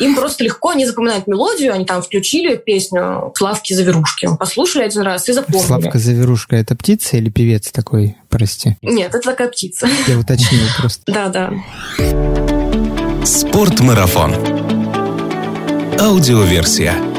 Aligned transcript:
им 0.00 0.14
просто 0.14 0.44
легко, 0.44 0.70
они 0.70 0.86
запоминают 0.86 1.26
мелодию, 1.26 1.72
они 1.72 1.84
там 1.84 2.02
включили 2.02 2.56
песню 2.56 3.32
«Славки 3.36 3.72
Заверушки», 3.72 4.28
послушали 4.38 4.84
один 4.84 5.02
раз 5.02 5.28
и 5.28 5.32
запомнили. 5.32 5.66
Славка 5.66 5.98
Заверушка— 5.98 6.56
это 6.56 6.76
птица 6.76 7.16
или 7.16 7.30
певец 7.30 7.70
такой, 7.70 8.16
прости? 8.28 8.76
Нет, 8.82 9.14
это 9.14 9.30
такая 9.30 9.48
птица. 9.48 9.88
Я 10.06 10.18
уточнил 10.18 10.62
просто. 10.78 11.02
Да-да. 11.12 11.52
Спортмарафон. 13.24 14.34
Аудиоверсия. 15.98 17.15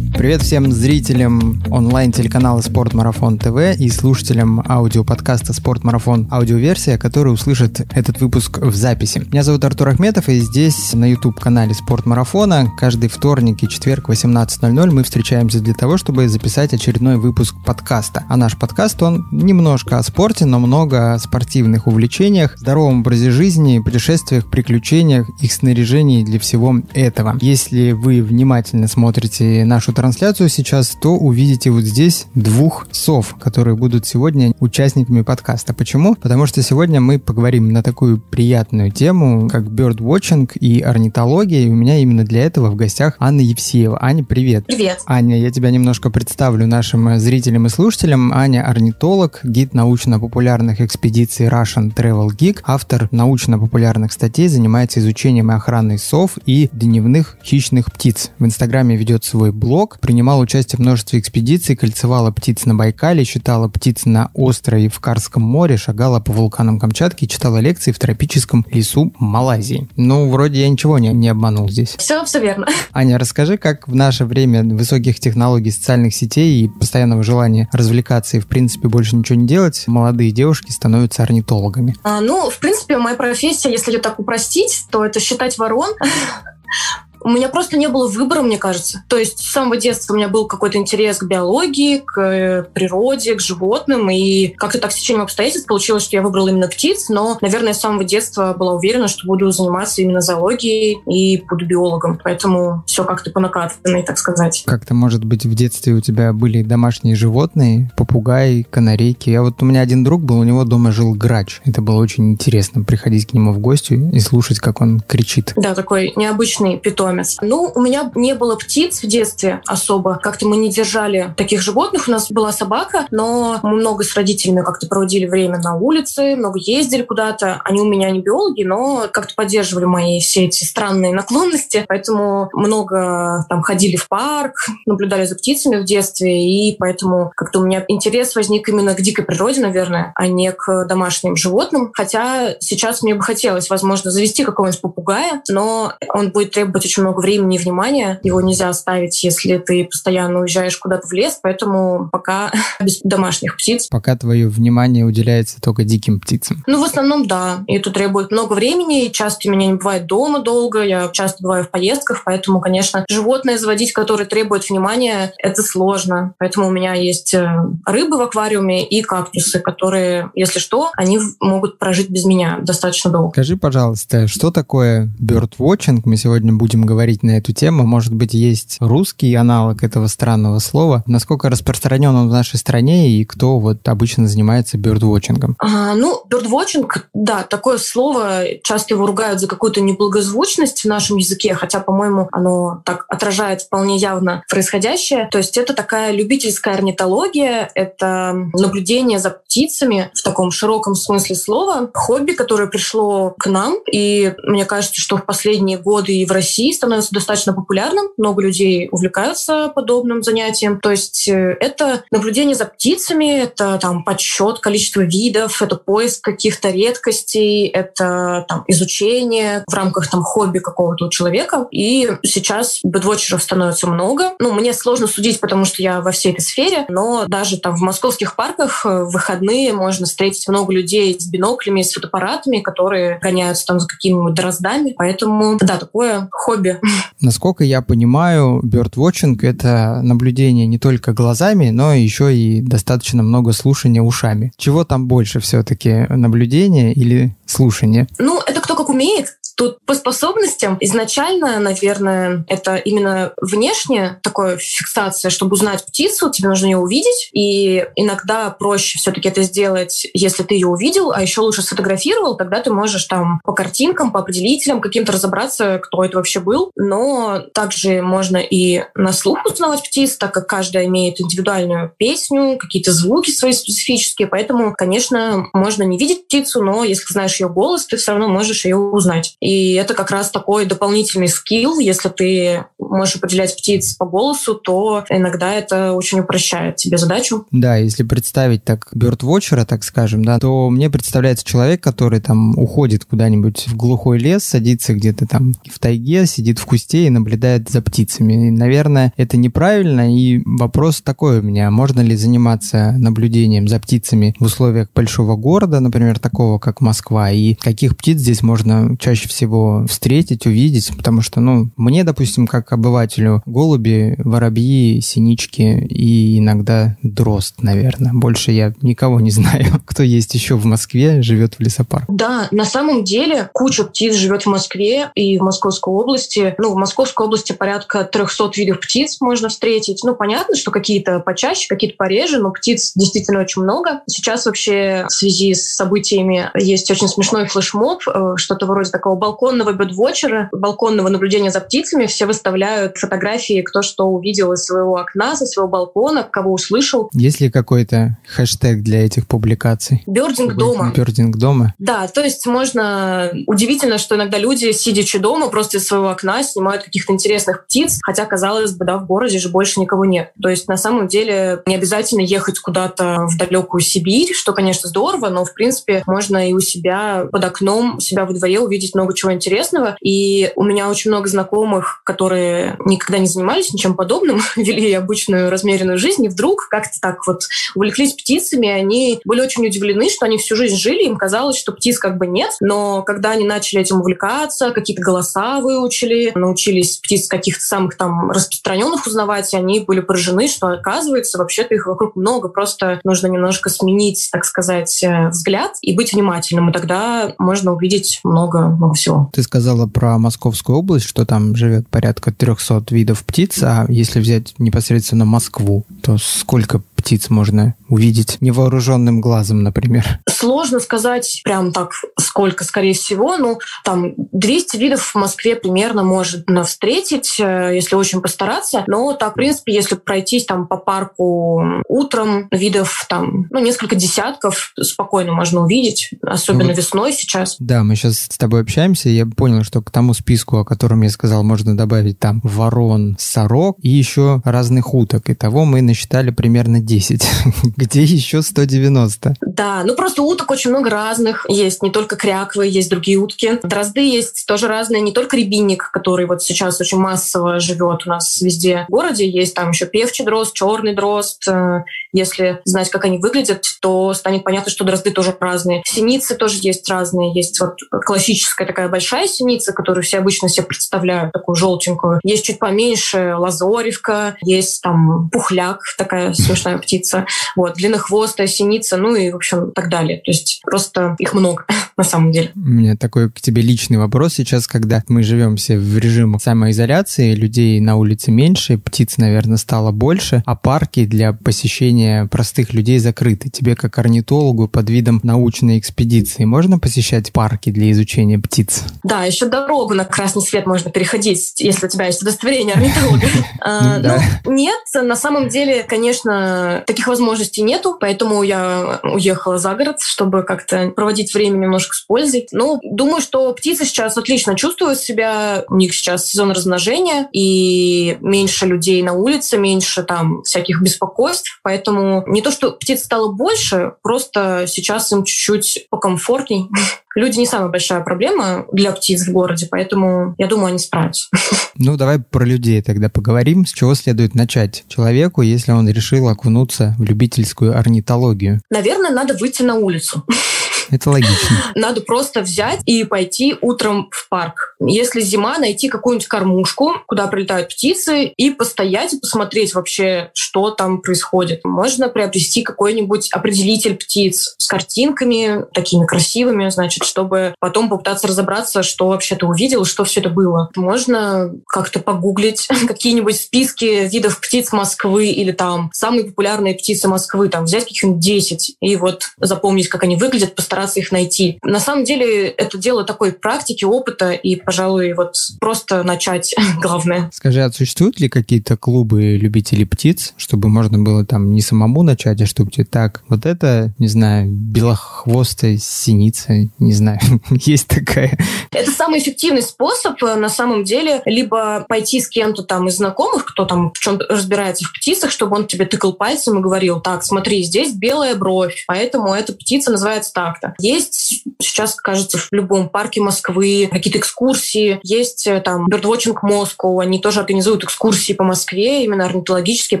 Привет 0.20 0.42
всем 0.42 0.70
зрителям 0.70 1.62
онлайн-телеканала 1.70 2.60
Спорт 2.60 2.92
Марафон 2.92 3.38
ТВ 3.38 3.56
и 3.78 3.88
слушателям 3.88 4.62
аудиоподкаста 4.68 5.54
Спорт 5.54 5.82
Марафон 5.82 6.28
аудиоверсия, 6.30 6.98
который 6.98 7.32
услышит 7.32 7.80
этот 7.94 8.20
выпуск 8.20 8.58
в 8.58 8.74
записи. 8.74 9.26
Меня 9.32 9.42
зовут 9.42 9.64
Артур 9.64 9.88
Ахметов, 9.88 10.28
и 10.28 10.38
здесь 10.40 10.92
на 10.92 11.10
YouTube-канале 11.10 11.72
Спорт 11.72 12.04
Марафона 12.04 12.70
каждый 12.76 13.08
вторник 13.08 13.62
и 13.62 13.68
четверг 13.70 14.10
в 14.10 14.12
18.00 14.12 14.90
мы 14.90 15.04
встречаемся 15.04 15.60
для 15.60 15.72
того, 15.72 15.96
чтобы 15.96 16.28
записать 16.28 16.74
очередной 16.74 17.16
выпуск 17.16 17.54
подкаста. 17.64 18.24
А 18.28 18.36
наш 18.36 18.58
подкаст, 18.58 19.02
он 19.02 19.26
немножко 19.32 19.96
о 19.96 20.02
спорте, 20.02 20.44
но 20.44 20.58
много 20.58 21.14
о 21.14 21.18
спортивных 21.18 21.86
увлечениях, 21.86 22.58
здоровом 22.58 23.00
образе 23.00 23.30
жизни, 23.30 23.78
путешествиях, 23.78 24.50
приключениях, 24.50 25.30
их 25.40 25.50
снаряжении 25.50 26.22
для 26.26 26.38
всего 26.38 26.76
этого. 26.92 27.38
Если 27.40 27.92
вы 27.92 28.22
внимательно 28.22 28.86
смотрите 28.86 29.64
нашу 29.64 29.94
трансляцию, 29.94 30.09
трансляцию 30.10 30.48
сейчас, 30.48 30.96
то 31.00 31.16
увидите 31.16 31.70
вот 31.70 31.84
здесь 31.84 32.26
двух 32.34 32.88
сов, 32.90 33.36
которые 33.40 33.76
будут 33.76 34.06
сегодня 34.06 34.52
участниками 34.58 35.22
подкаста. 35.22 35.72
Почему? 35.72 36.16
Потому 36.16 36.46
что 36.46 36.62
сегодня 36.62 37.00
мы 37.00 37.20
поговорим 37.20 37.72
на 37.72 37.84
такую 37.84 38.18
приятную 38.18 38.90
тему, 38.90 39.48
как 39.48 39.66
birdwatching 39.66 40.50
и 40.58 40.80
орнитология, 40.80 41.60
и 41.60 41.68
у 41.68 41.76
меня 41.76 41.98
именно 41.98 42.24
для 42.24 42.42
этого 42.42 42.70
в 42.70 42.74
гостях 42.74 43.14
Анна 43.20 43.40
Евсеева. 43.40 44.02
Аня, 44.02 44.24
привет. 44.24 44.66
Привет. 44.66 44.98
Аня, 45.06 45.38
я 45.38 45.52
тебя 45.52 45.70
немножко 45.70 46.10
представлю 46.10 46.66
нашим 46.66 47.16
зрителям 47.20 47.66
и 47.66 47.68
слушателям. 47.68 48.32
Аня 48.32 48.66
орнитолог, 48.66 49.38
гид 49.44 49.74
научно-популярных 49.74 50.80
экспедиций 50.80 51.46
Russian 51.46 51.94
Travel 51.94 52.30
Geek, 52.36 52.62
автор 52.64 53.08
научно-популярных 53.12 54.12
статей, 54.12 54.48
занимается 54.48 54.98
изучением 54.98 55.52
и 55.52 55.54
охраной 55.54 55.98
сов 55.98 56.36
и 56.46 56.68
дневных 56.72 57.36
хищных 57.44 57.92
птиц. 57.92 58.32
В 58.40 58.44
Инстаграме 58.44 58.96
ведет 58.96 59.22
свой 59.22 59.52
блог, 59.52 59.99
принимала 60.00 60.40
участие 60.40 60.78
в 60.78 60.80
множестве 60.80 61.18
экспедиций, 61.18 61.76
кольцевала 61.76 62.30
птиц 62.30 62.64
на 62.66 62.74
Байкале, 62.74 63.24
считала 63.24 63.68
птиц 63.68 64.04
на 64.04 64.30
острове 64.34 64.88
в 64.88 65.00
Карском 65.00 65.42
море, 65.42 65.76
шагала 65.76 66.20
по 66.20 66.32
вулканам 66.32 66.78
Камчатки, 66.78 67.26
читала 67.26 67.58
лекции 67.58 67.92
в 67.92 67.98
тропическом 67.98 68.66
лесу 68.70 69.12
Малайзии. 69.18 69.88
Ну, 69.96 70.28
вроде 70.30 70.62
я 70.62 70.68
ничего 70.68 70.98
не, 70.98 71.08
не 71.10 71.28
обманул 71.28 71.68
здесь. 71.68 71.94
Все, 71.98 72.24
все 72.24 72.40
верно. 72.40 72.66
Аня, 72.92 73.18
расскажи, 73.18 73.56
как 73.56 73.86
в 73.86 73.94
наше 73.94 74.24
время 74.24 74.62
высоких 74.64 75.20
технологий, 75.20 75.70
социальных 75.70 76.14
сетей 76.14 76.64
и 76.64 76.68
постоянного 76.68 77.22
желания 77.22 77.68
развлекаться 77.72 78.36
и, 78.36 78.40
в 78.40 78.46
принципе, 78.46 78.88
больше 78.88 79.16
ничего 79.16 79.38
не 79.38 79.46
делать, 79.46 79.84
молодые 79.86 80.30
девушки 80.30 80.70
становятся 80.70 81.22
орнитологами? 81.22 81.96
А, 82.02 82.20
ну, 82.20 82.50
в 82.50 82.58
принципе, 82.58 82.98
моя 82.98 83.16
профессия, 83.16 83.70
если 83.70 83.92
ее 83.92 83.98
так 83.98 84.18
упростить, 84.18 84.86
то 84.90 85.04
это 85.04 85.20
считать 85.20 85.58
ворон. 85.58 85.94
У 87.22 87.28
меня 87.28 87.48
просто 87.48 87.76
не 87.76 87.88
было 87.88 88.08
выбора, 88.08 88.42
мне 88.42 88.58
кажется. 88.58 89.04
То 89.08 89.18
есть 89.18 89.40
с 89.40 89.52
самого 89.52 89.76
детства 89.76 90.14
у 90.14 90.16
меня 90.16 90.28
был 90.28 90.46
какой-то 90.46 90.78
интерес 90.78 91.18
к 91.18 91.24
биологии, 91.24 91.98
к 91.98 92.18
э, 92.18 92.62
природе, 92.72 93.34
к 93.34 93.40
животным. 93.40 94.08
И 94.10 94.48
как-то 94.48 94.78
так 94.78 94.92
с 94.92 94.94
течением 94.94 95.24
обстоятельств 95.24 95.68
получилось, 95.68 96.04
что 96.04 96.16
я 96.16 96.22
выбрала 96.22 96.48
именно 96.48 96.68
птиц. 96.68 97.08
Но, 97.08 97.36
наверное, 97.40 97.74
с 97.74 97.80
самого 97.80 98.04
детства 98.04 98.54
была 98.56 98.74
уверена, 98.74 99.08
что 99.08 99.26
буду 99.26 99.50
заниматься 99.50 100.00
именно 100.00 100.20
зоологией 100.20 101.00
и 101.06 101.42
буду 101.42 101.66
биологом. 101.66 102.18
Поэтому 102.22 102.84
все 102.86 103.04
как-то 103.04 103.30
по 103.30 103.40
накатанной, 103.40 104.02
так 104.02 104.18
сказать. 104.18 104.62
Как-то, 104.66 104.94
может 104.94 105.24
быть, 105.24 105.44
в 105.44 105.54
детстве 105.54 105.92
у 105.92 106.00
тебя 106.00 106.32
были 106.32 106.62
домашние 106.62 107.16
животные, 107.16 107.90
попугаи, 107.96 108.66
канарейки. 108.70 109.28
Я 109.28 109.42
вот 109.42 109.62
у 109.62 109.66
меня 109.66 109.82
один 109.82 110.04
друг 110.04 110.22
был, 110.22 110.38
у 110.38 110.44
него 110.44 110.64
дома 110.64 110.90
жил 110.90 111.14
грач. 111.14 111.60
Это 111.66 111.82
было 111.82 112.00
очень 112.00 112.30
интересно 112.30 112.82
приходить 112.82 113.26
к 113.26 113.34
нему 113.34 113.52
в 113.52 113.58
гости 113.58 114.10
и 114.12 114.20
слушать, 114.20 114.58
как 114.58 114.80
он 114.80 115.00
кричит. 115.00 115.52
Да, 115.56 115.74
такой 115.74 116.12
необычный 116.16 116.78
питомец 116.78 117.09
питомец. 117.10 117.36
Ну, 117.40 117.72
у 117.74 117.80
меня 117.80 118.10
не 118.14 118.34
было 118.34 118.56
птиц 118.56 119.02
в 119.02 119.06
детстве 119.06 119.60
особо. 119.66 120.18
Как-то 120.22 120.46
мы 120.46 120.56
не 120.56 120.70
держали 120.70 121.34
таких 121.36 121.60
животных. 121.60 122.08
У 122.08 122.10
нас 122.10 122.30
была 122.30 122.52
собака, 122.52 123.06
но 123.10 123.58
мы 123.62 123.76
много 123.76 124.04
с 124.04 124.14
родителями 124.14 124.62
как-то 124.64 124.86
проводили 124.86 125.26
время 125.26 125.58
на 125.58 125.76
улице, 125.76 126.36
много 126.36 126.58
ездили 126.60 127.02
куда-то. 127.02 127.60
Они 127.64 127.80
у 127.80 127.84
меня 127.84 128.10
не 128.10 128.20
биологи, 128.20 128.62
но 128.62 129.06
как-то 129.12 129.34
поддерживали 129.34 129.84
мои 129.84 130.20
все 130.20 130.46
эти 130.46 130.64
странные 130.64 131.12
наклонности. 131.12 131.84
Поэтому 131.88 132.48
много 132.52 133.44
там 133.48 133.62
ходили 133.62 133.96
в 133.96 134.08
парк, 134.08 134.54
наблюдали 134.86 135.24
за 135.24 135.34
птицами 135.34 135.80
в 135.80 135.84
детстве, 135.84 136.44
и 136.44 136.76
поэтому 136.78 137.32
как-то 137.36 137.60
у 137.60 137.64
меня 137.64 137.84
интерес 137.88 138.34
возник 138.34 138.68
именно 138.68 138.94
к 138.94 139.00
дикой 139.00 139.24
природе, 139.24 139.60
наверное, 139.60 140.12
а 140.14 140.26
не 140.26 140.52
к 140.52 140.84
домашним 140.86 141.36
животным. 141.36 141.90
Хотя 141.94 142.54
сейчас 142.60 143.02
мне 143.02 143.14
бы 143.14 143.22
хотелось, 143.22 143.70
возможно, 143.70 144.10
завести 144.10 144.44
какого-нибудь 144.44 144.80
попугая, 144.80 145.42
но 145.48 145.92
он 146.12 146.30
будет 146.30 146.52
требовать 146.52 146.84
очень 146.84 146.99
очень 147.00 147.02
много 147.02 147.20
времени 147.20 147.56
и 147.56 147.58
внимания. 147.58 148.20
Его 148.22 148.40
нельзя 148.40 148.68
оставить, 148.68 149.22
если 149.24 149.58
ты 149.58 149.84
постоянно 149.84 150.40
уезжаешь 150.40 150.76
куда-то 150.76 151.06
в 151.06 151.12
лес, 151.12 151.38
поэтому 151.42 152.08
пока 152.12 152.52
без 152.80 153.00
домашних 153.02 153.56
птиц. 153.56 153.88
Пока 153.88 154.16
твое 154.16 154.48
внимание 154.48 155.04
уделяется 155.04 155.60
только 155.60 155.84
диким 155.84 156.20
птицам. 156.20 156.62
Ну, 156.66 156.80
в 156.80 156.84
основном, 156.84 157.26
да. 157.26 157.64
И 157.66 157.76
это 157.76 157.90
требует 157.90 158.30
много 158.30 158.52
времени, 158.52 159.06
и 159.06 159.12
часто 159.12 159.48
меня 159.48 159.66
не 159.66 159.74
бывает 159.74 160.06
дома 160.06 160.40
долго, 160.40 160.82
я 160.82 161.08
часто 161.12 161.42
бываю 161.42 161.64
в 161.64 161.70
поездках, 161.70 162.22
поэтому, 162.24 162.60
конечно, 162.60 163.04
животное 163.08 163.56
заводить, 163.58 163.92
которое 163.92 164.26
требует 164.26 164.68
внимания, 164.68 165.32
это 165.38 165.62
сложно. 165.62 166.34
Поэтому 166.38 166.68
у 166.68 166.70
меня 166.70 166.94
есть 166.94 167.32
э, 167.32 167.48
рыбы 167.86 168.18
в 168.18 168.20
аквариуме 168.20 168.86
и 168.86 169.02
кактусы, 169.02 169.60
которые, 169.60 170.30
если 170.34 170.58
что, 170.58 170.90
они 170.96 171.18
могут 171.40 171.78
прожить 171.78 172.10
без 172.10 172.24
меня 172.24 172.58
достаточно 172.62 173.10
долго. 173.10 173.30
Скажи, 173.32 173.56
пожалуйста, 173.56 174.28
что 174.28 174.50
такое 174.50 175.08
birdwatching? 175.20 176.02
Мы 176.04 176.16
сегодня 176.16 176.52
будем 176.52 176.84
говорить 176.90 177.22
на 177.22 177.38
эту 177.38 177.52
тему. 177.52 177.84
Может 177.84 178.12
быть, 178.12 178.34
есть 178.34 178.78
русский 178.80 179.32
аналог 179.36 179.84
этого 179.84 180.08
странного 180.08 180.58
слова. 180.58 181.04
Насколько 181.06 181.48
распространен 181.48 182.16
он 182.16 182.28
в 182.28 182.32
нашей 182.32 182.56
стране 182.56 183.10
и 183.10 183.24
кто 183.24 183.60
вот 183.60 183.88
обычно 183.88 184.26
занимается 184.26 184.76
бёрдвотчингом? 184.76 185.54
А, 185.60 185.94
ну, 185.94 186.22
бёрдвотчинг, 186.28 187.08
да, 187.14 187.44
такое 187.44 187.78
слово, 187.78 188.42
часто 188.64 188.94
его 188.94 189.06
ругают 189.06 189.38
за 189.38 189.46
какую-то 189.46 189.80
неблагозвучность 189.80 190.82
в 190.82 190.88
нашем 190.88 191.18
языке, 191.18 191.54
хотя, 191.54 191.78
по-моему, 191.78 192.28
оно 192.32 192.82
так 192.84 193.04
отражает 193.08 193.62
вполне 193.62 193.96
явно 193.96 194.42
происходящее. 194.50 195.28
То 195.30 195.38
есть 195.38 195.56
это 195.56 195.74
такая 195.74 196.10
любительская 196.10 196.74
орнитология, 196.74 197.70
это 197.76 198.34
наблюдение 198.52 199.20
за 199.20 199.30
птицами 199.30 200.10
в 200.14 200.22
таком 200.22 200.50
широком 200.50 200.96
смысле 200.96 201.36
слова, 201.36 201.88
хобби, 201.94 202.32
которое 202.32 202.66
пришло 202.66 203.34
к 203.38 203.46
нам, 203.46 203.76
и 203.92 204.34
мне 204.42 204.64
кажется, 204.64 205.00
что 205.00 205.16
в 205.16 205.24
последние 205.24 205.78
годы 205.78 206.16
и 206.16 206.26
в 206.26 206.32
России 206.32 206.72
становится 206.80 207.12
достаточно 207.12 207.52
популярным, 207.52 208.08
много 208.16 208.42
людей 208.42 208.88
увлекаются 208.90 209.70
подобным 209.74 210.22
занятием. 210.22 210.80
То 210.80 210.90
есть 210.90 211.28
э, 211.28 211.56
это 211.60 212.04
наблюдение 212.10 212.54
за 212.54 212.64
птицами, 212.64 213.38
это 213.38 213.78
там 213.78 214.02
подсчет 214.02 214.60
количества 214.60 215.02
видов, 215.02 215.60
это 215.60 215.76
поиск 215.76 216.24
каких-то 216.24 216.70
редкостей, 216.70 217.68
это 217.68 218.46
там 218.48 218.64
изучение 218.66 219.62
в 219.68 219.74
рамках 219.74 220.08
там 220.08 220.22
хобби 220.22 220.58
какого-то 220.58 221.10
человека. 221.10 221.66
И 221.70 222.10
сейчас 222.22 222.80
бэдвотчеров 222.82 223.42
становится 223.42 223.86
много. 223.86 224.32
Ну, 224.38 224.52
мне 224.52 224.72
сложно 224.72 225.06
судить, 225.06 225.38
потому 225.38 225.66
что 225.66 225.82
я 225.82 226.00
во 226.00 226.12
всей 226.12 226.32
этой 226.32 226.40
сфере, 226.40 226.86
но 226.88 227.26
даже 227.26 227.58
там 227.58 227.76
в 227.76 227.80
московских 227.82 228.36
парках 228.36 228.86
э, 228.86 229.04
в 229.04 229.20
выходные 229.20 229.74
можно 229.74 230.06
встретить 230.06 230.48
много 230.48 230.72
людей 230.72 231.14
с 231.18 231.26
биноклями, 231.26 231.82
с 231.82 231.92
фотоаппаратами, 231.92 232.60
которые 232.60 233.18
гоняются 233.18 233.66
там 233.66 233.80
за 233.80 233.86
какими-нибудь 233.86 234.32
дроздами. 234.32 234.94
Поэтому, 234.96 235.58
да, 235.60 235.76
такое 235.76 236.28
хобби 236.30 236.69
себе. 236.70 236.80
Насколько 237.20 237.64
я 237.64 237.82
понимаю, 237.82 238.60
birdwatching— 238.62 239.38
это 239.42 240.00
наблюдение 240.02 240.66
не 240.66 240.78
только 240.78 241.12
глазами, 241.12 241.70
но 241.70 241.94
еще 241.94 242.34
и 242.34 242.60
достаточно 242.60 243.22
много 243.22 243.52
слушания 243.52 244.02
ушами. 244.02 244.52
Чего 244.56 244.84
там 244.84 245.06
больше 245.06 245.40
все-таки, 245.40 246.06
наблюдение 246.08 246.92
или 246.92 247.36
слушание? 247.46 248.06
Ну, 248.18 248.40
это 248.46 248.60
кто 248.60 248.74
как 248.74 248.88
умеет. 248.88 249.36
Тут 249.60 249.76
по 249.84 249.92
способностям 249.92 250.78
изначально, 250.80 251.58
наверное, 251.58 252.46
это 252.48 252.76
именно 252.76 253.34
внешне 253.42 254.18
такое 254.22 254.56
фиксация, 254.56 255.28
чтобы 255.28 255.52
узнать 255.52 255.84
птицу, 255.84 256.30
тебе 256.30 256.48
нужно 256.48 256.64
ее 256.64 256.78
увидеть, 256.78 257.28
и 257.34 257.84
иногда 257.94 258.48
проще 258.48 258.98
все-таки 258.98 259.28
это 259.28 259.42
сделать, 259.42 260.06
если 260.14 260.44
ты 260.44 260.54
ее 260.54 260.68
увидел, 260.68 261.12
а 261.12 261.20
еще 261.20 261.42
лучше 261.42 261.60
сфотографировал, 261.60 262.38
тогда 262.38 262.62
ты 262.62 262.72
можешь 262.72 263.04
там 263.04 263.42
по 263.44 263.52
картинкам, 263.52 264.12
по 264.12 264.20
определителям 264.20 264.80
каким-то 264.80 265.12
разобраться, 265.12 265.78
кто 265.82 266.04
это 266.04 266.16
вообще 266.16 266.40
был. 266.40 266.70
Но 266.74 267.40
также 267.52 268.00
можно 268.00 268.38
и 268.38 268.84
на 268.94 269.12
слух 269.12 269.44
узнавать 269.44 269.82
птиц, 269.82 270.16
так 270.16 270.32
как 270.32 270.46
каждая 270.46 270.86
имеет 270.86 271.20
индивидуальную 271.20 271.92
песню, 271.98 272.56
какие-то 272.56 272.94
звуки 272.94 273.30
свои 273.30 273.52
специфические, 273.52 274.26
поэтому, 274.26 274.74
конечно, 274.74 275.48
можно 275.52 275.82
не 275.82 275.98
видеть 275.98 276.24
птицу, 276.24 276.64
но 276.64 276.82
если 276.82 277.12
знаешь 277.12 277.38
ее 277.38 277.50
голос, 277.50 277.84
ты 277.84 277.98
все 277.98 278.12
равно 278.12 278.28
можешь 278.28 278.64
ее 278.64 278.76
узнать. 278.76 279.36
Это 279.74 279.94
как 279.94 280.10
раз 280.10 280.30
такой 280.30 280.66
дополнительный 280.66 281.28
скилл, 281.28 281.78
если 281.78 282.08
ты 282.08 282.64
можешь 282.78 283.16
определять 283.16 283.56
птиц 283.56 283.94
по 283.94 284.06
голосу, 284.06 284.54
то 284.54 285.04
иногда 285.08 285.52
это 285.52 285.92
очень 285.92 286.20
упрощает 286.20 286.76
тебе 286.76 286.98
задачу. 286.98 287.46
Да, 287.50 287.76
если 287.76 288.02
представить 288.02 288.64
так 288.64 288.88
бёрдвотчера, 288.92 289.64
так 289.64 289.84
скажем, 289.84 290.24
да, 290.24 290.38
то 290.38 290.70
мне 290.70 290.90
представляется 290.90 291.44
человек, 291.44 291.82
который 291.82 292.20
там 292.20 292.58
уходит 292.58 293.04
куда-нибудь 293.04 293.66
в 293.68 293.76
глухой 293.76 294.18
лес, 294.18 294.44
садится 294.44 294.94
где-то 294.94 295.26
там 295.26 295.54
в 295.70 295.78
тайге, 295.78 296.26
сидит 296.26 296.58
в 296.58 296.66
кусте 296.66 297.06
и 297.06 297.10
наблюдает 297.10 297.68
за 297.70 297.82
птицами. 297.82 298.48
И, 298.48 298.50
наверное, 298.50 299.12
это 299.16 299.36
неправильно, 299.36 300.14
и 300.14 300.42
вопрос 300.44 301.00
такой 301.00 301.40
у 301.40 301.42
меня, 301.42 301.70
можно 301.70 302.00
ли 302.00 302.16
заниматься 302.16 302.92
наблюдением 302.98 303.68
за 303.68 303.78
птицами 303.80 304.34
в 304.38 304.44
условиях 304.44 304.88
большого 304.94 305.36
города, 305.36 305.80
например, 305.80 306.18
такого, 306.18 306.58
как 306.58 306.80
Москва, 306.80 307.30
и 307.30 307.54
каких 307.54 307.96
птиц 307.96 308.18
здесь 308.18 308.42
можно 308.42 308.96
чаще 308.98 309.28
всего 309.28 309.39
встретить, 309.88 310.46
увидеть, 310.46 310.90
потому 310.96 311.22
что, 311.22 311.40
ну, 311.40 311.70
мне, 311.76 312.04
допустим, 312.04 312.46
как 312.46 312.72
обывателю, 312.72 313.42
голуби, 313.46 314.14
воробьи, 314.18 315.00
синички 315.00 315.86
и 315.88 316.38
иногда 316.38 316.96
дрозд, 317.02 317.62
наверное. 317.62 318.12
Больше 318.12 318.52
я 318.52 318.74
никого 318.82 319.20
не 319.20 319.30
знаю, 319.30 319.80
кто 319.86 320.02
есть 320.02 320.34
еще 320.34 320.54
в 320.56 320.64
Москве, 320.64 321.22
живет 321.22 321.54
в 321.54 321.60
лесопарке. 321.60 322.06
Да, 322.08 322.48
на 322.50 322.64
самом 322.64 323.04
деле 323.04 323.50
куча 323.52 323.84
птиц 323.84 324.14
живет 324.14 324.42
в 324.42 324.46
Москве 324.46 325.10
и 325.14 325.38
в 325.38 325.42
Московской 325.42 325.92
области. 325.92 326.54
Ну, 326.58 326.72
в 326.72 326.76
Московской 326.76 327.26
области 327.26 327.52
порядка 327.52 328.04
300 328.04 328.50
видов 328.56 328.80
птиц 328.80 329.20
можно 329.20 329.48
встретить. 329.48 330.02
Ну, 330.04 330.14
понятно, 330.14 330.56
что 330.56 330.70
какие-то 330.70 331.20
почаще, 331.20 331.66
какие-то 331.68 331.96
пореже, 331.96 332.38
но 332.38 332.50
птиц 332.50 332.92
действительно 332.94 333.40
очень 333.40 333.62
много. 333.62 334.00
Сейчас 334.06 334.46
вообще 334.46 335.04
в 335.08 335.12
связи 335.12 335.54
с 335.54 335.74
событиями 335.74 336.50
есть 336.54 336.90
очень 336.90 337.08
смешной 337.08 337.46
флешмоб, 337.46 338.02
э, 338.06 338.34
что-то 338.36 338.66
вроде 338.66 338.90
такого 338.90 339.16
балконного 339.20 339.72
бедвотчера, 339.72 340.48
балконного 340.50 341.08
наблюдения 341.08 341.50
за 341.50 341.60
птицами. 341.60 342.06
Все 342.06 342.26
выставляют 342.26 342.96
фотографии, 342.96 343.62
кто 343.62 343.82
что 343.82 344.06
увидел 344.06 344.52
из 344.52 344.64
своего 344.64 344.96
окна, 344.96 345.36
со 345.36 345.46
своего 345.46 345.68
балкона, 345.70 346.24
кого 346.24 346.52
услышал. 346.52 347.08
Есть 347.12 347.40
ли 347.40 347.50
какой-то 347.50 348.16
хэштег 348.26 348.82
для 348.82 349.04
этих 349.04 349.26
публикаций? 349.28 350.02
Бёрдинг 350.06 350.54
дома. 350.54 350.92
Бёрдинг 350.94 351.36
дома? 351.36 351.74
Да, 351.78 352.08
то 352.08 352.22
есть 352.22 352.46
можно... 352.46 353.30
Удивительно, 353.46 353.98
что 353.98 354.16
иногда 354.16 354.38
люди, 354.38 354.72
сидячи 354.72 355.18
дома, 355.18 355.48
просто 355.48 355.76
из 355.76 355.86
своего 355.86 356.08
окна 356.08 356.42
снимают 356.42 356.82
каких-то 356.82 357.12
интересных 357.12 357.64
птиц, 357.66 357.98
хотя, 358.02 358.24
казалось 358.24 358.72
бы, 358.72 358.84
да, 358.84 358.96
в 358.96 359.06
городе 359.06 359.38
же 359.38 359.50
больше 359.50 359.80
никого 359.80 360.04
нет. 360.04 360.32
То 360.40 360.48
есть 360.48 360.66
на 360.68 360.76
самом 360.76 361.08
деле 361.08 361.62
не 361.66 361.74
обязательно 361.74 362.22
ехать 362.22 362.58
куда-то 362.58 363.26
в 363.26 363.36
далекую 363.36 363.82
Сибирь, 363.82 364.32
что, 364.34 364.52
конечно, 364.52 364.88
здорово, 364.88 365.28
но, 365.28 365.44
в 365.44 365.52
принципе, 365.52 366.02
можно 366.06 366.48
и 366.48 366.52
у 366.52 366.60
себя 366.60 367.26
под 367.30 367.44
окном, 367.44 367.96
у 367.96 368.00
себя 368.00 368.24
во 368.24 368.32
дворе 368.32 368.60
увидеть 368.60 368.94
много 368.94 369.09
чего 369.14 369.32
интересного. 369.32 369.96
И 370.02 370.52
у 370.56 370.64
меня 370.64 370.88
очень 370.88 371.10
много 371.10 371.28
знакомых, 371.28 372.02
которые 372.04 372.76
никогда 372.84 373.18
не 373.18 373.26
занимались 373.26 373.72
ничем 373.72 373.94
подобным, 373.94 374.40
вели 374.56 374.92
обычную 374.92 375.50
размеренную 375.50 375.98
жизнь, 375.98 376.24
и 376.24 376.28
вдруг 376.28 376.68
как-то 376.68 376.98
так 377.00 377.26
вот 377.26 377.42
увлеклись 377.74 378.14
птицами, 378.14 378.68
они 378.68 379.20
были 379.24 379.40
очень 379.40 379.66
удивлены, 379.66 380.08
что 380.08 380.26
они 380.26 380.38
всю 380.38 380.56
жизнь 380.56 380.76
жили, 380.76 381.04
им 381.04 381.16
казалось, 381.16 381.58
что 381.58 381.72
птиц 381.72 381.98
как 381.98 382.18
бы 382.18 382.26
нет, 382.26 382.52
но 382.60 383.02
когда 383.02 383.30
они 383.30 383.44
начали 383.44 383.80
этим 383.80 384.00
увлекаться, 384.00 384.70
какие-то 384.70 385.02
голоса 385.02 385.60
выучили, 385.60 386.32
научились 386.34 386.98
птиц 386.98 387.28
каких-то 387.28 387.62
самых 387.62 387.96
там 387.96 388.30
распространенных 388.30 389.06
узнавать, 389.06 389.52
они 389.54 389.80
были 389.80 390.00
поражены, 390.00 390.48
что 390.48 390.68
оказывается, 390.68 391.38
вообще-то 391.38 391.74
их 391.74 391.86
вокруг 391.86 392.16
много, 392.16 392.48
просто 392.48 393.00
нужно 393.04 393.28
немножко 393.28 393.70
сменить, 393.70 394.28
так 394.32 394.44
сказать, 394.44 395.02
э, 395.02 395.28
взгляд 395.28 395.72
и 395.82 395.94
быть 395.94 396.12
внимательным, 396.12 396.70
и 396.70 396.72
тогда 396.72 397.34
можно 397.38 397.72
увидеть 397.72 398.20
много, 398.24 398.66
много 398.66 398.94
всего. 399.00 399.30
Ты 399.32 399.42
сказала 399.42 399.86
про 399.86 400.18
Московскую 400.18 400.78
область, 400.78 401.06
что 401.06 401.24
там 401.24 401.56
живет 401.56 401.88
порядка 401.88 402.32
300 402.32 402.84
видов 402.90 403.24
птиц, 403.24 403.62
а 403.62 403.86
если 403.88 404.20
взять 404.20 404.54
непосредственно 404.58 405.24
Москву, 405.24 405.84
то 406.02 406.18
сколько 406.18 406.82
птиц 406.94 407.30
можно 407.30 407.74
увидеть 407.88 408.38
невооруженным 408.40 409.20
глазом, 409.20 409.62
например? 409.62 410.20
Сложно 410.40 410.80
сказать 410.80 411.42
прям 411.44 411.70
так, 411.70 411.92
сколько, 412.18 412.64
скорее 412.64 412.94
всего. 412.94 413.36
Ну, 413.36 413.58
там 413.84 414.14
200 414.16 414.78
видов 414.78 415.02
в 415.02 415.14
Москве 415.14 415.54
примерно 415.54 416.02
можно 416.02 416.64
встретить, 416.64 417.38
э, 417.38 417.72
если 417.74 417.94
очень 417.94 418.22
постараться. 418.22 418.84
Но 418.86 419.12
так, 419.12 419.32
в 419.32 419.34
принципе, 419.34 419.74
если 419.74 419.96
пройтись 419.96 420.46
там 420.46 420.66
по 420.66 420.78
парку 420.78 421.62
утром, 421.88 422.48
видов 422.50 423.04
там, 423.10 423.48
ну, 423.50 423.60
несколько 423.60 423.96
десятков 423.96 424.72
спокойно 424.80 425.32
можно 425.32 425.60
увидеть, 425.60 426.10
особенно 426.22 426.68
вот. 426.68 426.78
весной 426.78 427.12
сейчас. 427.12 427.56
Да, 427.58 427.84
мы 427.84 427.94
сейчас 427.94 428.20
с 428.30 428.38
тобой 428.38 428.62
общаемся, 428.62 429.10
и 429.10 429.12
я 429.12 429.26
понял, 429.26 429.62
что 429.62 429.82
к 429.82 429.90
тому 429.90 430.14
списку, 430.14 430.56
о 430.56 430.64
котором 430.64 431.02
я 431.02 431.10
сказал, 431.10 431.42
можно 431.42 431.76
добавить 431.76 432.18
там 432.18 432.40
ворон, 432.42 433.18
сорок 433.18 433.76
и 433.82 433.90
еще 433.90 434.40
разных 434.46 434.94
уток. 434.94 435.28
Итого 435.28 435.66
мы 435.66 435.82
насчитали 435.82 436.30
примерно 436.30 436.80
10. 436.80 437.28
Где 437.76 438.04
еще 438.04 438.40
190? 438.40 439.36
Да, 439.42 439.82
ну 439.84 439.94
просто 439.94 440.22
уток 440.30 440.50
очень 440.50 440.70
много 440.70 440.90
разных. 440.90 441.44
Есть 441.48 441.82
не 441.82 441.90
только 441.90 442.16
кряквы, 442.16 442.66
есть 442.66 442.88
другие 442.90 443.18
утки. 443.18 443.58
Дрозды 443.62 444.00
есть 444.00 444.46
тоже 444.46 444.68
разные, 444.68 445.02
не 445.02 445.12
только 445.12 445.36
рябинник, 445.36 445.90
который 445.90 446.26
вот 446.26 446.42
сейчас 446.42 446.80
очень 446.80 446.98
массово 446.98 447.60
живет 447.60 448.06
у 448.06 448.10
нас 448.10 448.40
везде 448.40 448.84
в 448.88 448.92
городе. 448.92 449.28
Есть 449.28 449.54
там 449.54 449.70
еще 449.70 449.86
певчий 449.86 450.24
дрозд, 450.24 450.54
черный 450.54 450.94
дрозд. 450.94 451.46
Э, 451.48 451.84
если 452.12 452.60
знать, 452.64 452.90
как 452.90 453.04
они 453.04 453.18
выглядят, 453.18 453.64
то 453.80 454.14
станет 454.14 454.44
понятно, 454.44 454.70
что 454.70 454.84
дрозды 454.84 455.10
тоже 455.10 455.36
разные. 455.38 455.82
Синицы 455.86 456.36
тоже 456.36 456.58
есть 456.62 456.88
разные. 456.88 457.34
Есть 457.34 457.60
вот 457.60 457.76
классическая 457.90 458.66
такая 458.66 458.88
большая 458.88 459.26
синица, 459.26 459.72
которую 459.72 460.04
все 460.04 460.18
обычно 460.18 460.48
себе 460.48 460.66
представляют, 460.66 461.32
такую 461.32 461.56
желтенькую. 461.56 462.20
Есть 462.22 462.44
чуть 462.44 462.58
поменьше 462.58 463.34
лазоревка, 463.36 464.36
есть 464.42 464.82
там 464.82 465.28
пухляк, 465.30 465.80
такая 465.98 466.32
смешная 466.34 466.78
птица, 466.78 467.26
вот, 467.56 467.74
длиннохвостая 467.74 468.46
синица, 468.46 468.96
ну 468.96 469.14
и, 469.14 469.30
в 469.30 469.36
общем, 469.36 469.72
так 469.72 469.88
далее. 469.88 470.19
То 470.24 470.30
есть 470.30 470.60
просто 470.64 471.16
их 471.18 471.34
много 471.34 471.64
на 471.96 472.04
самом 472.04 472.32
деле. 472.32 472.50
У 472.54 472.60
меня 472.60 472.96
такой 472.96 473.30
к 473.30 473.40
тебе 473.40 473.62
личный 473.62 473.98
вопрос 473.98 474.34
сейчас, 474.34 474.66
когда 474.66 475.02
мы 475.08 475.22
живем 475.22 475.56
все 475.56 475.78
в 475.78 475.98
режиме 475.98 476.38
самоизоляции, 476.38 477.34
людей 477.34 477.80
на 477.80 477.96
улице 477.96 478.30
меньше, 478.30 478.78
птиц, 478.78 479.18
наверное, 479.18 479.56
стало 479.56 479.90
больше, 479.90 480.42
а 480.46 480.56
парки 480.56 481.04
для 481.04 481.32
посещения 481.32 482.26
простых 482.26 482.72
людей 482.72 482.98
закрыты. 482.98 483.50
Тебе, 483.50 483.74
как 483.74 483.98
орнитологу 483.98 484.68
под 484.68 484.90
видом 484.90 485.20
научной 485.22 485.78
экспедиции, 485.78 486.44
можно 486.44 486.78
посещать 486.78 487.32
парки 487.32 487.70
для 487.70 487.90
изучения 487.92 488.38
птиц? 488.38 488.84
Да, 489.02 489.24
еще 489.24 489.46
дорогу 489.46 489.94
на 489.94 490.04
красный 490.04 490.42
свет 490.42 490.66
можно 490.66 490.90
переходить, 490.90 491.60
если 491.60 491.86
у 491.86 491.88
тебя 491.88 492.06
есть 492.06 492.22
удостоверение 492.22 492.74
орнитолога. 492.74 493.26
А, 493.62 493.98
ну, 493.98 494.52
нет, 494.52 494.80
на 494.94 495.16
самом 495.16 495.48
деле, 495.48 495.82
конечно, 495.82 496.82
таких 496.86 497.06
возможностей 497.06 497.62
нету, 497.62 497.96
поэтому 498.00 498.42
я 498.42 499.00
уехала 499.02 499.58
за 499.58 499.74
город, 499.74 500.00
чтобы 500.10 500.42
как-то 500.42 500.90
проводить 500.90 501.32
время 501.32 501.56
немножко 501.56 501.94
с 501.94 502.00
пользой. 502.00 502.48
Ну, 502.50 502.80
думаю, 502.82 503.20
что 503.20 503.52
птицы 503.52 503.84
сейчас 503.84 504.18
отлично 504.18 504.56
чувствуют 504.56 504.98
себя, 504.98 505.64
у 505.68 505.76
них 505.76 505.94
сейчас 505.94 506.26
сезон 506.26 506.50
размножения, 506.50 507.28
и 507.32 508.18
меньше 508.20 508.66
людей 508.66 509.02
на 509.02 509.12
улице, 509.12 509.56
меньше 509.56 510.02
там 510.02 510.42
всяких 510.42 510.82
беспокойств, 510.82 511.60
поэтому 511.62 512.24
не 512.26 512.42
то, 512.42 512.50
что 512.50 512.72
птиц 512.72 513.04
стало 513.04 513.30
больше, 513.30 513.92
просто 514.02 514.64
сейчас 514.66 515.12
им 515.12 515.24
чуть-чуть 515.24 515.86
покомфортней. 515.90 516.68
Люди 517.16 517.38
не 517.38 517.46
самая 517.46 517.68
большая 517.68 518.00
проблема 518.02 518.66
для 518.72 518.92
птиц 518.92 519.26
в 519.26 519.32
городе, 519.32 519.66
поэтому 519.70 520.34
я 520.38 520.46
думаю, 520.46 520.68
они 520.68 520.78
справятся. 520.78 521.28
Ну, 521.82 521.96
давай 521.96 522.18
про 522.18 522.44
людей 522.44 522.82
тогда 522.82 523.08
поговорим. 523.08 523.64
С 523.64 523.72
чего 523.72 523.94
следует 523.94 524.34
начать 524.34 524.84
человеку, 524.88 525.40
если 525.40 525.72
он 525.72 525.88
решил 525.88 526.28
окунуться 526.28 526.94
в 526.98 527.04
любительскую 527.04 527.74
орнитологию? 527.74 528.60
Наверное, 528.68 529.10
надо 529.10 529.34
выйти 529.34 529.62
на 529.62 529.76
улицу. 529.76 530.26
Это 530.90 531.10
логично. 531.10 531.56
Надо 531.74 532.00
просто 532.00 532.40
взять 532.40 532.80
и 532.84 533.04
пойти 533.04 533.56
утром 533.60 534.08
в 534.12 534.28
парк. 534.28 534.74
Если 534.80 535.20
зима, 535.20 535.58
найти 535.58 535.88
какую-нибудь 535.88 536.28
кормушку, 536.28 536.94
куда 537.06 537.26
прилетают 537.26 537.68
птицы, 537.68 538.24
и 538.24 538.50
постоять 538.50 539.14
и 539.14 539.18
посмотреть 539.18 539.74
вообще, 539.74 540.30
что 540.34 540.70
там 540.70 541.00
происходит. 541.00 541.64
Можно 541.64 542.08
приобрести 542.08 542.62
какой-нибудь 542.62 543.30
определитель 543.32 543.96
птиц 543.96 544.54
с 544.58 544.66
картинками, 544.66 545.64
такими 545.72 546.04
красивыми, 546.06 546.68
значит, 546.70 547.04
чтобы 547.04 547.54
потом 547.60 547.88
попытаться 547.88 548.26
разобраться, 548.28 548.82
что 548.82 549.08
вообще 549.08 549.36
ты 549.36 549.46
увидел, 549.46 549.84
что 549.84 550.04
все 550.04 550.20
это 550.20 550.30
было. 550.30 550.70
Можно 550.76 551.52
как-то 551.66 552.00
погуглить 552.00 552.68
какие-нибудь 552.88 553.36
списки 553.36 554.08
видов 554.08 554.40
птиц 554.40 554.72
Москвы 554.72 555.28
или 555.28 555.52
там 555.52 555.90
самые 555.92 556.24
популярные 556.24 556.74
птицы 556.74 557.08
Москвы, 557.08 557.48
там 557.48 557.64
взять 557.64 557.84
каких-нибудь 557.84 558.20
10 558.20 558.76
и 558.80 558.96
вот 558.96 559.24
запомнить, 559.38 559.88
как 559.88 560.02
они 560.04 560.16
выглядят, 560.16 560.54
постараться 560.54 560.79
их 560.96 561.12
найти. 561.12 561.58
На 561.62 561.80
самом 561.80 562.04
деле 562.04 562.48
это 562.48 562.78
дело 562.78 563.04
такой 563.04 563.32
практики, 563.32 563.84
опыта, 563.84 564.32
и, 564.32 564.56
пожалуй, 564.56 565.12
вот 565.14 565.34
просто 565.60 566.02
начать 566.02 566.54
главное. 566.82 567.30
Скажи, 567.32 567.62
а 567.62 567.70
существуют 567.70 568.20
ли 568.20 568.28
какие-то 568.28 568.76
клубы 568.76 569.36
любителей 569.36 569.84
птиц, 569.84 570.34
чтобы 570.36 570.68
можно 570.68 570.98
было 570.98 571.24
там 571.24 571.52
не 571.54 571.62
самому 571.62 572.02
начать, 572.02 572.40
а 572.40 572.46
чтобы 572.46 572.70
тебе 572.70 572.84
так, 572.84 573.22
вот 573.28 573.46
это, 573.46 573.92
не 573.98 574.08
знаю, 574.08 574.48
белохвостая 574.50 575.76
синица, 575.78 576.68
не 576.78 576.92
знаю, 576.92 577.20
есть 577.50 577.88
такая. 577.88 578.38
Это 578.70 578.90
самый 578.90 579.20
эффективный 579.20 579.62
способ 579.62 580.22
э, 580.22 580.34
на 580.36 580.48
самом 580.48 580.84
деле 580.84 581.22
либо 581.24 581.84
пойти 581.88 582.20
с 582.20 582.28
кем-то 582.28 582.62
там 582.62 582.88
из 582.88 582.96
знакомых, 582.96 583.44
кто 583.46 583.64
там 583.64 583.92
в 583.92 583.98
чем 583.98 584.18
разбирается 584.28 584.84
в 584.84 584.92
птицах, 584.92 585.30
чтобы 585.30 585.56
он 585.56 585.66
тебе 585.66 585.86
тыкал 585.86 586.12
пальцем 586.12 586.58
и 586.58 586.62
говорил, 586.62 587.00
так, 587.00 587.24
смотри, 587.24 587.62
здесь 587.62 587.92
белая 587.92 588.34
бровь, 588.34 588.84
поэтому 588.86 589.34
эта 589.34 589.52
птица 589.52 589.90
называется 589.90 590.32
так-то. 590.32 590.69
Есть 590.78 591.44
сейчас, 591.58 591.94
кажется, 591.94 592.38
в 592.38 592.48
любом 592.52 592.88
парке 592.88 593.20
Москвы 593.20 593.88
какие-то 593.90 594.18
экскурсии, 594.18 595.00
есть 595.02 595.46
э, 595.46 595.60
там 595.60 595.86
Birdwatching 595.88 596.36
Moscow, 596.42 597.00
они 597.02 597.20
тоже 597.20 597.40
организуют 597.40 597.84
экскурсии 597.84 598.32
по 598.32 598.44
Москве, 598.44 599.04
именно 599.04 599.24
орнитологические, 599.26 600.00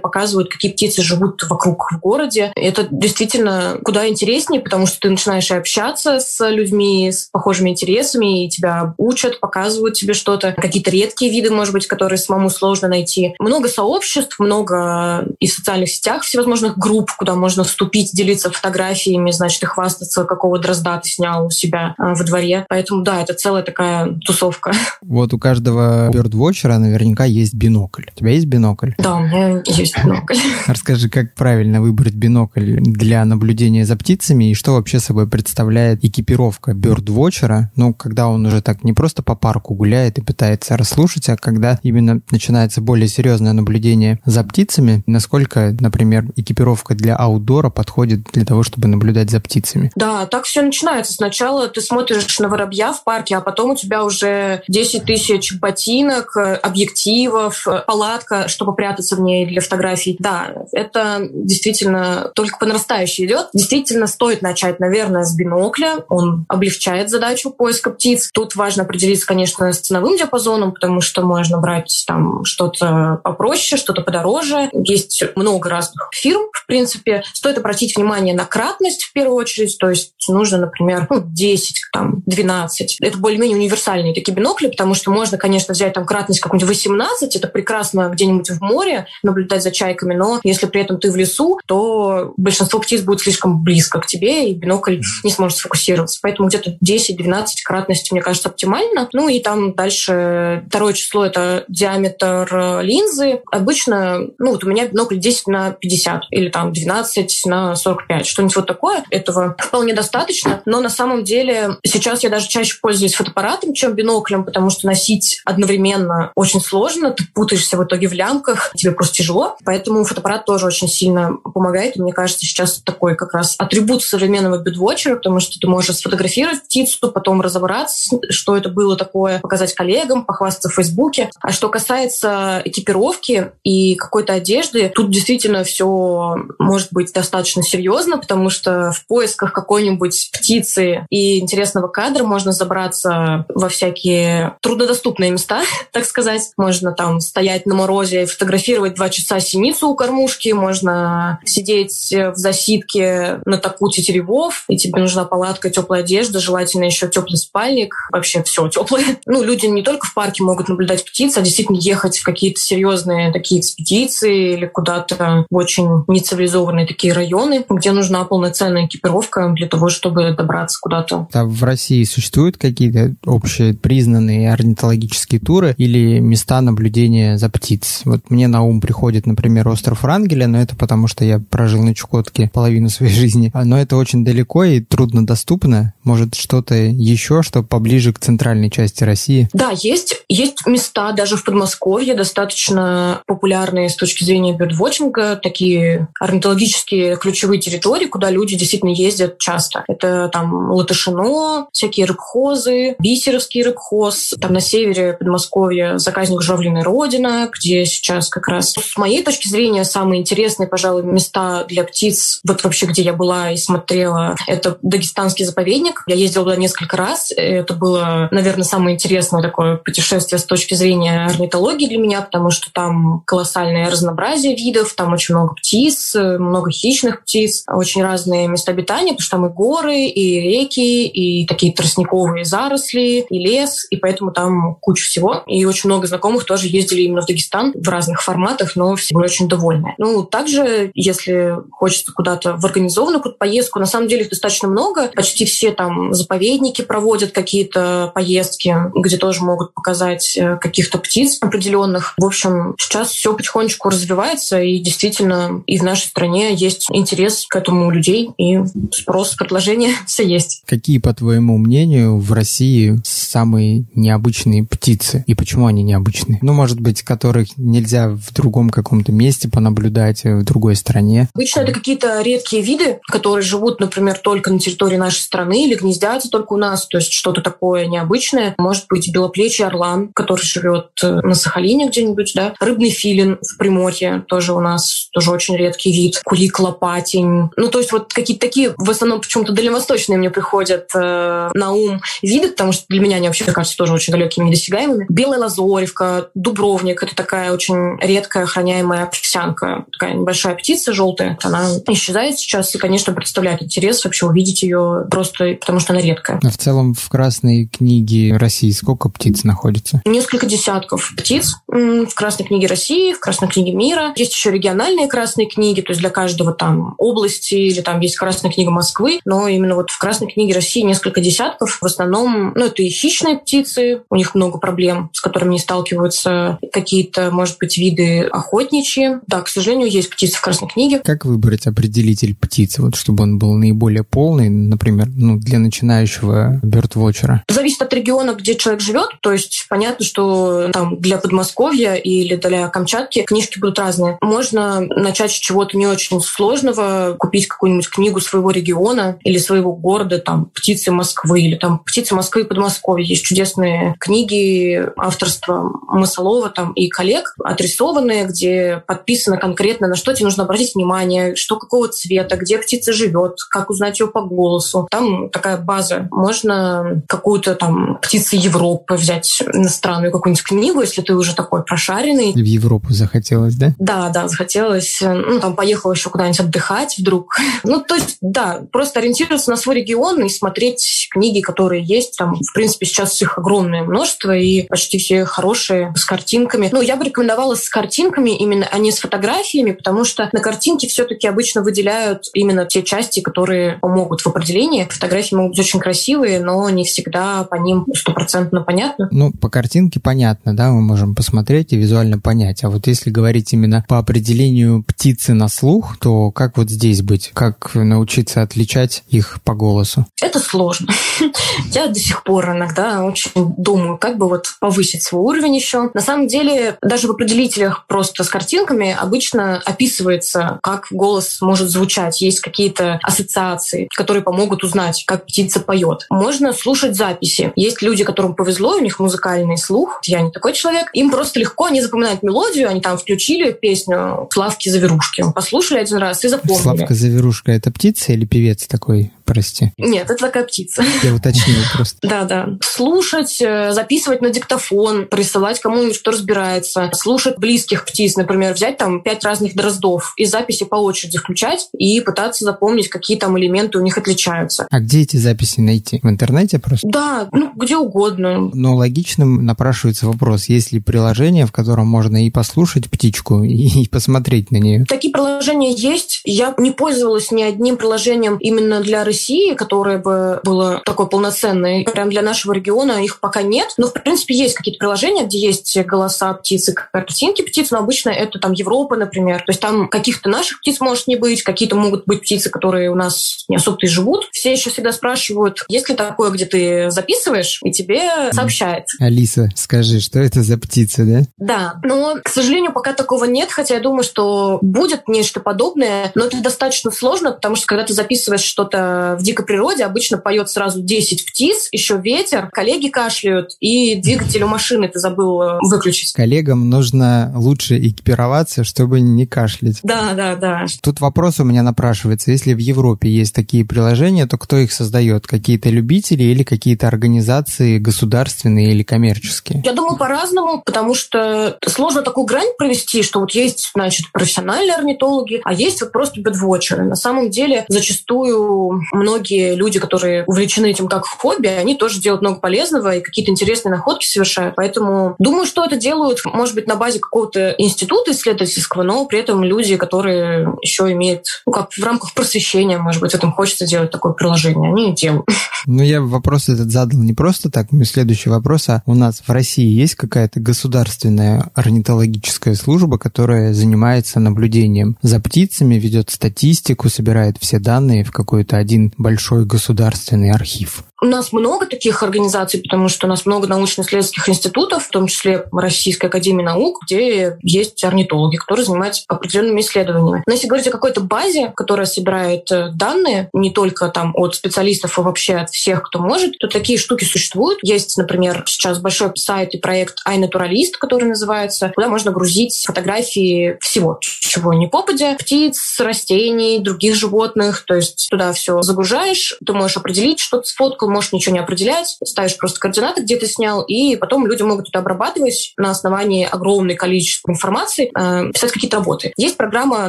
показывают, 0.00 0.50
какие 0.50 0.72
птицы 0.72 1.02
живут 1.02 1.42
вокруг 1.48 1.90
в 1.92 1.98
городе. 1.98 2.52
Это 2.54 2.86
действительно 2.90 3.78
куда 3.84 4.08
интереснее, 4.08 4.60
потому 4.60 4.86
что 4.86 5.00
ты 5.00 5.10
начинаешь 5.10 5.50
общаться 5.50 6.20
с 6.20 6.48
людьми 6.48 7.10
с 7.10 7.28
похожими 7.30 7.70
интересами, 7.70 8.44
и 8.44 8.48
тебя 8.48 8.94
учат, 8.98 9.40
показывают 9.40 9.94
тебе 9.94 10.14
что-то, 10.14 10.52
какие-то 10.52 10.90
редкие 10.90 11.30
виды, 11.30 11.50
может 11.50 11.72
быть, 11.72 11.86
которые 11.86 12.18
самому 12.18 12.50
сложно 12.50 12.88
найти. 12.88 13.34
Много 13.38 13.68
сообществ, 13.68 14.38
много 14.38 15.26
и 15.38 15.46
в 15.46 15.52
социальных 15.52 15.90
сетях 15.90 16.22
всевозможных 16.22 16.78
групп, 16.78 17.10
куда 17.16 17.34
можно 17.34 17.64
вступить, 17.64 18.12
делиться 18.12 18.50
фотографиями, 18.50 19.30
значит, 19.30 19.62
и 19.62 19.66
хвастаться, 19.66 20.24
какого 20.24 20.58
дрозда 20.60 21.00
ты 21.02 21.08
снял 21.08 21.46
у 21.46 21.50
себя 21.50 21.94
а, 21.98 22.14
во 22.14 22.24
дворе. 22.24 22.66
Поэтому, 22.68 23.02
да, 23.02 23.22
это 23.22 23.34
целая 23.34 23.62
такая 23.62 24.18
тусовка. 24.24 24.72
Вот 25.02 25.32
у 25.34 25.38
каждого 25.38 26.10
бёрдвотчера 26.12 26.78
наверняка 26.78 27.24
есть 27.24 27.54
бинокль. 27.54 28.04
У 28.14 28.18
тебя 28.18 28.30
есть 28.30 28.46
бинокль? 28.46 28.92
Да, 28.98 29.16
у 29.16 29.20
меня 29.20 29.62
есть 29.66 29.96
бинокль. 30.02 30.36
Расскажи, 30.66 31.08
как 31.08 31.34
правильно 31.34 31.80
выбрать 31.80 32.14
бинокль 32.14 32.76
для 32.80 33.24
наблюдения 33.24 33.84
за 33.84 33.96
птицами 33.96 34.50
и 34.50 34.54
что 34.54 34.74
вообще 34.74 35.00
собой 35.00 35.26
представляет 35.26 36.04
экипировка 36.04 36.74
бёрдвотчера, 36.74 37.70
ну, 37.76 37.92
когда 37.94 38.28
он 38.28 38.46
уже 38.46 38.62
так 38.62 38.84
не 38.84 38.92
просто 38.92 39.22
по 39.22 39.34
парку 39.34 39.74
гуляет 39.74 40.18
и 40.18 40.22
пытается 40.22 40.76
расслушать, 40.76 41.28
а 41.28 41.36
когда 41.36 41.78
именно 41.82 42.20
начинается 42.30 42.80
более 42.80 43.08
серьезное 43.08 43.52
наблюдение 43.52 44.20
за 44.24 44.44
птицами, 44.44 45.02
насколько, 45.06 45.76
например, 45.80 46.26
экипировка 46.36 46.94
для 46.94 47.16
аутдора 47.16 47.70
подходит 47.70 48.28
для 48.32 48.44
того, 48.44 48.62
чтобы 48.62 48.88
наблюдать 48.88 49.30
за 49.30 49.40
птицами? 49.40 49.90
Да, 49.96 50.26
так 50.26 50.39
все 50.44 50.62
начинается. 50.62 51.12
Сначала 51.12 51.68
ты 51.68 51.80
смотришь 51.80 52.38
на 52.38 52.48
воробья 52.48 52.92
в 52.92 53.04
парке, 53.04 53.36
а 53.36 53.40
потом 53.40 53.70
у 53.70 53.76
тебя 53.76 54.04
уже 54.04 54.62
10 54.68 55.04
тысяч 55.04 55.58
ботинок, 55.58 56.36
объективов, 56.36 57.66
палатка, 57.86 58.48
чтобы 58.48 58.74
прятаться 58.74 59.16
в 59.16 59.20
ней 59.20 59.46
для 59.46 59.60
фотографий. 59.60 60.16
Да, 60.18 60.52
это 60.72 61.28
действительно 61.32 62.30
только 62.34 62.58
по 62.58 62.66
нарастающей 62.66 63.26
идет. 63.26 63.48
Действительно 63.52 64.06
стоит 64.06 64.42
начать, 64.42 64.80
наверное, 64.80 65.24
с 65.24 65.34
бинокля. 65.34 66.04
Он 66.08 66.44
облегчает 66.48 67.10
задачу 67.10 67.50
поиска 67.50 67.90
птиц. 67.90 68.30
Тут 68.32 68.54
важно 68.56 68.84
определиться, 68.84 69.26
конечно, 69.26 69.72
с 69.72 69.80
ценовым 69.80 70.16
диапазоном, 70.16 70.72
потому 70.72 71.00
что 71.00 71.22
можно 71.22 71.58
брать 71.58 72.04
там 72.06 72.44
что-то 72.44 73.20
попроще, 73.24 73.80
что-то 73.80 74.02
подороже. 74.02 74.70
Есть 74.72 75.22
много 75.36 75.68
разных 75.68 76.10
фирм, 76.12 76.42
в 76.52 76.66
принципе. 76.66 77.22
Стоит 77.32 77.58
обратить 77.58 77.96
внимание 77.96 78.34
на 78.34 78.44
кратность 78.44 79.04
в 79.04 79.12
первую 79.12 79.36
очередь, 79.36 79.76
то 79.78 79.90
есть 79.90 80.28
нужно, 80.32 80.58
например, 80.58 81.06
ну, 81.10 81.22
10, 81.24 81.76
там, 81.92 82.22
12. 82.26 82.98
Это 83.00 83.18
более-менее 83.18 83.56
универсальные 83.56 84.14
такие 84.14 84.34
бинокли, 84.34 84.68
потому 84.68 84.94
что 84.94 85.10
можно, 85.10 85.38
конечно, 85.38 85.74
взять 85.74 85.94
там 85.94 86.04
кратность 86.04 86.40
какую-нибудь 86.40 86.68
18, 86.68 87.36
это 87.36 87.48
прекрасно 87.48 88.08
где-нибудь 88.12 88.50
в 88.50 88.60
море 88.60 89.06
наблюдать 89.22 89.62
за 89.62 89.70
чайками, 89.70 90.14
но 90.14 90.40
если 90.44 90.66
при 90.66 90.80
этом 90.80 90.98
ты 90.98 91.10
в 91.10 91.16
лесу, 91.16 91.58
то 91.66 92.32
большинство 92.36 92.80
птиц 92.80 93.02
будет 93.02 93.20
слишком 93.20 93.62
близко 93.62 94.00
к 94.00 94.06
тебе, 94.06 94.50
и 94.50 94.54
бинокль 94.54 95.00
не 95.24 95.30
сможет 95.30 95.58
сфокусироваться. 95.58 96.18
Поэтому 96.22 96.48
где-то 96.48 96.76
10-12 96.84 97.46
кратности, 97.64 98.12
мне 98.12 98.22
кажется, 98.22 98.48
оптимально. 98.48 99.08
Ну 99.12 99.28
и 99.28 99.40
там 99.40 99.74
дальше 99.74 100.64
второе 100.68 100.92
число— 100.92 101.24
это 101.26 101.64
диаметр 101.68 102.48
э, 102.52 102.82
линзы. 102.82 103.40
Обычно, 103.50 104.28
ну 104.38 104.52
вот 104.52 104.64
у 104.64 104.68
меня 104.68 104.86
бинокль 104.86 105.18
10 105.18 105.46
на 105.48 105.72
50 105.72 106.22
или 106.30 106.48
там 106.48 106.72
12 106.72 107.42
на 107.46 107.76
45, 107.76 108.26
что-нибудь 108.26 108.56
вот 108.56 108.66
такое. 108.66 109.04
Этого 109.10 109.56
вполне 109.58 109.94
достаточно. 109.94 110.19
Но 110.64 110.80
на 110.80 110.90
самом 110.90 111.24
деле 111.24 111.76
сейчас 111.84 112.22
я 112.22 112.30
даже 112.30 112.48
чаще 112.48 112.78
пользуюсь 112.80 113.14
фотоаппаратом, 113.14 113.74
чем 113.74 113.94
биноклем, 113.94 114.44
потому 114.44 114.70
что 114.70 114.86
носить 114.86 115.40
одновременно 115.44 116.32
очень 116.34 116.60
сложно. 116.60 117.10
Ты 117.12 117.24
путаешься 117.34 117.76
в 117.76 117.84
итоге 117.84 118.08
в 118.08 118.12
лямках, 118.12 118.72
тебе 118.74 118.92
просто 118.92 119.14
тяжело. 119.16 119.56
Поэтому 119.64 120.04
фотоаппарат 120.04 120.44
тоже 120.44 120.66
очень 120.66 120.88
сильно 120.88 121.36
помогает. 121.36 121.96
Мне 121.96 122.12
кажется, 122.12 122.46
сейчас 122.46 122.80
такой 122.82 123.16
как 123.16 123.34
раз 123.34 123.54
атрибут 123.58 124.02
современного 124.02 124.58
бидвотчера, 124.58 125.16
потому 125.16 125.40
что 125.40 125.58
ты 125.58 125.66
можешь 125.66 125.96
сфотографировать 125.96 126.62
птицу, 126.62 127.10
потом 127.10 127.40
разобраться, 127.40 128.18
что 128.30 128.56
это 128.56 128.68
было 128.68 128.96
такое, 128.96 129.40
показать 129.40 129.74
коллегам, 129.74 130.24
похвастаться 130.24 130.68
в 130.68 130.74
Фейсбуке. 130.74 131.30
А 131.40 131.52
что 131.52 131.68
касается 131.68 132.62
экипировки 132.64 133.52
и 133.64 133.94
какой-то 133.96 134.32
одежды, 134.34 134.90
тут 134.94 135.10
действительно 135.10 135.64
все 135.64 136.36
может 136.58 136.88
быть 136.92 137.12
достаточно 137.12 137.62
серьезно, 137.62 138.18
потому 138.18 138.50
что 138.50 138.92
в 138.92 139.06
поисках 139.06 139.52
какой-нибудь 139.52 140.09
птицы 140.32 141.06
и 141.10 141.38
интересного 141.40 141.88
кадра 141.88 142.24
можно 142.24 142.52
забраться 142.52 143.44
во 143.48 143.68
всякие 143.68 144.56
труднодоступные 144.60 145.30
места, 145.30 145.62
так 145.92 146.04
сказать. 146.04 146.52
Можно 146.56 146.92
там 146.92 147.20
стоять 147.20 147.66
на 147.66 147.74
морозе 147.74 148.22
и 148.22 148.26
фотографировать 148.26 148.94
два 148.94 149.08
часа 149.08 149.40
синицу 149.40 149.88
у 149.88 149.94
кормушки, 149.94 150.50
можно 150.50 151.40
сидеть 151.44 152.12
в 152.12 152.36
засидке 152.36 153.40
на 153.44 153.58
таку 153.58 153.90
тетеревов, 153.90 154.64
и 154.68 154.76
тебе 154.76 155.00
нужна 155.00 155.24
палатка, 155.24 155.70
теплая 155.70 156.02
одежда, 156.02 156.40
желательно 156.40 156.84
еще 156.84 157.08
теплый 157.08 157.36
спальник, 157.36 157.94
вообще 158.10 158.42
все 158.42 158.68
теплое. 158.68 159.04
Ну, 159.26 159.42
люди 159.44 159.66
не 159.66 159.82
только 159.82 160.06
в 160.06 160.14
парке 160.14 160.42
могут 160.42 160.68
наблюдать 160.68 161.04
птиц, 161.04 161.36
а 161.36 161.42
действительно 161.42 161.76
ехать 161.76 162.18
в 162.18 162.24
какие-то 162.24 162.60
серьезные 162.60 163.32
такие 163.32 163.60
экспедиции 163.60 164.54
или 164.54 164.66
куда-то 164.66 165.46
в 165.48 165.56
очень 165.56 166.04
нецивилизованные 166.08 166.86
такие 166.86 167.12
районы, 167.12 167.64
где 167.68 167.92
нужна 167.92 168.24
полноценная 168.24 168.86
экипировка 168.86 169.50
для 169.54 169.68
того, 169.68 169.88
чтобы 169.88 169.99
добраться 170.08 170.78
куда-то. 170.80 171.28
А 171.32 171.44
в 171.44 171.62
России 171.62 172.04
существуют 172.04 172.56
какие-то 172.56 173.14
общие 173.26 173.74
признанные 173.74 174.52
орнитологические 174.52 175.40
туры 175.40 175.74
или 175.76 176.18
места 176.18 176.60
наблюдения 176.60 177.36
за 177.36 177.50
птиц? 177.50 178.02
Вот 178.04 178.30
мне 178.30 178.48
на 178.48 178.62
ум 178.62 178.80
приходит, 178.80 179.26
например, 179.26 179.68
остров 179.68 180.04
Рангеля, 180.04 180.46
но 180.46 180.60
это 180.60 180.76
потому, 180.76 181.06
что 181.06 181.24
я 181.24 181.38
прожил 181.38 181.82
на 181.82 181.94
Чукотке 181.94 182.50
половину 182.52 182.88
своей 182.88 183.12
жизни. 183.12 183.52
Но 183.54 183.78
это 183.78 183.96
очень 183.96 184.24
далеко 184.24 184.64
и 184.64 184.80
трудно 184.80 185.26
доступно. 185.26 185.94
Может, 186.04 186.34
что-то 186.34 186.74
еще, 186.74 187.42
что 187.42 187.62
поближе 187.62 188.12
к 188.12 188.18
центральной 188.18 188.70
части 188.70 189.04
России? 189.04 189.48
Да, 189.52 189.70
есть, 189.74 190.24
есть 190.28 190.66
места 190.66 191.12
даже 191.12 191.36
в 191.36 191.44
Подмосковье, 191.44 192.14
достаточно 192.14 193.22
популярные 193.26 193.88
с 193.88 193.96
точки 193.96 194.24
зрения 194.24 194.56
бёрдвотчинга, 194.56 195.36
такие 195.36 196.08
орнитологические 196.20 197.16
ключевые 197.16 197.60
территории, 197.60 198.06
куда 198.06 198.30
люди 198.30 198.56
действительно 198.56 198.90
ездят 198.90 199.38
часто. 199.38 199.84
Это 199.90 200.28
там 200.32 200.70
Латышино, 200.70 201.68
всякие 201.72 202.06
рыбхозы, 202.06 202.96
Бисеровский 202.98 203.62
рыбхоз, 203.62 204.34
там 204.40 204.52
на 204.52 204.60
севере 204.60 205.14
Подмосковья 205.14 205.98
заказник 205.98 206.42
Журавлиная 206.42 206.84
Родина, 206.84 207.48
где 207.52 207.84
сейчас 207.86 208.28
как 208.28 208.48
раз 208.48 208.74
с 208.74 208.96
моей 208.96 209.22
точки 209.22 209.48
зрения 209.48 209.84
самые 209.84 210.20
интересные, 210.20 210.68
пожалуй, 210.68 211.02
места 211.02 211.64
для 211.64 211.84
птиц, 211.84 212.40
вот 212.46 212.62
вообще 212.64 212.86
где 212.86 213.02
я 213.02 213.12
была 213.12 213.50
и 213.50 213.56
смотрела, 213.56 214.36
это 214.46 214.78
Дагестанский 214.82 215.44
заповедник. 215.44 216.02
Я 216.06 216.14
ездила 216.14 216.44
туда 216.44 216.56
несколько 216.56 216.96
раз. 216.96 217.32
Это 217.36 217.74
было, 217.74 218.28
наверное, 218.30 218.64
самое 218.64 218.94
интересное 218.94 219.42
такое 219.42 219.76
путешествие 219.76 220.38
с 220.38 220.44
точки 220.44 220.74
зрения 220.74 221.26
орнитологии 221.26 221.86
для 221.86 221.98
меня, 221.98 222.22
потому 222.22 222.50
что 222.50 222.72
там 222.72 223.22
колоссальное 223.26 223.90
разнообразие 223.90 224.54
видов, 224.54 224.92
там 224.94 225.12
очень 225.12 225.34
много 225.34 225.54
птиц, 225.54 226.14
много 226.14 226.70
хищных 226.70 227.22
птиц, 227.22 227.64
очень 227.68 228.02
разные 228.02 228.48
места 228.48 228.72
обитания, 228.72 229.12
потому 229.12 229.20
что 229.20 229.36
там 229.36 229.46
и 229.46 229.52
озеры, 229.80 230.06
и 230.06 230.40
реки, 230.40 231.06
и 231.06 231.46
такие 231.46 231.72
тростниковые 231.72 232.44
заросли, 232.44 233.24
и 233.28 233.38
лес, 233.38 233.86
и 233.90 233.96
поэтому 233.96 234.32
там 234.32 234.76
куча 234.80 235.04
всего. 235.04 235.42
И 235.46 235.64
очень 235.64 235.88
много 235.88 236.06
знакомых 236.06 236.44
тоже 236.44 236.68
ездили 236.68 237.02
именно 237.02 237.22
в 237.22 237.26
Дагестан 237.26 237.72
в 237.74 237.88
разных 237.88 238.22
форматах, 238.22 238.76
но 238.76 238.94
все 238.96 239.14
были 239.14 239.24
очень 239.24 239.48
довольны. 239.48 239.94
Ну, 239.98 240.22
также, 240.24 240.90
если 240.94 241.56
хочется 241.70 242.12
куда-то 242.12 242.56
в 242.56 242.64
организованную 242.64 243.20
какую-то 243.20 243.38
поездку, 243.38 243.78
на 243.78 243.86
самом 243.86 244.08
деле 244.08 244.22
их 244.22 244.30
достаточно 244.30 244.68
много. 244.68 245.10
Почти 245.14 245.44
все 245.44 245.72
там 245.72 246.12
заповедники 246.14 246.82
проводят 246.82 247.32
какие-то 247.32 248.12
поездки, 248.14 248.74
где 248.94 249.16
тоже 249.16 249.42
могут 249.42 249.74
показать 249.74 250.36
э, 250.36 250.56
каких-то 250.56 250.98
птиц 250.98 251.38
определенных. 251.40 252.14
В 252.18 252.24
общем, 252.24 252.74
сейчас 252.78 253.10
все 253.10 253.34
потихонечку 253.34 253.88
развивается, 253.88 254.60
и 254.60 254.78
действительно 254.78 255.62
и 255.66 255.78
в 255.78 255.82
нашей 255.82 256.06
стране 256.06 256.54
есть 256.54 256.86
интерес 256.90 257.46
к 257.48 257.56
этому 257.56 257.86
у 257.86 257.90
людей, 257.90 258.30
и 258.38 258.60
спрос, 258.92 259.34
предложение 259.34 259.69
все 260.06 260.26
есть. 260.26 260.62
Какие, 260.66 260.98
по 260.98 261.12
твоему 261.14 261.58
мнению, 261.58 262.18
в 262.18 262.32
России 262.32 263.00
самые 263.04 263.84
необычные 263.94 264.64
птицы? 264.64 265.24
И 265.26 265.34
почему 265.34 265.66
они 265.66 265.82
необычные? 265.82 266.38
Ну, 266.42 266.52
может 266.52 266.80
быть, 266.80 267.02
которых 267.02 267.56
нельзя 267.56 268.08
в 268.08 268.32
другом 268.32 268.70
каком-то 268.70 269.12
месте 269.12 269.48
понаблюдать, 269.48 270.24
в 270.24 270.42
другой 270.44 270.76
стране? 270.76 271.28
Обычно 271.34 271.60
это 271.60 271.72
какие-то 271.72 272.22
редкие 272.22 272.62
виды, 272.62 273.00
которые 273.06 273.42
живут, 273.42 273.80
например, 273.80 274.18
только 274.18 274.52
на 274.52 274.58
территории 274.58 274.96
нашей 274.96 275.20
страны 275.20 275.64
или 275.64 275.74
гнездятся 275.74 276.28
только 276.28 276.54
у 276.54 276.56
нас. 276.56 276.86
То 276.86 276.98
есть 276.98 277.12
что-то 277.12 277.40
такое 277.40 277.86
необычное. 277.86 278.54
Может 278.58 278.86
быть, 278.88 279.12
белоплечий 279.12 279.64
орлан, 279.64 280.08
который 280.14 280.42
живет 280.42 280.90
э, 281.02 281.20
на 281.22 281.34
Сахалине 281.34 281.88
где-нибудь, 281.88 282.32
да. 282.34 282.54
Рыбный 282.60 282.90
филин 282.90 283.38
в 283.42 283.56
Приморье 283.58 284.24
тоже 284.28 284.52
у 284.52 284.60
нас 284.60 285.08
тоже 285.12 285.30
очень 285.30 285.56
редкий 285.56 285.92
вид. 285.92 286.20
Кулик 286.24 286.58
лопатень. 286.60 287.50
Ну, 287.56 287.68
то 287.68 287.78
есть 287.78 287.92
вот 287.92 288.12
какие-то 288.12 288.46
такие, 288.46 288.74
в 288.76 288.90
основном 288.90 289.20
почему-то 289.20 289.52
дальневосточные 289.60 290.18
мне 290.18 290.30
приходят 290.30 290.90
э, 290.94 291.50
на 291.54 291.72
ум 291.72 292.00
виды, 292.22 292.48
потому 292.48 292.72
что 292.72 292.84
для 292.88 293.00
меня 293.00 293.16
они 293.16 293.28
вообще 293.28 293.44
кажутся 293.44 293.76
тоже 293.76 293.92
очень 293.92 294.12
далекими, 294.12 294.46
недосягаемыми. 294.46 295.06
Белая 295.08 295.40
лазоревка, 295.40 296.30
дубровник— 296.34 297.02
это 297.02 297.14
такая 297.14 297.52
очень 297.52 297.98
редкая 298.00 298.44
охраняемая 298.44 299.04
овсянка. 299.04 299.84
Такая 299.92 300.14
небольшая 300.14 300.54
птица 300.54 300.92
желтая. 300.92 301.38
Она 301.42 301.68
исчезает 301.88 302.38
сейчас 302.38 302.74
и, 302.74 302.78
конечно, 302.78 303.12
представляет 303.12 303.62
интерес 303.62 304.04
вообще 304.04 304.26
увидеть 304.26 304.62
ее 304.62 305.06
просто 305.10 305.56
потому, 305.60 305.80
что 305.80 305.92
она 305.92 306.02
редкая. 306.02 306.40
А 306.42 306.50
в 306.50 306.56
целом 306.56 306.94
в 306.94 307.08
Красной 307.08 307.66
книге 307.66 308.36
России 308.36 308.70
сколько 308.70 309.08
птиц 309.08 309.44
находится? 309.44 310.02
Несколько 310.04 310.46
десятков 310.46 311.12
птиц 311.16 311.56
в 311.68 312.14
Красной 312.14 312.46
книге 312.46 312.66
России, 312.66 313.12
в 313.12 313.20
Красной 313.20 313.48
книге 313.48 313.72
мира. 313.72 314.12
Есть 314.16 314.32
еще 314.32 314.50
региональные 314.50 315.08
красные 315.08 315.48
книги, 315.48 315.80
то 315.80 315.90
есть 315.90 316.00
для 316.00 316.10
каждого 316.10 316.52
там 316.52 316.94
области 316.98 317.54
или 317.54 317.80
там 317.80 318.00
есть 318.00 318.16
Красная 318.16 318.50
книга 318.50 318.70
Москвы, 318.70 319.20
но 319.24 319.39
именно 319.48 319.74
вот 319.74 319.90
в 319.90 319.98
Красной 319.98 320.30
книге 320.30 320.54
России 320.54 320.82
несколько 320.82 321.20
десятков. 321.20 321.78
В 321.80 321.84
основном, 321.84 322.52
ну, 322.54 322.66
это 322.66 322.82
и 322.82 322.88
хищные 322.88 323.38
птицы, 323.38 324.02
у 324.10 324.16
них 324.16 324.34
много 324.34 324.58
проблем, 324.58 325.10
с 325.12 325.20
которыми 325.20 325.50
они 325.50 325.58
сталкиваются, 325.58 326.58
какие-то, 326.72 327.30
может 327.30 327.58
быть, 327.58 327.78
виды 327.78 328.22
охотничьи. 328.22 329.16
Да, 329.26 329.40
к 329.42 329.48
сожалению, 329.48 329.88
есть 329.88 330.10
птицы 330.10 330.38
в 330.38 330.40
Красной 330.40 330.68
книге. 330.68 331.00
Как 331.00 331.24
выбрать 331.24 331.66
определитель 331.66 332.34
птицы, 332.34 332.82
вот 332.82 332.96
чтобы 332.96 333.24
он 333.24 333.38
был 333.38 333.54
наиболее 333.54 334.04
полный, 334.04 334.48
например, 334.48 335.08
ну, 335.14 335.36
для 335.38 335.58
начинающего 335.58 336.60
бёрдвотчера? 336.62 337.44
Зависит 337.48 337.82
от 337.82 337.92
региона, 337.94 338.34
где 338.34 338.54
человек 338.54 338.80
живет. 338.80 339.08
То 339.20 339.32
есть 339.32 339.66
понятно, 339.68 340.04
что 340.04 340.68
там 340.72 340.98
для 341.00 341.18
Подмосковья 341.18 341.94
или 341.94 342.36
для 342.36 342.68
Камчатки 342.68 343.22
книжки 343.22 343.58
будут 343.58 343.78
разные. 343.78 344.18
Можно 344.20 344.80
начать 344.80 345.32
с 345.32 345.34
чего-то 345.34 345.76
не 345.76 345.86
очень 345.86 346.20
сложного, 346.20 347.16
купить 347.18 347.46
какую-нибудь 347.46 347.88
книгу 347.88 348.20
своего 348.20 348.50
региона 348.50 349.18
или 349.30 349.38
своего 349.38 349.72
города, 349.72 350.18
там 350.18 350.46
«Птицы 350.46 350.90
Москвы» 350.90 351.40
или 351.40 351.54
там 351.54 351.78
«Птицы 351.78 352.14
Москвы 352.14 352.42
и 352.42 352.44
Подмосковья». 352.44 353.04
Есть 353.04 353.22
чудесные 353.22 353.94
книги 354.00 354.84
авторства 354.96 355.70
Масолова 355.86 356.50
там, 356.50 356.72
и 356.72 356.88
коллег, 356.88 357.34
отрисованные, 357.42 358.26
где 358.26 358.82
подписано 358.86 359.36
конкретно, 359.36 359.86
на 359.86 359.94
что 359.94 360.12
тебе 360.12 360.24
нужно 360.24 360.44
обратить 360.44 360.74
внимание, 360.74 361.36
что 361.36 361.56
какого 361.56 361.88
цвета, 361.88 362.36
где 362.36 362.58
птица 362.58 362.92
живет, 362.92 363.36
как 363.50 363.70
узнать 363.70 364.00
ее 364.00 364.08
по 364.08 364.22
голосу. 364.22 364.88
Там 364.90 365.30
такая 365.30 365.56
база. 365.56 366.08
Можно 366.10 367.02
какую-то 367.06 367.54
там 367.54 367.98
птицу 368.02 368.36
Европы 368.36 368.94
взять 368.94 369.42
иностранную 369.52 370.10
какую-нибудь 370.10 370.42
книгу, 370.42 370.80
если 370.80 371.02
ты 371.02 371.14
уже 371.14 371.36
такой 371.36 371.62
прошаренный. 371.62 372.32
В 372.32 372.36
Европу 372.36 372.92
захотелось, 372.92 373.54
да? 373.54 373.74
Да, 373.78 374.08
да, 374.08 374.26
захотелось. 374.26 374.98
Ну, 375.00 375.38
там 375.38 375.54
поехал 375.54 375.92
еще 375.92 376.10
куда-нибудь 376.10 376.40
отдыхать 376.40 376.96
вдруг. 376.98 377.36
Ну, 377.62 377.80
то 377.80 377.94
есть, 377.94 378.16
да, 378.20 378.62
просто 378.72 378.98
ориентироваться 378.98 379.19
на 379.46 379.56
свой 379.56 379.76
регион 379.76 380.24
и 380.24 380.28
смотреть 380.28 380.99
книги, 381.10 381.40
которые 381.40 381.82
есть. 381.82 382.16
Там, 382.16 382.36
в 382.36 382.52
принципе, 382.54 382.86
сейчас 382.86 383.20
их 383.20 383.38
огромное 383.38 383.82
множество, 383.82 384.36
и 384.36 384.66
почти 384.68 384.98
все 384.98 385.24
хорошие, 385.24 385.92
с 385.96 386.04
картинками. 386.04 386.68
Ну, 386.72 386.80
я 386.80 386.96
бы 386.96 387.04
рекомендовала 387.04 387.54
с 387.54 387.68
картинками 387.68 388.30
именно, 388.30 388.66
а 388.70 388.78
не 388.78 388.92
с 388.92 388.98
фотографиями, 388.98 389.72
потому 389.72 390.04
что 390.04 390.28
на 390.32 390.40
картинке 390.40 390.88
все-таки 390.88 391.26
обычно 391.26 391.62
выделяют 391.62 392.24
именно 392.34 392.66
те 392.66 392.82
части, 392.82 393.20
которые 393.20 393.78
помогут 393.80 394.20
в 394.20 394.26
определении. 394.26 394.86
Фотографии 394.90 395.34
могут 395.34 395.52
быть 395.52 395.60
очень 395.60 395.80
красивые, 395.80 396.40
но 396.40 396.68
не 396.70 396.84
всегда 396.84 397.44
по 397.44 397.56
ним 397.56 397.86
стопроцентно 397.94 398.62
понятно. 398.62 399.08
Ну, 399.10 399.32
по 399.32 399.50
картинке 399.50 400.00
понятно, 400.00 400.54
да, 400.54 400.70
мы 400.70 400.80
можем 400.80 401.14
посмотреть 401.14 401.72
и 401.72 401.76
визуально 401.76 402.18
понять. 402.18 402.64
А 402.64 402.70
вот 402.70 402.86
если 402.86 403.10
говорить 403.10 403.52
именно 403.52 403.84
по 403.88 403.98
определению 403.98 404.82
птицы 404.82 405.34
на 405.34 405.48
слух, 405.48 405.96
то 405.98 406.30
как 406.30 406.56
вот 406.56 406.70
здесь 406.70 407.02
быть? 407.02 407.30
Как 407.34 407.74
научиться 407.74 408.42
отличать 408.42 409.04
их 409.08 409.40
по 409.42 409.54
голосу? 409.54 410.06
Это 410.22 410.38
сложно. 410.38 410.88
Я 411.72 411.88
до 411.88 411.98
сих 411.98 412.22
пор 412.24 412.50
иногда 412.50 413.04
очень 413.04 413.30
думаю, 413.34 413.98
как 413.98 414.18
бы 414.18 414.28
вот 414.28 414.46
повысить 414.60 415.02
свой 415.02 415.22
уровень 415.22 415.56
еще. 415.56 415.90
На 415.94 416.00
самом 416.00 416.26
деле, 416.26 416.76
даже 416.82 417.08
в 417.08 417.12
определителях 417.12 417.84
просто 417.86 418.24
с 418.24 418.28
картинками 418.28 418.96
обычно 418.98 419.62
описывается, 419.64 420.58
как 420.62 420.86
голос 420.90 421.40
может 421.40 421.68
звучать. 421.68 422.20
Есть 422.20 422.40
какие-то 422.40 422.98
ассоциации, 423.02 423.88
которые 423.94 424.22
помогут 424.22 424.64
узнать, 424.64 425.04
как 425.06 425.26
птица 425.26 425.60
поет. 425.60 426.06
Можно 426.10 426.52
слушать 426.52 426.96
записи. 426.96 427.52
Есть 427.56 427.82
люди, 427.82 428.04
которым 428.04 428.34
повезло, 428.34 428.76
у 428.76 428.80
них 428.80 428.98
музыкальный 428.98 429.58
слух. 429.58 430.00
Я 430.04 430.20
не 430.20 430.30
такой 430.30 430.52
человек. 430.52 430.90
Им 430.92 431.10
просто 431.10 431.40
легко, 431.40 431.66
они 431.66 431.80
запоминают 431.80 432.22
мелодию, 432.22 432.68
они 432.68 432.80
там 432.80 432.98
включили 432.98 433.52
песню 433.52 434.28
Славки 434.32 434.68
Заверушки. 434.68 435.24
Послушали 435.34 435.78
один 435.80 435.98
раз 435.98 436.24
и 436.24 436.28
запомнили. 436.28 436.62
Славка 436.62 436.94
Заверушка— 436.94 437.52
это 437.52 437.70
птица 437.70 438.12
или 438.12 438.24
певец 438.24 438.66
такой? 438.66 439.12
Прости. 439.30 439.72
Нет, 439.78 440.10
это 440.10 440.16
такая 440.16 440.44
птица. 440.44 440.82
Я 441.04 441.14
уточнил 441.14 441.56
просто. 441.72 441.98
Да, 442.10 442.24
да. 442.24 442.48
Слушать, 442.60 443.40
э, 443.40 443.72
записывать 443.72 444.20
на 444.20 444.30
диктофон, 444.30 445.06
присылать 445.06 445.60
кому-нибудь, 445.60 445.98
кто 445.98 446.10
разбирается. 446.10 446.90
Слушать 446.92 447.38
близких 447.38 447.84
птиц, 447.84 448.16
например, 448.16 448.54
взять 448.54 448.78
там 448.78 449.00
пять 449.02 449.22
разных 449.22 449.54
дроздов 449.54 450.14
и 450.16 450.24
записи 450.24 450.64
по 450.64 450.74
очереди 450.74 451.18
включать 451.18 451.68
и 451.78 452.00
пытаться 452.00 452.44
запомнить, 452.44 452.88
какие 452.88 453.16
там 453.16 453.38
элементы 453.38 453.78
у 453.78 453.82
них 453.82 453.96
отличаются. 453.96 454.66
А 454.68 454.80
где 454.80 455.02
эти 455.02 455.16
записи 455.16 455.60
найти? 455.60 456.00
В 456.02 456.08
интернете 456.08 456.58
просто? 456.58 456.88
Да, 456.88 457.28
ну, 457.30 457.52
где 457.54 457.76
угодно. 457.76 458.50
Но 458.52 458.74
логичным 458.74 459.44
напрашивается 459.46 460.06
вопрос, 460.06 460.48
есть 460.48 460.72
ли 460.72 460.80
приложение, 460.80 461.46
в 461.46 461.52
котором 461.52 461.86
можно 461.86 462.26
и 462.26 462.30
послушать 462.30 462.90
птичку, 462.90 463.42
и 463.44 463.86
посмотреть 463.86 464.50
на 464.50 464.56
нее? 464.56 464.84
Такие 464.88 465.12
приложения 465.12 465.72
есть. 465.72 466.22
Я 466.24 466.52
не 466.58 466.72
пользовалась 466.72 467.30
ни 467.30 467.42
одним 467.42 467.76
приложением 467.76 468.36
именно 468.38 468.80
для 468.80 469.04
России 469.04 469.19
России, 469.20 469.54
которое 469.54 469.98
бы 469.98 470.40
было 470.44 470.80
такое 470.84 471.06
полноценное. 471.06 471.84
Прям 471.84 472.08
для 472.08 472.22
нашего 472.22 472.52
региона 472.52 473.04
их 473.04 473.20
пока 473.20 473.42
нет. 473.42 473.68
Но, 473.76 473.88
в 473.88 473.92
принципе, 473.92 474.34
есть 474.34 474.54
какие-то 474.54 474.78
приложения, 474.78 475.24
где 475.24 475.38
есть 475.38 475.76
голоса 475.84 476.32
птиц 476.34 476.68
и 476.70 476.72
картинки 476.72 477.42
птиц, 477.42 477.70
но 477.70 477.78
обычно 477.78 478.10
это 478.10 478.38
там 478.38 478.52
Европа, 478.52 478.96
например. 478.96 479.38
То 479.40 479.50
есть 479.50 479.60
там 479.60 479.88
каких-то 479.88 480.30
наших 480.30 480.60
птиц 480.60 480.80
может 480.80 481.06
не 481.06 481.16
быть, 481.16 481.42
какие-то 481.42 481.76
могут 481.76 482.04
быть 482.06 482.22
птицы, 482.22 482.48
которые 482.48 482.90
у 482.90 482.94
нас 482.94 483.44
не 483.48 483.56
особо 483.56 483.76
и 483.80 483.86
живут. 483.86 484.28
Все 484.32 484.52
еще 484.52 484.70
всегда 484.70 484.92
спрашивают, 484.92 485.64
есть 485.68 485.88
ли 485.88 485.94
такое, 485.94 486.30
где 486.30 486.46
ты 486.46 486.90
записываешь, 486.90 487.60
и 487.62 487.70
тебе 487.70 488.32
сообщает. 488.32 488.86
Алиса, 488.98 489.48
скажи, 489.54 490.00
что 490.00 490.18
это 490.18 490.42
за 490.42 490.56
птица, 490.56 491.04
да? 491.04 491.20
Да, 491.36 491.74
но, 491.84 492.16
к 492.22 492.28
сожалению, 492.28 492.72
пока 492.72 492.94
такого 492.94 493.24
нет, 493.24 493.50
хотя 493.50 493.74
я 493.74 493.80
думаю, 493.80 494.02
что 494.02 494.58
будет 494.62 495.08
нечто 495.08 495.40
подобное, 495.40 496.10
но 496.14 496.24
это 496.26 496.40
достаточно 496.40 496.90
сложно, 496.90 497.32
потому 497.32 497.56
что 497.56 497.66
когда 497.66 497.84
ты 497.84 497.92
записываешь 497.92 498.40
что-то 498.42 499.09
в 499.16 499.22
дикой 499.22 499.46
природе 499.46 499.84
обычно 499.84 500.18
поет 500.18 500.50
сразу 500.50 500.82
10 500.82 501.26
птиц, 501.26 501.68
еще 501.72 501.98
ветер, 501.98 502.48
коллеги 502.50 502.88
кашляют, 502.88 503.56
и 503.60 503.96
двигатель 503.96 504.42
у 504.42 504.48
машины 504.48 504.88
ты 504.88 504.98
забыл 504.98 505.42
э, 505.42 505.58
выключить. 505.62 506.12
Коллегам 506.12 506.68
нужно 506.68 507.32
лучше 507.34 507.78
экипироваться, 507.78 508.64
чтобы 508.64 509.00
не 509.00 509.26
кашлять. 509.26 509.80
Да, 509.82 510.14
да, 510.14 510.36
да. 510.36 510.66
Тут 510.82 511.00
вопрос 511.00 511.40
у 511.40 511.44
меня 511.44 511.62
напрашивается. 511.62 512.30
Если 512.30 512.54
в 512.54 512.58
Европе 512.58 513.08
есть 513.08 513.34
такие 513.34 513.64
приложения, 513.64 514.26
то 514.26 514.38
кто 514.38 514.56
их 514.56 514.72
создает? 514.72 515.26
Какие-то 515.26 515.68
любители 515.68 516.24
или 516.24 516.42
какие-то 516.42 516.88
организации 516.88 517.78
государственные 517.78 518.72
или 518.72 518.82
коммерческие? 518.82 519.62
Я 519.64 519.72
думаю, 519.72 519.96
по-разному, 519.96 520.62
потому 520.64 520.94
что 520.94 521.58
сложно 521.66 522.02
такую 522.02 522.26
грань 522.26 522.52
провести, 522.58 523.02
что 523.02 523.20
вот 523.20 523.32
есть, 523.32 523.70
значит, 523.74 524.10
профессиональные 524.12 524.74
орнитологи, 524.74 525.40
а 525.44 525.52
есть 525.52 525.80
вот 525.80 525.92
просто 525.92 526.20
бедвотчеры. 526.20 526.84
На 526.84 526.96
самом 526.96 527.30
деле, 527.30 527.64
зачастую 527.68 528.82
многие 528.92 529.54
люди, 529.54 529.78
которые 529.78 530.24
увлечены 530.24 530.70
этим 530.70 530.88
как 530.88 531.04
хобби, 531.04 531.48
они 531.48 531.76
тоже 531.76 532.00
делают 532.00 532.22
много 532.22 532.40
полезного 532.40 532.96
и 532.96 533.00
какие-то 533.00 533.30
интересные 533.30 533.74
находки 533.74 534.06
совершают. 534.06 534.56
Поэтому 534.56 535.14
думаю, 535.18 535.46
что 535.46 535.64
это 535.64 535.76
делают, 535.76 536.20
может 536.24 536.54
быть, 536.54 536.66
на 536.66 536.76
базе 536.76 536.98
какого-то 536.98 537.54
института 537.58 538.12
исследовательского, 538.12 538.82
но 538.82 539.04
при 539.06 539.18
этом 539.18 539.44
люди, 539.44 539.76
которые 539.76 540.54
еще 540.62 540.90
имеют, 540.92 541.24
ну, 541.46 541.52
как 541.52 541.72
в 541.72 541.82
рамках 541.84 542.14
просвещения, 542.14 542.78
может 542.78 543.00
быть, 543.00 543.14
этим 543.14 543.32
хочется 543.32 543.66
делать 543.66 543.90
такое 543.90 544.12
приложение. 544.12 544.70
Они 544.70 544.94
делают. 544.94 545.26
Ну, 545.66 545.82
я 545.82 546.00
вопрос 546.00 546.48
этот 546.48 546.70
задал 546.70 547.00
не 547.00 547.12
просто 547.12 547.50
так. 547.50 547.72
Мой 547.72 547.84
следующий 547.84 548.30
вопрос. 548.30 548.68
А 548.68 548.82
у 548.86 548.94
нас 548.94 549.22
в 549.26 549.30
России 549.30 549.68
есть 549.68 549.94
какая-то 549.94 550.40
государственная 550.40 551.50
орнитологическая 551.54 552.54
служба, 552.54 552.98
которая 552.98 553.52
занимается 553.54 554.20
наблюдением 554.20 554.96
за 555.02 555.20
птицами, 555.20 555.76
ведет 555.76 556.10
статистику, 556.10 556.88
собирает 556.88 557.36
все 557.40 557.58
данные 557.58 558.04
в 558.04 558.10
какой-то 558.10 558.56
один 558.56 558.92
большой 558.96 559.44
государственный 559.44 560.30
архив? 560.30 560.84
У 561.02 561.06
нас 561.06 561.32
много 561.32 561.64
таких 561.64 562.02
организаций, 562.02 562.60
потому 562.60 562.88
что 562.88 563.06
у 563.06 563.08
нас 563.10 563.24
много 563.24 563.46
научно-исследовательских 563.46 564.28
институтов, 564.28 564.84
в 564.84 564.90
том 564.90 565.06
числе 565.06 565.46
Российской 565.50 566.06
академии 566.06 566.44
наук, 566.44 566.80
где 566.84 567.38
есть 567.40 567.82
орнитологи, 567.84 568.36
которые 568.36 568.66
занимаются 568.66 569.04
определенными 569.08 569.62
исследованиями. 569.62 570.22
Но 570.26 570.32
если 570.32 570.46
говорить 570.46 570.66
о 570.68 570.72
какой-то 570.72 571.00
базе, 571.00 571.52
которая 571.56 571.86
собирает 571.86 572.52
э, 572.52 572.70
данные 572.74 573.30
не 573.32 573.50
только 573.50 573.88
там 573.88 574.12
от 574.14 574.34
специалистов, 574.34 574.98
а 574.98 575.02
вообще 575.02 575.36
от 575.36 575.48
всех, 575.50 575.84
кто 575.84 576.00
может, 576.00 576.38
то 576.38 576.48
такие 576.48 576.78
штуки 576.78 577.04
существуют. 577.04 577.60
Есть, 577.62 577.96
например, 577.96 578.44
сейчас 578.46 578.78
большой 578.78 579.10
сайт 579.16 579.54
и 579.54 579.58
проект 579.58 579.98
iNaturalist, 580.06 580.72
который 580.78 581.08
называется, 581.08 581.72
куда 581.74 581.88
можно 581.88 582.10
грузить 582.10 582.62
фотографии 582.66 583.56
всего, 583.60 583.98
чего 584.02 584.52
не 584.52 584.66
попадя, 584.66 585.14
птиц, 585.14 585.80
растений, 585.80 586.58
других 586.58 586.94
животных. 586.94 587.64
То 587.66 587.76
есть 587.76 588.08
туда 588.10 588.34
все 588.34 588.60
загружаешь, 588.60 589.38
ты 589.44 589.54
можешь 589.54 589.78
определить, 589.78 590.20
что 590.20 590.40
ты 590.40 590.46
сфоткал, 590.46 590.89
можешь 590.90 591.12
ничего 591.12 591.34
не 591.34 591.40
определять, 591.40 591.96
ставишь 592.04 592.36
просто 592.36 592.60
координаты, 592.60 593.02
где 593.02 593.16
ты 593.16 593.26
снял, 593.26 593.62
и 593.62 593.96
потом 593.96 594.26
люди 594.26 594.42
могут 594.42 594.68
это 594.68 594.78
обрабатывать 594.78 595.52
на 595.56 595.70
основании 595.70 596.26
огромного 596.30 596.76
количества 596.76 597.30
информации, 597.30 597.90
э, 597.94 598.32
писать 598.32 598.52
какие-то 598.52 598.78
работы. 598.78 599.12
Есть 599.16 599.36
программа, 599.36 599.88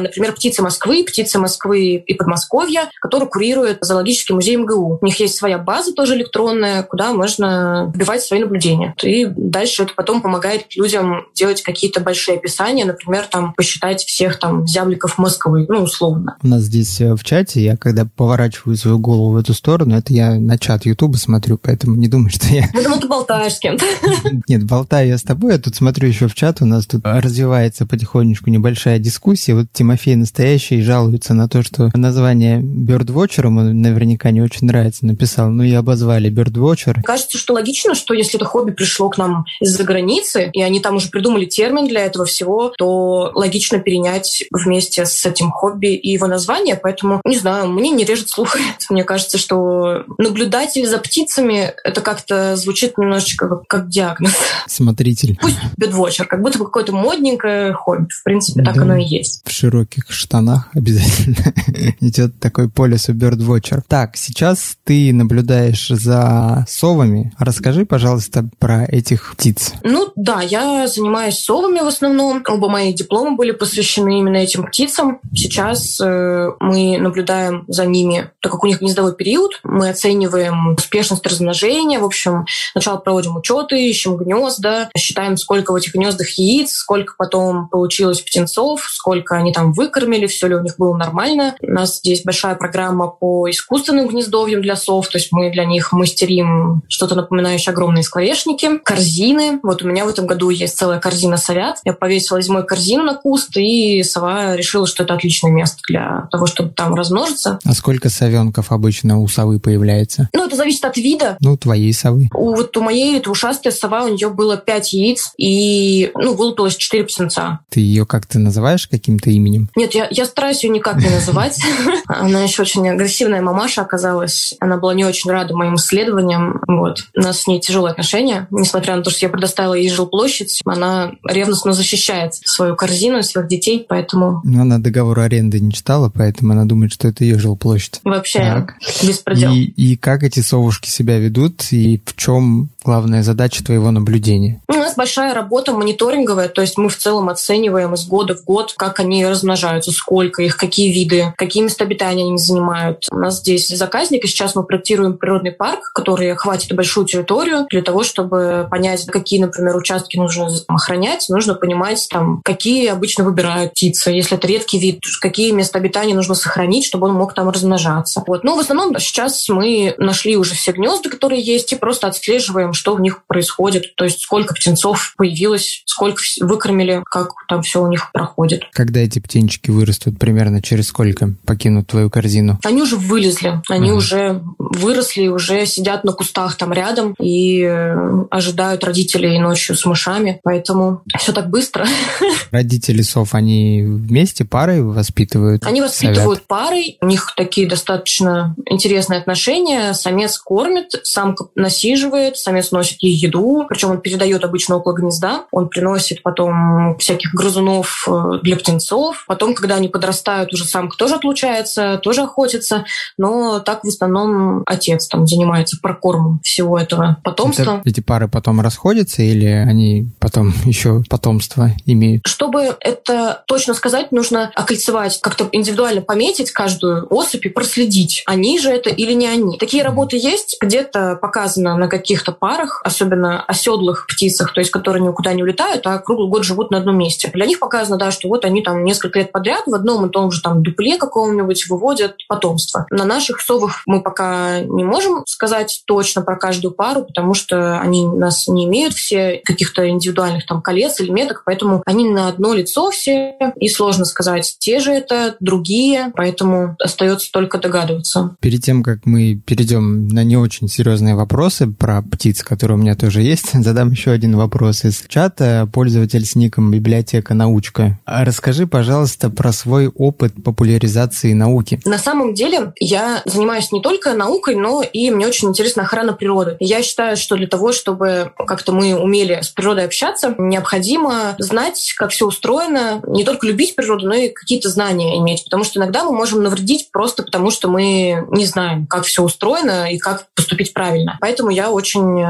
например, 0.00 0.32
«Птицы 0.32 0.62
Москвы», 0.62 1.04
«Птицы 1.04 1.38
Москвы» 1.38 1.96
и 1.96 2.14
«Подмосковья», 2.14 2.90
которую 3.00 3.28
курирует 3.28 3.78
зоологический 3.80 4.34
музей 4.34 4.56
МГУ. 4.56 4.98
У 5.00 5.04
них 5.04 5.18
есть 5.20 5.36
своя 5.36 5.58
база 5.58 5.92
тоже 5.92 6.14
электронная, 6.16 6.82
куда 6.82 7.12
можно 7.12 7.90
вбивать 7.94 8.22
свои 8.22 8.40
наблюдения. 8.40 8.94
И 9.02 9.26
дальше 9.26 9.84
это 9.84 9.94
потом 9.94 10.22
помогает 10.22 10.74
людям 10.76 11.26
делать 11.34 11.62
какие-то 11.62 12.00
большие 12.00 12.38
описания, 12.38 12.84
например, 12.84 13.26
там 13.30 13.52
посчитать 13.54 14.04
всех 14.04 14.38
там 14.38 14.66
зябликов 14.66 15.18
Москвы, 15.18 15.66
ну, 15.68 15.82
условно. 15.82 16.36
У 16.42 16.48
нас 16.48 16.62
здесь 16.62 17.00
э, 17.00 17.14
в 17.14 17.24
чате, 17.24 17.60
я 17.62 17.76
когда 17.76 18.04
поворачиваю 18.04 18.76
свою 18.76 18.98
голову 18.98 19.32
в 19.32 19.36
эту 19.36 19.54
сторону, 19.54 19.96
это 19.96 20.12
я 20.12 20.34
на 20.34 20.58
чат 20.58 20.86
Ютуба 20.92 21.16
смотрю, 21.16 21.58
поэтому 21.58 21.96
не 21.96 22.08
думай, 22.08 22.30
что 22.30 22.46
я... 22.48 22.68
Ну, 22.72 22.98
ты 23.00 23.08
болтаешь 23.08 23.54
с 23.54 23.58
кем-то. 23.58 23.84
Нет, 24.48 24.64
болтаю 24.64 25.08
я 25.08 25.18
с 25.18 25.22
тобой, 25.22 25.52
я 25.52 25.58
тут 25.58 25.74
смотрю 25.74 26.08
еще 26.08 26.28
в 26.28 26.34
чат, 26.34 26.60
у 26.60 26.66
нас 26.66 26.86
тут 26.86 27.00
развивается 27.04 27.86
потихонечку 27.86 28.50
небольшая 28.50 28.98
дискуссия. 28.98 29.54
Вот 29.54 29.66
Тимофей 29.72 30.14
настоящий 30.16 30.82
жалуется 30.82 31.34
на 31.34 31.48
то, 31.48 31.62
что 31.62 31.90
название 31.94 32.60
Birdwatcher 32.60 33.46
ему 33.46 33.62
наверняка 33.62 34.30
не 34.30 34.42
очень 34.42 34.66
нравится, 34.66 35.06
написал, 35.06 35.50
ну 35.50 35.62
и 35.62 35.72
обозвали 35.72 36.30
Birdwatcher. 36.30 37.02
Кажется, 37.02 37.38
что 37.38 37.54
логично, 37.54 37.94
что 37.94 38.14
если 38.14 38.36
это 38.36 38.44
хобби 38.44 38.72
пришло 38.72 39.08
к 39.08 39.18
нам 39.18 39.44
из-за 39.60 39.84
границы, 39.84 40.50
и 40.52 40.62
они 40.62 40.80
там 40.80 40.96
уже 40.96 41.08
придумали 41.08 41.46
термин 41.46 41.88
для 41.88 42.04
этого 42.04 42.24
всего, 42.26 42.68
то 42.76 43.30
логично 43.34 43.78
перенять 43.78 44.44
вместе 44.50 45.06
с 45.06 45.24
этим 45.24 45.50
хобби 45.50 45.94
и 45.94 46.10
его 46.10 46.26
название, 46.26 46.76
поэтому, 46.76 47.20
не 47.24 47.38
знаю, 47.38 47.68
мне 47.68 47.90
не 47.90 48.04
режет 48.04 48.28
слух. 48.28 48.56
Мне 48.90 49.04
кажется, 49.04 49.38
что 49.38 50.04
наблюдатель 50.18 50.81
Наблюдатель 50.82 50.86
за 50.86 50.98
птицами, 50.98 51.74
это 51.84 52.00
как-то 52.00 52.56
звучит 52.56 52.98
немножечко 52.98 53.48
как, 53.48 53.66
как 53.66 53.88
диагноз. 53.88 54.32
Смотритель. 54.66 55.38
Пусть 55.40 55.58
бедвотчер, 55.76 56.26
как 56.26 56.42
будто 56.42 56.58
бы 56.58 56.64
какое-то 56.64 56.92
модненькое 56.92 57.72
хобби. 57.72 58.08
В 58.10 58.24
принципе, 58.24 58.62
так 58.62 58.74
да. 58.74 58.82
оно 58.82 58.96
и 58.96 59.04
есть. 59.04 59.42
В 59.44 59.50
широких 59.50 60.10
штанах 60.10 60.68
обязательно 60.74 61.54
идет 62.00 62.38
такой 62.40 62.68
по 62.68 62.86
лесу 62.86 63.12
бёрдвотчер. 63.12 63.82
Так, 63.86 64.16
сейчас 64.16 64.76
ты 64.84 65.12
наблюдаешь 65.12 65.88
за 65.88 66.64
совами. 66.68 67.32
Расскажи, 67.38 67.86
пожалуйста, 67.86 68.48
про 68.58 68.84
этих 68.84 69.34
птиц. 69.36 69.72
Ну 69.82 70.12
да, 70.16 70.40
я 70.42 70.86
занимаюсь 70.88 71.38
совами 71.38 71.80
в 71.80 71.86
основном. 71.86 72.42
Оба 72.48 72.68
мои 72.68 72.92
дипломы 72.92 73.36
были 73.36 73.52
посвящены 73.52 74.18
именно 74.20 74.36
этим 74.36 74.64
птицам. 74.64 75.20
Сейчас 75.34 76.00
э, 76.00 76.50
мы 76.60 76.98
наблюдаем 76.98 77.64
за 77.68 77.86
ними, 77.86 78.30
так 78.40 78.52
как 78.52 78.64
у 78.64 78.66
них 78.66 78.80
гнездовой 78.80 79.14
период. 79.14 79.60
Мы 79.62 79.88
оцениваем 79.88 80.71
успешность 80.74 81.26
размножения. 81.26 81.98
В 81.98 82.04
общем, 82.04 82.46
сначала 82.72 82.98
проводим 82.98 83.36
учеты, 83.36 83.88
ищем 83.88 84.16
гнезда, 84.16 84.90
считаем, 84.96 85.36
сколько 85.36 85.72
в 85.72 85.76
этих 85.76 85.94
гнездах 85.94 86.28
яиц, 86.30 86.72
сколько 86.72 87.14
потом 87.16 87.68
получилось 87.68 88.20
птенцов, 88.20 88.82
сколько 88.88 89.36
они 89.36 89.52
там 89.52 89.72
выкормили, 89.72 90.26
все 90.26 90.48
ли 90.48 90.54
у 90.54 90.62
них 90.62 90.76
было 90.78 90.96
нормально. 90.96 91.54
У 91.60 91.70
нас 91.70 91.98
здесь 91.98 92.22
большая 92.22 92.54
программа 92.54 93.08
по 93.08 93.48
искусственным 93.50 94.08
гнездовьям 94.08 94.62
для 94.62 94.76
сов, 94.76 95.08
то 95.08 95.18
есть 95.18 95.32
мы 95.32 95.50
для 95.50 95.64
них 95.64 95.92
мастерим 95.92 96.82
что-то 96.88 97.14
напоминающее 97.14 97.72
огромные 97.72 98.02
скворечники, 98.02 98.78
корзины. 98.78 99.60
Вот 99.62 99.82
у 99.82 99.88
меня 99.88 100.04
в 100.04 100.08
этом 100.08 100.26
году 100.26 100.50
есть 100.50 100.76
целая 100.76 101.00
корзина 101.00 101.36
совят. 101.36 101.78
Я 101.84 101.92
повесила 101.92 102.40
зимой 102.40 102.66
корзину 102.66 103.04
на 103.04 103.14
куст, 103.14 103.56
и 103.56 104.02
сова 104.02 104.56
решила, 104.56 104.86
что 104.86 105.02
это 105.02 105.14
отличное 105.14 105.50
место 105.50 105.78
для 105.88 106.28
того, 106.30 106.46
чтобы 106.46 106.70
там 106.70 106.94
размножиться. 106.94 107.58
А 107.64 107.72
сколько 107.72 108.08
совенков 108.08 108.72
обычно 108.72 109.20
у 109.20 109.28
совы 109.28 109.58
появляется? 109.58 110.28
Ну, 110.32 110.48
это 110.52 110.56
зависит 110.56 110.84
от 110.84 110.96
вида. 110.96 111.36
Ну, 111.40 111.56
твоей 111.56 111.92
совы. 111.92 112.28
У, 112.34 112.54
вот 112.54 112.76
у 112.76 112.82
моей 112.82 113.18
это 113.18 113.30
ушастая 113.30 113.72
сова, 113.72 114.04
у 114.04 114.08
нее 114.08 114.28
было 114.28 114.56
5 114.56 114.92
яиц 114.92 115.32
и, 115.38 116.10
ну, 116.14 116.34
вылупилось 116.34 116.76
4 116.76 117.04
птенца. 117.04 117.60
Ты 117.70 117.80
ее 117.80 118.04
как-то 118.04 118.38
называешь 118.38 118.86
каким-то 118.86 119.30
именем? 119.30 119.70
Нет, 119.76 119.94
я, 119.94 120.08
я 120.10 120.26
стараюсь 120.26 120.62
ее 120.62 120.70
никак 120.70 120.96
не 120.98 121.08
называть. 121.08 121.58
Она 122.06 122.42
еще 122.42 122.62
очень 122.62 122.88
агрессивная 122.88 123.40
мамаша 123.40 123.82
оказалась. 123.82 124.54
Она 124.60 124.76
была 124.76 124.94
не 124.94 125.04
очень 125.04 125.30
рада 125.30 125.56
моим 125.56 125.76
исследованиям. 125.76 126.60
Вот. 126.68 127.06
У 127.16 127.20
нас 127.20 127.40
с 127.40 127.46
ней 127.46 127.60
тяжелые 127.60 127.92
отношения. 127.92 128.46
Несмотря 128.50 128.96
на 128.96 129.02
то, 129.02 129.10
что 129.10 129.26
я 129.26 129.30
предоставила 129.30 129.74
ей 129.74 129.88
жилплощадь, 129.88 130.60
она 130.66 131.12
ревностно 131.24 131.72
защищает 131.72 132.34
свою 132.34 132.76
корзину 132.76 133.22
своих 133.22 133.48
детей, 133.48 133.84
поэтому... 133.88 134.40
Ну, 134.44 134.60
она 134.60 134.78
договор 134.78 135.20
аренды 135.20 135.60
не 135.60 135.72
читала, 135.72 136.10
поэтому 136.14 136.52
она 136.52 136.64
думает, 136.64 136.92
что 136.92 137.08
это 137.08 137.24
ее 137.24 137.38
жилплощадь. 137.38 138.00
Вообще, 138.04 138.38
так. 138.38 138.74
беспредел. 139.02 139.52
И, 139.52 139.62
и 139.62 139.96
как 139.96 140.22
эти 140.22 140.41
совушки 140.42 140.88
себя 140.88 141.18
ведут 141.18 141.72
и 141.72 142.00
в 142.04 142.16
чем 142.16 142.70
главная 142.84 143.22
задача 143.22 143.64
твоего 143.64 143.90
наблюдения? 143.90 144.60
У 144.68 144.74
нас 144.74 144.94
большая 144.94 145.34
работа 145.34 145.72
мониторинговая, 145.72 146.48
то 146.48 146.60
есть 146.60 146.78
мы 146.78 146.88
в 146.88 146.96
целом 146.96 147.28
оцениваем 147.28 147.94
из 147.94 148.06
года 148.06 148.36
в 148.36 148.44
год, 148.44 148.74
как 148.76 149.00
они 149.00 149.26
размножаются, 149.26 149.90
сколько 149.92 150.42
их, 150.42 150.56
какие 150.56 150.92
виды, 150.92 151.32
какие 151.36 151.62
места 151.62 151.84
обитания 151.84 152.24
они 152.24 152.38
занимают. 152.38 153.06
У 153.10 153.16
нас 153.16 153.40
здесь 153.40 153.68
заказник, 153.68 154.24
и 154.24 154.28
сейчас 154.28 154.54
мы 154.54 154.64
проектируем 154.64 155.16
природный 155.16 155.52
парк, 155.52 155.92
который 155.94 156.32
охватит 156.32 156.74
большую 156.74 157.06
территорию 157.06 157.66
для 157.70 157.82
того, 157.82 158.02
чтобы 158.02 158.66
понять, 158.70 159.06
какие, 159.06 159.40
например, 159.40 159.76
участки 159.76 160.16
нужно 160.16 160.48
охранять, 160.68 161.26
нужно 161.28 161.54
понимать, 161.54 162.06
там, 162.10 162.40
какие 162.44 162.88
обычно 162.88 163.24
выбирают 163.24 163.72
птицы. 163.72 164.10
Если 164.10 164.36
это 164.36 164.46
редкий 164.46 164.78
вид, 164.78 165.00
какие 165.20 165.52
места 165.52 165.78
обитания 165.78 166.14
нужно 166.14 166.34
сохранить, 166.34 166.84
чтобы 166.84 167.08
он 167.08 167.14
мог 167.14 167.34
там 167.34 167.48
размножаться. 167.48 168.22
Вот. 168.26 168.44
Но 168.44 168.56
в 168.56 168.60
основном 168.60 168.98
сейчас 168.98 169.48
мы 169.48 169.94
нашли 169.98 170.36
уже 170.36 170.54
все 170.54 170.72
гнезда, 170.72 171.10
которые 171.10 171.42
есть, 171.42 171.72
и 171.72 171.76
просто 171.76 172.06
отслеживаем, 172.06 172.71
что 172.72 172.94
в 172.94 173.00
них 173.00 173.24
происходит. 173.26 173.94
То 173.96 174.04
есть 174.04 174.20
сколько 174.20 174.54
птенцов 174.54 175.14
появилось, 175.16 175.82
сколько 175.86 176.22
выкормили, 176.40 177.02
как 177.10 177.30
там 177.48 177.62
все 177.62 177.82
у 177.82 177.88
них 177.88 178.10
проходит. 178.12 178.64
Когда 178.72 179.00
эти 179.00 179.18
птенчики 179.18 179.70
вырастут, 179.70 180.18
примерно 180.18 180.62
через 180.62 180.88
сколько 180.88 181.34
покинут 181.46 181.88
твою 181.88 182.10
корзину? 182.10 182.58
Они 182.64 182.82
уже 182.82 182.96
вылезли, 182.96 183.62
они 183.68 183.90
ага. 183.90 183.96
уже 183.96 184.42
выросли, 184.58 185.28
уже 185.28 185.66
сидят 185.66 186.04
на 186.04 186.12
кустах 186.12 186.56
там 186.56 186.72
рядом 186.72 187.14
и 187.20 187.62
э, 187.62 188.24
ожидают 188.30 188.84
родителей 188.84 189.38
ночью 189.38 189.76
с 189.76 189.84
мышами, 189.84 190.40
поэтому 190.42 191.02
все 191.18 191.32
так 191.32 191.50
быстро. 191.50 191.86
Родители 192.50 193.02
сов, 193.02 193.34
они 193.34 193.82
вместе 193.82 194.44
парой 194.44 194.82
воспитывают? 194.82 195.64
Они 195.64 195.80
воспитывают 195.80 196.38
совят. 196.38 196.46
парой, 196.46 196.98
у 197.00 197.06
них 197.06 197.32
такие 197.36 197.68
достаточно 197.68 198.54
интересные 198.66 199.18
отношения. 199.18 199.94
Самец 199.94 200.38
кормит, 200.38 200.94
самка 201.02 201.46
насиживает, 201.54 202.36
самец 202.36 202.61
самец 202.62 202.70
носит 202.70 203.02
ей 203.02 203.14
еду, 203.14 203.66
причем 203.68 203.90
он 203.90 204.00
передает 204.00 204.44
обычно 204.44 204.76
около 204.76 204.94
гнезда, 204.94 205.44
он 205.50 205.68
приносит 205.68 206.22
потом 206.22 206.96
всяких 206.98 207.34
грызунов 207.34 208.06
э, 208.08 208.38
для 208.42 208.56
птенцов, 208.56 209.24
потом, 209.26 209.54
когда 209.54 209.76
они 209.76 209.88
подрастают, 209.88 210.52
уже 210.52 210.64
самка 210.64 210.96
тоже 210.96 211.16
отлучается, 211.16 211.98
тоже 212.02 212.22
охотится, 212.22 212.84
но 213.18 213.60
так 213.60 213.84
в 213.84 213.88
основном 213.88 214.62
отец 214.66 215.06
там 215.08 215.26
занимается 215.26 215.78
прокормом 215.80 216.40
всего 216.42 216.78
этого 216.78 217.18
потомства. 217.22 217.62
Это, 217.62 217.82
эти 217.84 218.00
пары 218.00 218.28
потом 218.28 218.60
расходятся 218.60 219.22
или 219.22 219.46
они 219.46 220.08
потом 220.18 220.52
еще 220.64 221.02
потомство 221.08 221.70
имеют? 221.86 222.26
Чтобы 222.26 222.76
это 222.80 223.42
точно 223.46 223.74
сказать, 223.74 224.12
нужно 224.12 224.50
окольцевать, 224.54 225.20
как-то 225.20 225.48
индивидуально 225.52 226.02
пометить 226.02 226.50
каждую 226.50 227.06
особь 227.10 227.46
и 227.46 227.48
проследить, 227.48 228.22
они 228.26 228.58
же 228.58 228.70
это 228.70 228.90
или 228.90 229.12
не 229.12 229.26
они. 229.26 229.58
Такие 229.58 229.82
работы 229.82 230.16
есть, 230.16 230.56
где-то 230.60 231.18
показано 231.20 231.76
на 231.76 231.88
каких-то 231.88 232.32
парах, 232.32 232.51
особенно 232.82 233.42
оседлых 233.42 234.06
птицах, 234.06 234.52
то 234.52 234.60
есть 234.60 234.70
которые 234.70 235.02
никуда 235.02 235.32
не 235.32 235.42
улетают, 235.42 235.86
а 235.86 235.98
круглый 235.98 236.28
год 236.28 236.44
живут 236.44 236.70
на 236.70 236.78
одном 236.78 236.98
месте. 236.98 237.30
Для 237.32 237.46
них 237.46 237.58
показано, 237.58 237.98
да, 237.98 238.10
что 238.10 238.28
вот 238.28 238.44
они 238.44 238.62
там 238.62 238.84
несколько 238.84 239.18
лет 239.18 239.32
подряд 239.32 239.62
в 239.66 239.74
одном 239.74 240.06
и 240.06 240.10
том 240.10 240.30
же 240.30 240.42
там 240.42 240.62
дупле 240.62 240.96
каком-нибудь 240.98 241.66
выводят 241.68 242.16
потомство. 242.28 242.86
На 242.90 243.04
наших 243.04 243.40
совах 243.40 243.82
мы 243.86 244.02
пока 244.02 244.60
не 244.60 244.84
можем 244.84 245.24
сказать 245.26 245.82
точно 245.86 246.22
про 246.22 246.36
каждую 246.36 246.72
пару, 246.72 247.04
потому 247.04 247.34
что 247.34 247.80
они 247.80 248.06
нас 248.06 248.48
не 248.48 248.64
имеют 248.64 248.94
все 248.94 249.40
каких-то 249.44 249.88
индивидуальных 249.88 250.46
там 250.46 250.62
колец 250.62 251.00
или 251.00 251.10
меток, 251.10 251.42
поэтому 251.44 251.82
они 251.86 252.08
на 252.08 252.28
одно 252.28 252.54
лицо 252.54 252.90
все, 252.90 253.36
и 253.56 253.68
сложно 253.68 254.04
сказать, 254.04 254.56
те 254.58 254.80
же 254.80 254.92
это, 254.92 255.36
другие, 255.40 256.12
поэтому 256.14 256.76
остается 256.78 257.30
только 257.32 257.58
догадываться. 257.58 258.36
Перед 258.40 258.62
тем, 258.62 258.82
как 258.82 259.00
мы 259.04 259.40
перейдем 259.44 260.08
на 260.08 260.24
не 260.24 260.36
очень 260.36 260.68
серьезные 260.68 261.14
вопросы 261.14 261.66
про 261.66 262.02
птиц, 262.02 262.41
которые 262.44 262.76
у 262.76 262.80
меня 262.80 262.94
тоже 262.94 263.22
есть, 263.22 263.50
задам 263.52 263.90
еще 263.90 264.10
один 264.10 264.36
вопрос 264.36 264.84
из 264.84 265.04
чата. 265.08 265.68
Пользователь 265.72 266.24
с 266.24 266.34
ником 266.34 266.70
библиотека 266.70 267.34
научка. 267.34 267.98
Расскажи, 268.06 268.66
пожалуйста, 268.66 269.30
про 269.30 269.52
свой 269.52 269.88
опыт 269.88 270.32
популяризации 270.42 271.32
науки. 271.32 271.80
На 271.84 271.98
самом 271.98 272.34
деле 272.34 272.72
я 272.78 273.22
занимаюсь 273.24 273.72
не 273.72 273.80
только 273.80 274.14
наукой, 274.14 274.56
но 274.56 274.82
и 274.82 275.10
мне 275.10 275.26
очень 275.26 275.48
интересна 275.48 275.82
охрана 275.82 276.12
природы. 276.12 276.56
Я 276.60 276.82
считаю, 276.82 277.16
что 277.16 277.36
для 277.36 277.46
того, 277.46 277.72
чтобы 277.72 278.32
как-то 278.36 278.72
мы 278.72 278.98
умели 278.98 279.40
с 279.42 279.48
природой 279.48 279.84
общаться, 279.84 280.34
необходимо 280.38 281.34
знать, 281.38 281.94
как 281.96 282.10
все 282.10 282.26
устроено, 282.26 283.02
не 283.06 283.24
только 283.24 283.46
любить 283.46 283.76
природу, 283.76 284.06
но 284.06 284.14
и 284.14 284.28
какие-то 284.28 284.68
знания 284.68 285.18
иметь. 285.18 285.44
Потому 285.44 285.64
что 285.64 285.78
иногда 285.78 286.04
мы 286.04 286.12
можем 286.12 286.42
навредить 286.42 286.90
просто 286.92 287.22
потому, 287.22 287.50
что 287.50 287.68
мы 287.68 288.26
не 288.30 288.46
знаем, 288.46 288.86
как 288.86 289.04
все 289.04 289.22
устроено 289.22 289.90
и 289.92 289.98
как 289.98 290.26
поступить 290.34 290.72
правильно. 290.72 291.18
Поэтому 291.20 291.50
я 291.50 291.70
очень 291.70 292.20